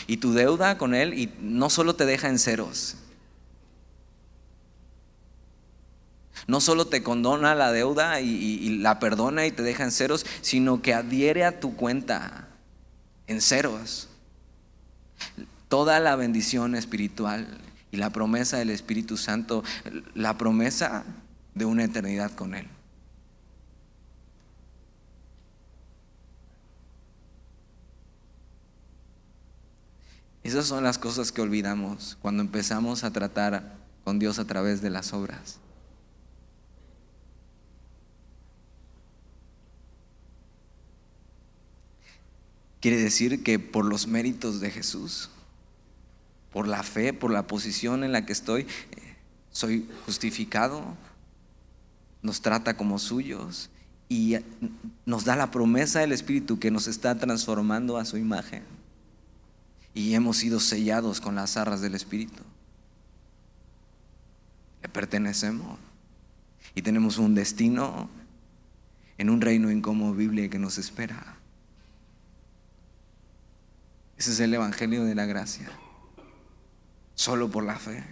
y 0.06 0.18
tu 0.18 0.34
deuda 0.34 0.78
con 0.78 0.94
Él 0.94 1.14
y 1.14 1.34
no 1.40 1.70
solo 1.70 1.96
te 1.96 2.06
deja 2.06 2.28
en 2.28 2.40
ceros, 2.40 2.98
no 6.48 6.62
solo 6.62 6.88
te 6.88 7.04
condona 7.04 7.56
la 7.56 7.72
deuda 7.72 8.22
y, 8.22 8.78
la 8.78 9.00
perdona 9.00 9.46
y 9.46 9.52
te 9.52 9.64
deja 9.64 9.84
en 9.84 9.92
ceros, 9.92 10.26
sino 10.42 10.82
que 10.82 10.94
adhiere 10.94 11.44
a 11.44 11.60
tu 11.60 11.76
cuenta 11.76 12.48
en 13.28 13.42
ceros 13.42 14.08
toda 15.70 16.00
la 16.00 16.16
bendición 16.16 16.76
espiritual 16.76 17.48
y 17.92 17.98
la 17.98 18.10
promesa 18.12 18.58
del 18.58 18.70
Espíritu 18.70 19.18
Santo, 19.18 19.64
la 20.14 20.38
promesa 20.38 21.04
de 21.56 21.66
una 21.66 21.84
eternidad 21.84 22.32
con 22.32 22.56
Él. 22.56 22.68
Esas 30.44 30.66
son 30.66 30.84
las 30.84 30.98
cosas 30.98 31.34
que 31.34 31.42
olvidamos 31.42 32.18
cuando 32.22 32.42
empezamos 32.42 33.04
a 33.04 33.12
tratar 33.12 33.76
con 34.06 34.18
Dios 34.18 34.40
a 34.40 34.46
través 34.46 34.82
de 34.82 34.90
las 34.90 35.12
obras. 35.12 35.60
Quiere 42.80 42.98
decir 42.98 43.44
que 43.44 43.60
por 43.60 43.84
los 43.84 44.08
méritos 44.08 44.62
de 44.62 44.72
Jesús, 44.72 45.30
por 46.58 46.68
la 46.68 46.82
fe, 46.82 47.14
por 47.14 47.30
la 47.30 47.46
posición 47.46 48.04
en 48.04 48.12
la 48.12 48.26
que 48.26 48.34
estoy, 48.34 48.66
soy 49.52 49.88
justificado, 50.08 50.84
nos 52.24 52.42
trata 52.42 52.76
como 52.76 52.98
suyos 52.98 53.70
y 54.10 54.38
nos 55.06 55.24
da 55.24 55.36
la 55.36 55.52
promesa 55.52 56.00
del 56.00 56.14
Espíritu 56.14 56.58
que 56.58 56.72
nos 56.72 56.88
está 56.88 57.14
transformando 57.14 58.00
a 58.00 58.06
su 58.06 58.18
imagen. 58.18 58.64
Y 59.94 60.16
hemos 60.16 60.38
sido 60.38 60.60
sellados 60.60 61.22
con 61.22 61.36
las 61.36 61.58
arras 61.58 61.80
del 61.80 61.94
Espíritu. 61.94 62.42
Le 64.82 64.90
pertenecemos 64.90 65.78
y 66.74 66.82
tenemos 66.82 67.20
un 67.20 67.36
destino 67.36 68.10
en 69.20 69.30
un 69.30 69.42
reino 69.42 69.70
incomovible 69.70 70.50
que 70.50 70.58
nos 70.58 70.80
espera. 70.80 71.38
Ese 74.18 74.32
es 74.32 74.40
el 74.40 74.56
Evangelio 74.56 75.06
de 75.06 75.14
la 75.14 75.28
Gracia. 75.28 75.70
Solo 77.18 77.50
por 77.50 77.66
la 77.66 77.78
fe. 77.78 78.04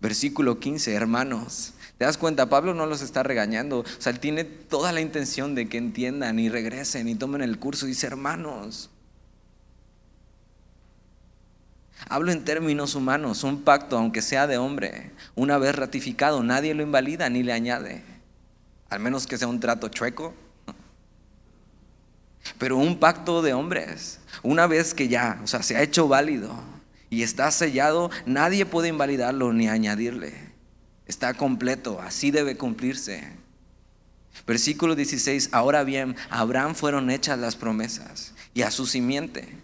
Versículo 0.00 0.58
15, 0.58 0.94
hermanos. 0.94 1.74
¿Te 1.98 2.06
das 2.06 2.16
cuenta? 2.16 2.48
Pablo 2.48 2.72
no 2.72 2.86
los 2.86 3.02
está 3.02 3.22
regañando. 3.22 3.80
O 3.80 3.84
sea, 3.98 4.12
él 4.12 4.18
tiene 4.18 4.44
toda 4.44 4.92
la 4.92 5.02
intención 5.02 5.54
de 5.54 5.68
que 5.68 5.76
entiendan 5.76 6.38
y 6.38 6.48
regresen 6.48 7.06
y 7.06 7.16
tomen 7.16 7.42
el 7.42 7.58
curso. 7.58 7.84
Dice, 7.84 8.06
hermanos. 8.06 8.88
Hablo 12.08 12.32
en 12.32 12.46
términos 12.46 12.94
humanos. 12.94 13.44
Un 13.44 13.60
pacto, 13.60 13.98
aunque 13.98 14.22
sea 14.22 14.46
de 14.46 14.56
hombre, 14.56 15.10
una 15.34 15.58
vez 15.58 15.76
ratificado, 15.76 16.42
nadie 16.42 16.72
lo 16.72 16.82
invalida 16.82 17.28
ni 17.28 17.42
le 17.42 17.52
añade. 17.52 18.02
Al 18.88 19.00
menos 19.00 19.26
que 19.26 19.36
sea 19.36 19.48
un 19.48 19.60
trato 19.60 19.88
chueco 19.88 20.34
pero 22.58 22.76
un 22.76 22.98
pacto 22.98 23.42
de 23.42 23.54
hombres, 23.54 24.18
una 24.42 24.66
vez 24.66 24.94
que 24.94 25.08
ya, 25.08 25.40
o 25.42 25.46
sea, 25.46 25.62
se 25.62 25.76
ha 25.76 25.82
hecho 25.82 26.08
válido 26.08 26.79
y 27.10 27.22
está 27.24 27.50
sellado, 27.50 28.10
nadie 28.24 28.64
puede 28.64 28.88
invalidarlo 28.88 29.52
ni 29.52 29.68
añadirle. 29.68 30.32
Está 31.06 31.34
completo, 31.34 32.00
así 32.00 32.30
debe 32.30 32.56
cumplirse. 32.56 33.28
Versículo 34.46 34.94
16, 34.94 35.50
ahora 35.52 35.82
bien, 35.82 36.16
a 36.30 36.38
Abraham 36.40 36.76
fueron 36.76 37.10
hechas 37.10 37.38
las 37.38 37.56
promesas 37.56 38.32
y 38.54 38.62
a 38.62 38.70
su 38.70 38.86
simiente. 38.86 39.58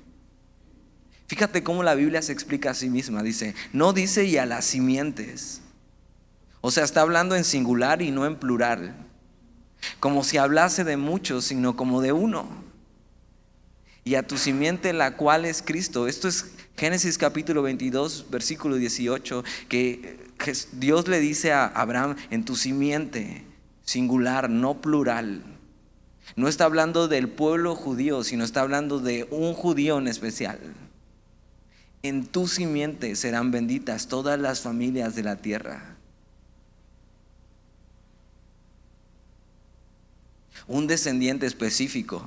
Fíjate 1.28 1.62
cómo 1.62 1.84
la 1.84 1.94
Biblia 1.94 2.20
se 2.20 2.32
explica 2.32 2.70
a 2.70 2.74
sí 2.74 2.90
misma. 2.90 3.22
Dice, 3.22 3.54
no 3.72 3.92
dice 3.92 4.24
y 4.24 4.36
a 4.38 4.46
las 4.46 4.64
simientes. 4.64 5.60
O 6.60 6.72
sea, 6.72 6.84
está 6.84 7.02
hablando 7.02 7.36
en 7.36 7.44
singular 7.44 8.02
y 8.02 8.10
no 8.10 8.26
en 8.26 8.36
plural. 8.36 8.96
Como 10.00 10.24
si 10.24 10.36
hablase 10.36 10.82
de 10.82 10.96
muchos, 10.96 11.44
sino 11.44 11.76
como 11.76 12.00
de 12.00 12.12
uno 12.12 12.66
y 14.06 14.14
a 14.14 14.24
tu 14.24 14.38
simiente 14.38 14.92
la 14.92 15.16
cual 15.16 15.44
es 15.44 15.62
Cristo. 15.62 16.06
Esto 16.06 16.28
es 16.28 16.52
Génesis 16.76 17.16
capítulo 17.16 17.62
22, 17.62 18.26
versículo 18.30 18.76
18, 18.76 19.44
que 19.68 20.18
Dios 20.72 21.08
le 21.08 21.20
dice 21.20 21.52
a 21.52 21.66
Abraham, 21.66 22.16
en 22.30 22.44
tu 22.44 22.54
simiente, 22.54 23.44
singular, 23.82 24.50
no 24.50 24.82
plural. 24.82 25.42
No 26.34 26.48
está 26.48 26.66
hablando 26.66 27.08
del 27.08 27.30
pueblo 27.30 27.74
judío, 27.74 28.22
sino 28.24 28.44
está 28.44 28.60
hablando 28.60 28.98
de 28.98 29.26
un 29.30 29.54
judío 29.54 29.96
en 29.96 30.06
especial. 30.06 30.58
En 32.02 32.26
tu 32.26 32.46
simiente 32.46 33.16
serán 33.16 33.50
benditas 33.50 34.08
todas 34.08 34.38
las 34.38 34.60
familias 34.60 35.14
de 35.14 35.22
la 35.22 35.36
tierra. 35.36 35.96
Un 40.68 40.86
descendiente 40.86 41.46
específico 41.46 42.22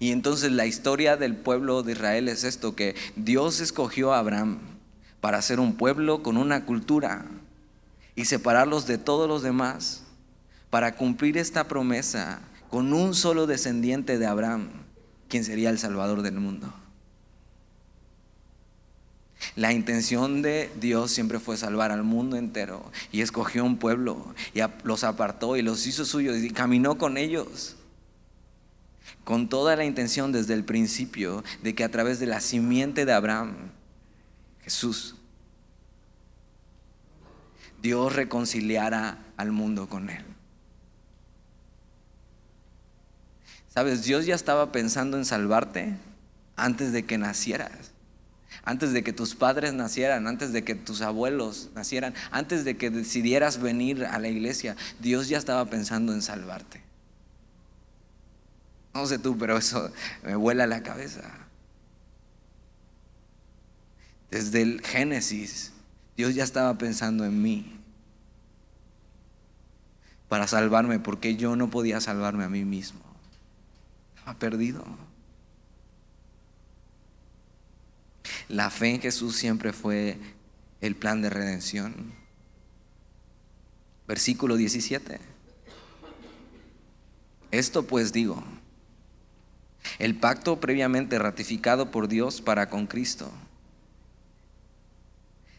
y 0.00 0.12
entonces 0.12 0.52
la 0.52 0.66
historia 0.66 1.16
del 1.16 1.34
pueblo 1.34 1.82
de 1.82 1.92
Israel 1.92 2.28
es 2.28 2.44
esto, 2.44 2.76
que 2.76 2.94
Dios 3.16 3.60
escogió 3.60 4.12
a 4.12 4.20
Abraham 4.20 4.58
para 5.20 5.42
ser 5.42 5.58
un 5.58 5.74
pueblo 5.74 6.22
con 6.22 6.36
una 6.36 6.64
cultura 6.64 7.26
y 8.14 8.24
separarlos 8.24 8.86
de 8.86 8.98
todos 8.98 9.28
los 9.28 9.42
demás, 9.42 10.04
para 10.70 10.94
cumplir 10.94 11.36
esta 11.38 11.66
promesa 11.66 12.40
con 12.70 12.92
un 12.92 13.14
solo 13.14 13.46
descendiente 13.46 14.18
de 14.18 14.26
Abraham, 14.26 14.68
quien 15.28 15.44
sería 15.44 15.70
el 15.70 15.78
Salvador 15.78 16.22
del 16.22 16.34
mundo. 16.34 16.72
La 19.56 19.72
intención 19.72 20.42
de 20.42 20.70
Dios 20.80 21.10
siempre 21.10 21.40
fue 21.40 21.56
salvar 21.56 21.90
al 21.90 22.02
mundo 22.02 22.36
entero 22.36 22.90
y 23.12 23.22
escogió 23.22 23.64
un 23.64 23.78
pueblo 23.78 24.34
y 24.54 24.60
los 24.84 25.04
apartó 25.04 25.56
y 25.56 25.62
los 25.62 25.86
hizo 25.86 26.04
suyos 26.04 26.36
y 26.36 26.50
caminó 26.50 26.98
con 26.98 27.16
ellos 27.16 27.77
con 29.28 29.50
toda 29.50 29.76
la 29.76 29.84
intención 29.84 30.32
desde 30.32 30.54
el 30.54 30.64
principio 30.64 31.44
de 31.62 31.74
que 31.74 31.84
a 31.84 31.90
través 31.90 32.18
de 32.18 32.24
la 32.24 32.40
simiente 32.40 33.04
de 33.04 33.12
Abraham, 33.12 33.72
Jesús, 34.62 35.16
Dios 37.82 38.16
reconciliara 38.16 39.18
al 39.36 39.52
mundo 39.52 39.86
con 39.86 40.08
él. 40.08 40.24
Sabes, 43.68 44.02
Dios 44.02 44.24
ya 44.24 44.34
estaba 44.34 44.72
pensando 44.72 45.18
en 45.18 45.26
salvarte 45.26 45.94
antes 46.56 46.92
de 46.92 47.04
que 47.04 47.18
nacieras, 47.18 47.92
antes 48.64 48.94
de 48.94 49.04
que 49.04 49.12
tus 49.12 49.34
padres 49.34 49.74
nacieran, 49.74 50.26
antes 50.26 50.54
de 50.54 50.64
que 50.64 50.74
tus 50.74 51.02
abuelos 51.02 51.68
nacieran, 51.74 52.14
antes 52.30 52.64
de 52.64 52.78
que 52.78 52.88
decidieras 52.88 53.60
venir 53.60 54.06
a 54.06 54.18
la 54.20 54.28
iglesia. 54.28 54.74
Dios 55.00 55.28
ya 55.28 55.36
estaba 55.36 55.66
pensando 55.66 56.14
en 56.14 56.22
salvarte. 56.22 56.87
No 58.94 59.06
sé 59.06 59.18
tú, 59.18 59.36
pero 59.38 59.56
eso 59.56 59.90
me 60.24 60.34
vuela 60.34 60.66
la 60.66 60.82
cabeza. 60.82 61.22
Desde 64.30 64.62
el 64.62 64.80
Génesis, 64.82 65.72
Dios 66.16 66.34
ya 66.34 66.44
estaba 66.44 66.76
pensando 66.76 67.24
en 67.24 67.40
mí 67.42 67.78
para 70.28 70.46
salvarme, 70.46 70.98
porque 70.98 71.36
yo 71.36 71.56
no 71.56 71.70
podía 71.70 72.00
salvarme 72.00 72.44
a 72.44 72.48
mí 72.48 72.64
mismo. 72.64 73.00
Estaba 74.16 74.38
perdido. 74.38 74.84
La 78.48 78.70
fe 78.70 78.94
en 78.94 79.00
Jesús 79.00 79.36
siempre 79.36 79.72
fue 79.72 80.18
el 80.80 80.96
plan 80.96 81.22
de 81.22 81.30
redención. 81.30 82.12
Versículo 84.06 84.56
17. 84.56 85.18
Esto 87.50 87.82
pues 87.84 88.12
digo, 88.12 88.42
el 89.98 90.14
pacto 90.14 90.60
previamente 90.60 91.18
ratificado 91.18 91.90
por 91.90 92.08
Dios 92.08 92.40
para 92.40 92.68
con 92.68 92.86
Cristo, 92.86 93.30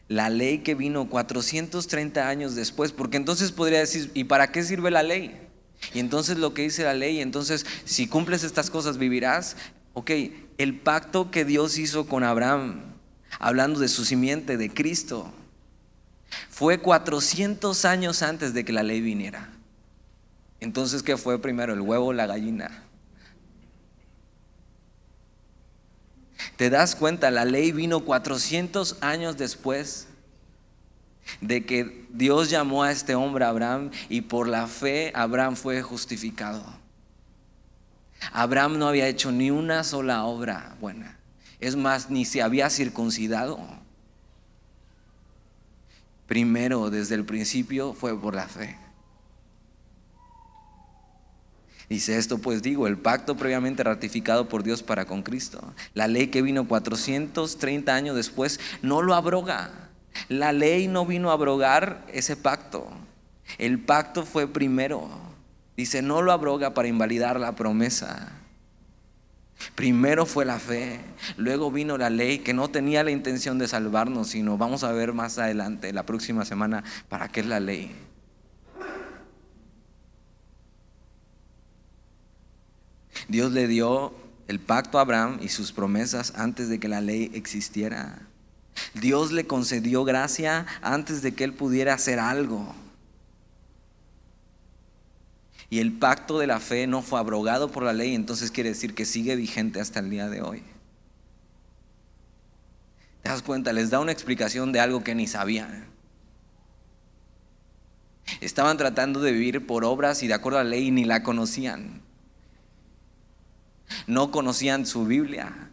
la 0.08 0.30
ley 0.30 0.60
que 0.60 0.76
vino 0.76 1.08
430 1.08 2.28
años 2.28 2.56
después, 2.56 2.92
porque 2.92 3.18
entonces 3.18 3.52
podría 3.52 3.80
decir, 3.80 4.12
¿y 4.16 4.24
para 4.24 4.52
qué 4.52 4.64
sirve 4.64 4.90
la 4.90 5.04
ley? 5.04 5.40
Y 5.94 6.00
entonces 6.00 6.38
lo 6.38 6.54
que 6.54 6.64
dice 6.64 6.84
la 6.84 6.94
ley, 6.94 7.22
entonces 7.22 7.66
si 7.86 8.08
cumples 8.08 8.44
estas 8.44 8.70
cosas 8.70 8.98
vivirás. 8.98 9.56
Ok, 9.94 10.12
el 10.58 10.80
pacto 10.80 11.32
que 11.32 11.46
Dios 11.46 11.78
hizo 11.78 12.08
con 12.08 12.24
Abraham, 12.24 12.82
hablando 13.40 13.80
de 13.80 13.88
su 13.88 14.06
simiente, 14.06 14.58
de 14.58 14.70
Cristo, 14.70 15.32
fue 16.50 16.80
400 16.80 17.86
años 17.86 18.22
antes 18.22 18.54
de 18.54 18.66
que 18.66 18.74
la 18.74 18.84
ley 18.84 19.02
viniera. 19.02 19.50
Entonces, 20.60 21.04
¿qué 21.04 21.18
fue 21.18 21.42
primero, 21.42 21.74
el 21.74 21.82
huevo 21.82 22.08
o 22.08 22.14
la 22.14 22.28
gallina? 22.28 22.84
¿Te 26.60 26.70
das 26.70 26.94
cuenta? 26.94 27.32
La 27.32 27.46
ley 27.46 27.72
vino 27.72 28.02
400 28.02 28.98
años 29.00 29.38
después 29.38 30.10
de 31.40 31.66
que 31.66 32.06
Dios 32.10 32.50
llamó 32.50 32.84
a 32.84 32.92
este 32.92 33.16
hombre 33.16 33.46
Abraham 33.46 33.92
y 34.10 34.20
por 34.20 34.46
la 34.50 34.68
fe 34.68 35.14
Abraham 35.16 35.56
fue 35.56 35.82
justificado. 35.82 36.62
Abraham 38.34 38.78
no 38.78 38.90
había 38.90 39.08
hecho 39.08 39.32
ni 39.32 39.52
una 39.52 39.86
sola 39.86 40.26
obra 40.26 40.76
buena. 40.82 41.18
Es 41.62 41.78
más, 41.78 42.10
ni 42.10 42.26
se 42.26 42.42
había 42.42 42.70
circuncidado. 42.70 43.58
Primero, 46.28 46.90
desde 46.90 47.16
el 47.16 47.24
principio, 47.24 47.94
fue 47.94 48.20
por 48.20 48.36
la 48.36 48.50
fe. 48.50 48.78
Dice 51.90 52.18
esto, 52.18 52.38
pues 52.38 52.62
digo, 52.62 52.86
el 52.86 53.00
pacto 53.00 53.36
previamente 53.36 53.84
ratificado 53.84 54.48
por 54.48 54.62
Dios 54.62 54.84
para 54.84 55.06
con 55.06 55.24
Cristo, 55.24 55.74
la 55.96 56.08
ley 56.08 56.28
que 56.28 56.44
vino 56.44 56.68
430 56.68 57.96
años 57.96 58.16
después, 58.16 58.60
no 58.84 59.02
lo 59.02 59.16
abroga. 59.16 59.72
La 60.28 60.54
ley 60.54 60.88
no 60.88 61.06
vino 61.06 61.32
a 61.32 61.34
abrogar 61.34 62.06
ese 62.14 62.36
pacto. 62.36 62.88
El 63.58 63.80
pacto 63.80 64.24
fue 64.24 64.48
primero. 64.48 65.10
Dice, 65.76 66.02
no 66.02 66.22
lo 66.22 66.32
abroga 66.32 66.74
para 66.74 66.88
invalidar 66.88 67.40
la 67.40 67.56
promesa. 67.56 68.34
Primero 69.76 70.26
fue 70.26 70.46
la 70.46 70.60
fe, 70.60 71.00
luego 71.38 71.72
vino 71.72 71.98
la 71.98 72.10
ley 72.10 72.40
que 72.40 72.54
no 72.54 72.70
tenía 72.70 73.04
la 73.04 73.12
intención 73.12 73.58
de 73.58 73.68
salvarnos, 73.68 74.30
sino 74.30 74.58
vamos 74.58 74.84
a 74.84 74.92
ver 74.92 75.14
más 75.14 75.38
adelante, 75.38 75.92
la 75.92 76.06
próxima 76.06 76.46
semana, 76.46 76.84
para 77.10 77.28
qué 77.28 77.42
es 77.42 77.46
la 77.46 77.60
ley. 77.60 77.94
Dios 83.30 83.52
le 83.52 83.68
dio 83.68 84.12
el 84.48 84.60
pacto 84.60 84.98
a 84.98 85.02
Abraham 85.02 85.38
y 85.42 85.50
sus 85.50 85.72
promesas 85.72 86.34
antes 86.36 86.68
de 86.68 86.80
que 86.80 86.88
la 86.88 87.00
ley 87.00 87.32
existiera. 87.36 88.24
Dios 88.96 89.32
le 89.32 89.46
concedió 89.46 90.04
gracia 90.04 90.66
antes 90.82 91.22
de 91.22 91.34
que 91.34 91.44
él 91.44 91.54
pudiera 91.54 91.94
hacer 91.94 92.20
algo. 92.20 92.74
Y 95.70 95.80
el 95.80 95.94
pacto 95.94 96.40
de 96.40 96.48
la 96.48 96.60
fe 96.60 96.88
no 96.88 97.04
fue 97.04 97.20
abrogado 97.20 97.72
por 97.72 97.84
la 97.84 97.94
ley, 97.94 98.16
entonces 98.16 98.50
quiere 98.50 98.70
decir 98.70 98.96
que 98.96 99.06
sigue 99.06 99.36
vigente 99.36 99.80
hasta 99.80 100.00
el 100.00 100.10
día 100.10 100.28
de 100.28 100.42
hoy. 100.42 100.64
¿Te 103.22 103.30
das 103.30 103.44
cuenta? 103.44 103.72
Les 103.74 103.92
da 103.92 104.00
una 104.00 104.12
explicación 104.12 104.72
de 104.72 104.80
algo 104.80 105.04
que 105.04 105.14
ni 105.14 105.28
sabían. 105.28 105.86
Estaban 108.42 108.78
tratando 108.78 109.20
de 109.20 109.32
vivir 109.32 109.68
por 109.68 109.86
obras 109.86 110.24
y 110.24 110.28
de 110.28 110.34
acuerdo 110.34 110.58
a 110.58 110.64
la 110.64 110.72
ley 110.72 110.90
ni 110.90 111.06
la 111.06 111.22
conocían. 111.22 112.09
No 114.08 114.32
conocían 114.32 114.86
su 114.86 115.06
Biblia. 115.06 115.70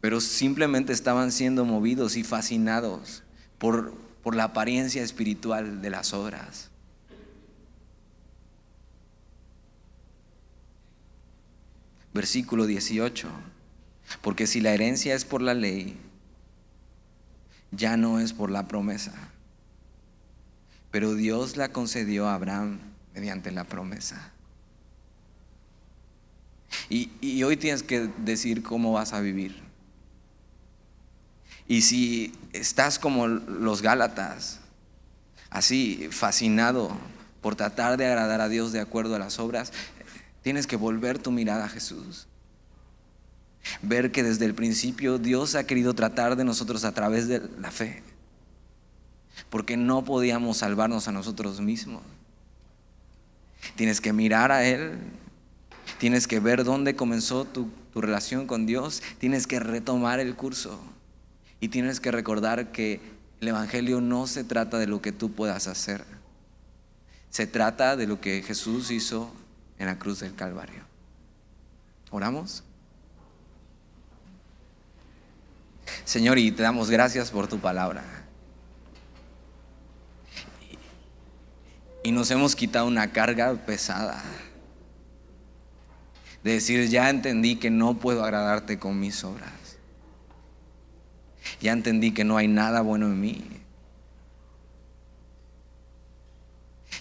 Pero 0.00 0.20
simplemente 0.20 0.92
estaban 0.92 1.30
siendo 1.32 1.64
movidos 1.64 2.16
y 2.16 2.24
fascinados 2.24 3.22
por, 3.58 3.92
por 4.22 4.34
la 4.34 4.44
apariencia 4.44 5.02
espiritual 5.02 5.82
de 5.82 5.90
las 5.90 6.14
obras. 6.14 6.70
Versículo 12.12 12.66
18. 12.66 13.28
Porque 14.22 14.46
si 14.46 14.60
la 14.60 14.72
herencia 14.72 15.14
es 15.14 15.24
por 15.24 15.42
la 15.42 15.54
ley, 15.54 15.96
ya 17.70 17.96
no 17.96 18.18
es 18.18 18.32
por 18.32 18.50
la 18.50 18.66
promesa. 18.66 19.12
Pero 20.90 21.14
Dios 21.14 21.56
la 21.56 21.70
concedió 21.70 22.28
a 22.28 22.34
Abraham 22.34 22.80
mediante 23.14 23.52
la 23.52 23.64
promesa. 23.64 24.32
Y, 26.88 27.42
hoy 27.42 27.56
tienes 27.56 27.82
que 27.82 28.10
decir 28.18 28.62
cómo 28.62 28.92
vas 28.92 29.12
a 29.12 29.20
vivir. 29.20 29.56
Y 31.68 31.82
si 31.82 32.32
estás 32.52 32.98
como 32.98 33.26
los 33.26 33.82
Gálatas, 33.82 34.60
así 35.50 36.08
fascinado 36.10 36.96
por 37.40 37.54
tratar 37.54 37.96
de 37.96 38.06
agradar 38.06 38.40
a 38.40 38.48
Dios 38.48 38.72
de 38.72 38.80
acuerdo 38.80 39.14
a 39.14 39.18
las 39.18 39.38
obras, 39.38 39.72
tienes 40.42 40.66
que 40.66 40.76
volver 40.76 41.18
tu 41.18 41.30
mirada 41.30 41.64
a 41.64 41.68
Jesús. 41.68 42.26
Ver 43.82 44.10
que 44.10 44.22
desde 44.22 44.46
el 44.46 44.54
principio 44.54 45.18
Dios 45.18 45.54
ha 45.54 45.64
querido 45.64 45.94
tratar 45.94 46.34
de 46.34 46.44
nosotros 46.44 46.84
a 46.84 46.92
través 46.92 47.28
de 47.28 47.40
la 47.60 47.70
fe. 47.70 48.02
Porque 49.48 49.76
no 49.76 50.04
podíamos 50.04 50.58
salvarnos 50.58 51.08
a 51.08 51.12
nosotros 51.12 51.60
mismos. 51.60 52.02
Tienes 53.76 54.00
que 54.00 54.12
mirar 54.12 54.50
a 54.50 54.64
Él 54.64 54.98
Tienes 56.00 56.26
que 56.26 56.40
ver 56.40 56.64
dónde 56.64 56.96
comenzó 56.96 57.44
tu, 57.44 57.70
relación 57.94 58.46
con 58.46 58.64
Dios. 58.64 59.02
Tienes 59.18 59.46
que 59.46 59.60
retomar 59.60 60.18
el 60.18 60.34
curso. 60.34 60.80
Y 61.60 61.68
tienes 61.68 62.00
que 62.00 62.10
recordar 62.10 62.72
que 62.72 63.02
el 63.42 63.48
Evangelio 63.48 64.00
no 64.00 64.26
se 64.26 64.42
trata 64.42 64.78
de 64.78 64.86
lo 64.86 65.02
que 65.02 65.12
tú 65.12 65.32
puedas 65.32 65.66
hacer. 65.66 66.02
Se 67.28 67.46
trata 67.46 67.96
de 67.96 68.06
lo 68.06 68.18
que 68.18 68.42
Jesús 68.42 68.90
hizo 68.90 69.30
en 69.78 69.88
la 69.88 69.98
cruz 69.98 70.20
del 70.20 70.34
Calvario. 70.34 70.84
¿Oramos? 72.10 72.64
Señor, 76.06 76.38
y 76.38 76.50
te 76.50 76.62
damos 76.62 76.88
gracias 76.88 77.30
por 77.30 77.46
tu 77.46 77.58
palabra. 77.58 78.02
Y 82.02 82.10
nos 82.10 82.30
hemos 82.30 82.56
quitado 82.56 82.86
una 82.86 83.12
carga 83.12 83.52
pesada 83.66 84.24
de 86.42 86.52
decir, 86.52 86.88
ya 86.88 87.10
entendí 87.10 87.56
que 87.56 87.70
no 87.70 87.98
puedo 87.98 88.24
agradarte 88.24 88.78
con 88.78 88.98
mis 88.98 89.24
obras. 89.24 89.50
Ya 91.60 91.72
entendí 91.72 92.12
que 92.12 92.24
no 92.24 92.36
hay 92.36 92.48
nada 92.48 92.80
bueno 92.80 93.06
en 93.06 93.20
mí. 93.20 93.44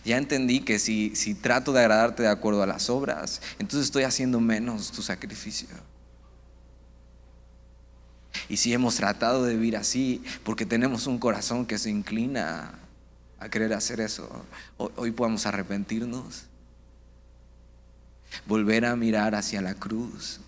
Ya 0.04 0.18
entendí 0.18 0.62
que 0.62 0.80
si, 0.80 1.16
si 1.16 1.36
trato 1.36 1.72
de 1.72 1.82
agradarte 1.82 2.24
de 2.24 2.30
acuerdo 2.30 2.64
a 2.64 2.68
las 2.68 2.90
obras, 2.90 3.42
entonces 3.60 3.86
estoy 3.86 4.04
haciendo 4.04 4.40
menos 4.40 4.92
tu 4.92 5.02
sacrificio. 5.02 5.68
Y 8.48 8.58
si 8.58 8.74
hemos 8.74 8.96
tratado 8.96 9.44
de 9.46 9.54
vivir 9.54 9.78
así, 9.78 10.24
porque 10.44 10.66
tenemos 10.66 11.08
un 11.08 11.20
corazón 11.20 11.66
que 11.66 11.78
se 11.78 11.90
inclina 11.90 12.74
a 13.40 13.50
querer 13.50 13.74
hacer 13.74 14.02
eso, 14.02 14.46
hoy 14.78 15.12
podemos 15.12 15.46
arrepentirnos 15.46 16.49
volver 18.46 18.86
a 18.86 18.96
mirar 18.96 19.36
hacia 19.36 19.62
la 19.62 19.76
cruz, 19.76 20.40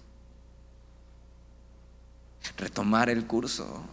retomar 2.58 3.10
el 3.10 3.26
curso 3.26 3.84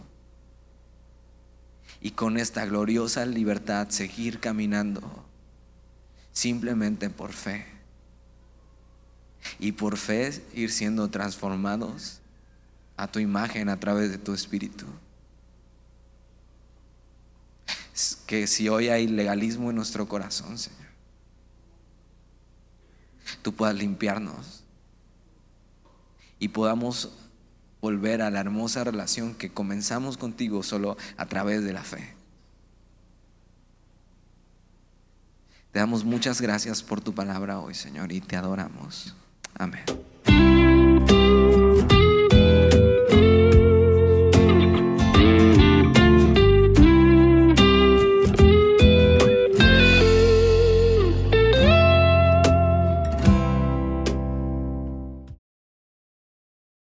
y 2.01 2.11
con 2.11 2.37
esta 2.37 2.65
gloriosa 2.65 3.25
libertad 3.25 3.89
seguir 3.89 4.39
caminando 4.39 5.01
simplemente 6.31 7.09
por 7.09 7.33
fe. 7.33 7.65
Y 9.57 9.71
por 9.71 9.97
fe 9.97 10.43
ir 10.53 10.71
siendo 10.71 11.09
transformados 11.09 12.19
a 12.97 13.07
tu 13.07 13.19
imagen 13.19 13.69
a 13.69 13.79
través 13.79 14.11
de 14.11 14.17
tu 14.17 14.33
espíritu. 14.33 14.85
Que 18.27 18.47
si 18.47 18.69
hoy 18.69 18.89
hay 18.89 19.07
legalismo 19.07 19.69
en 19.69 19.77
nuestro 19.77 20.07
corazón, 20.07 20.57
Señor 20.57 20.88
tú 23.41 23.53
puedas 23.53 23.75
limpiarnos 23.75 24.63
y 26.39 26.49
podamos 26.49 27.11
volver 27.81 28.21
a 28.21 28.31
la 28.31 28.39
hermosa 28.39 28.83
relación 28.83 29.35
que 29.35 29.51
comenzamos 29.51 30.17
contigo 30.17 30.63
solo 30.63 30.97
a 31.17 31.25
través 31.27 31.63
de 31.63 31.73
la 31.73 31.83
fe. 31.83 32.15
Te 35.71 35.79
damos 35.79 36.03
muchas 36.03 36.41
gracias 36.41 36.81
por 36.81 36.99
tu 36.99 37.13
palabra 37.13 37.59
hoy, 37.59 37.75
Señor, 37.75 38.11
y 38.11 38.21
te 38.21 38.35
adoramos. 38.35 39.13
Amén. 39.53 39.83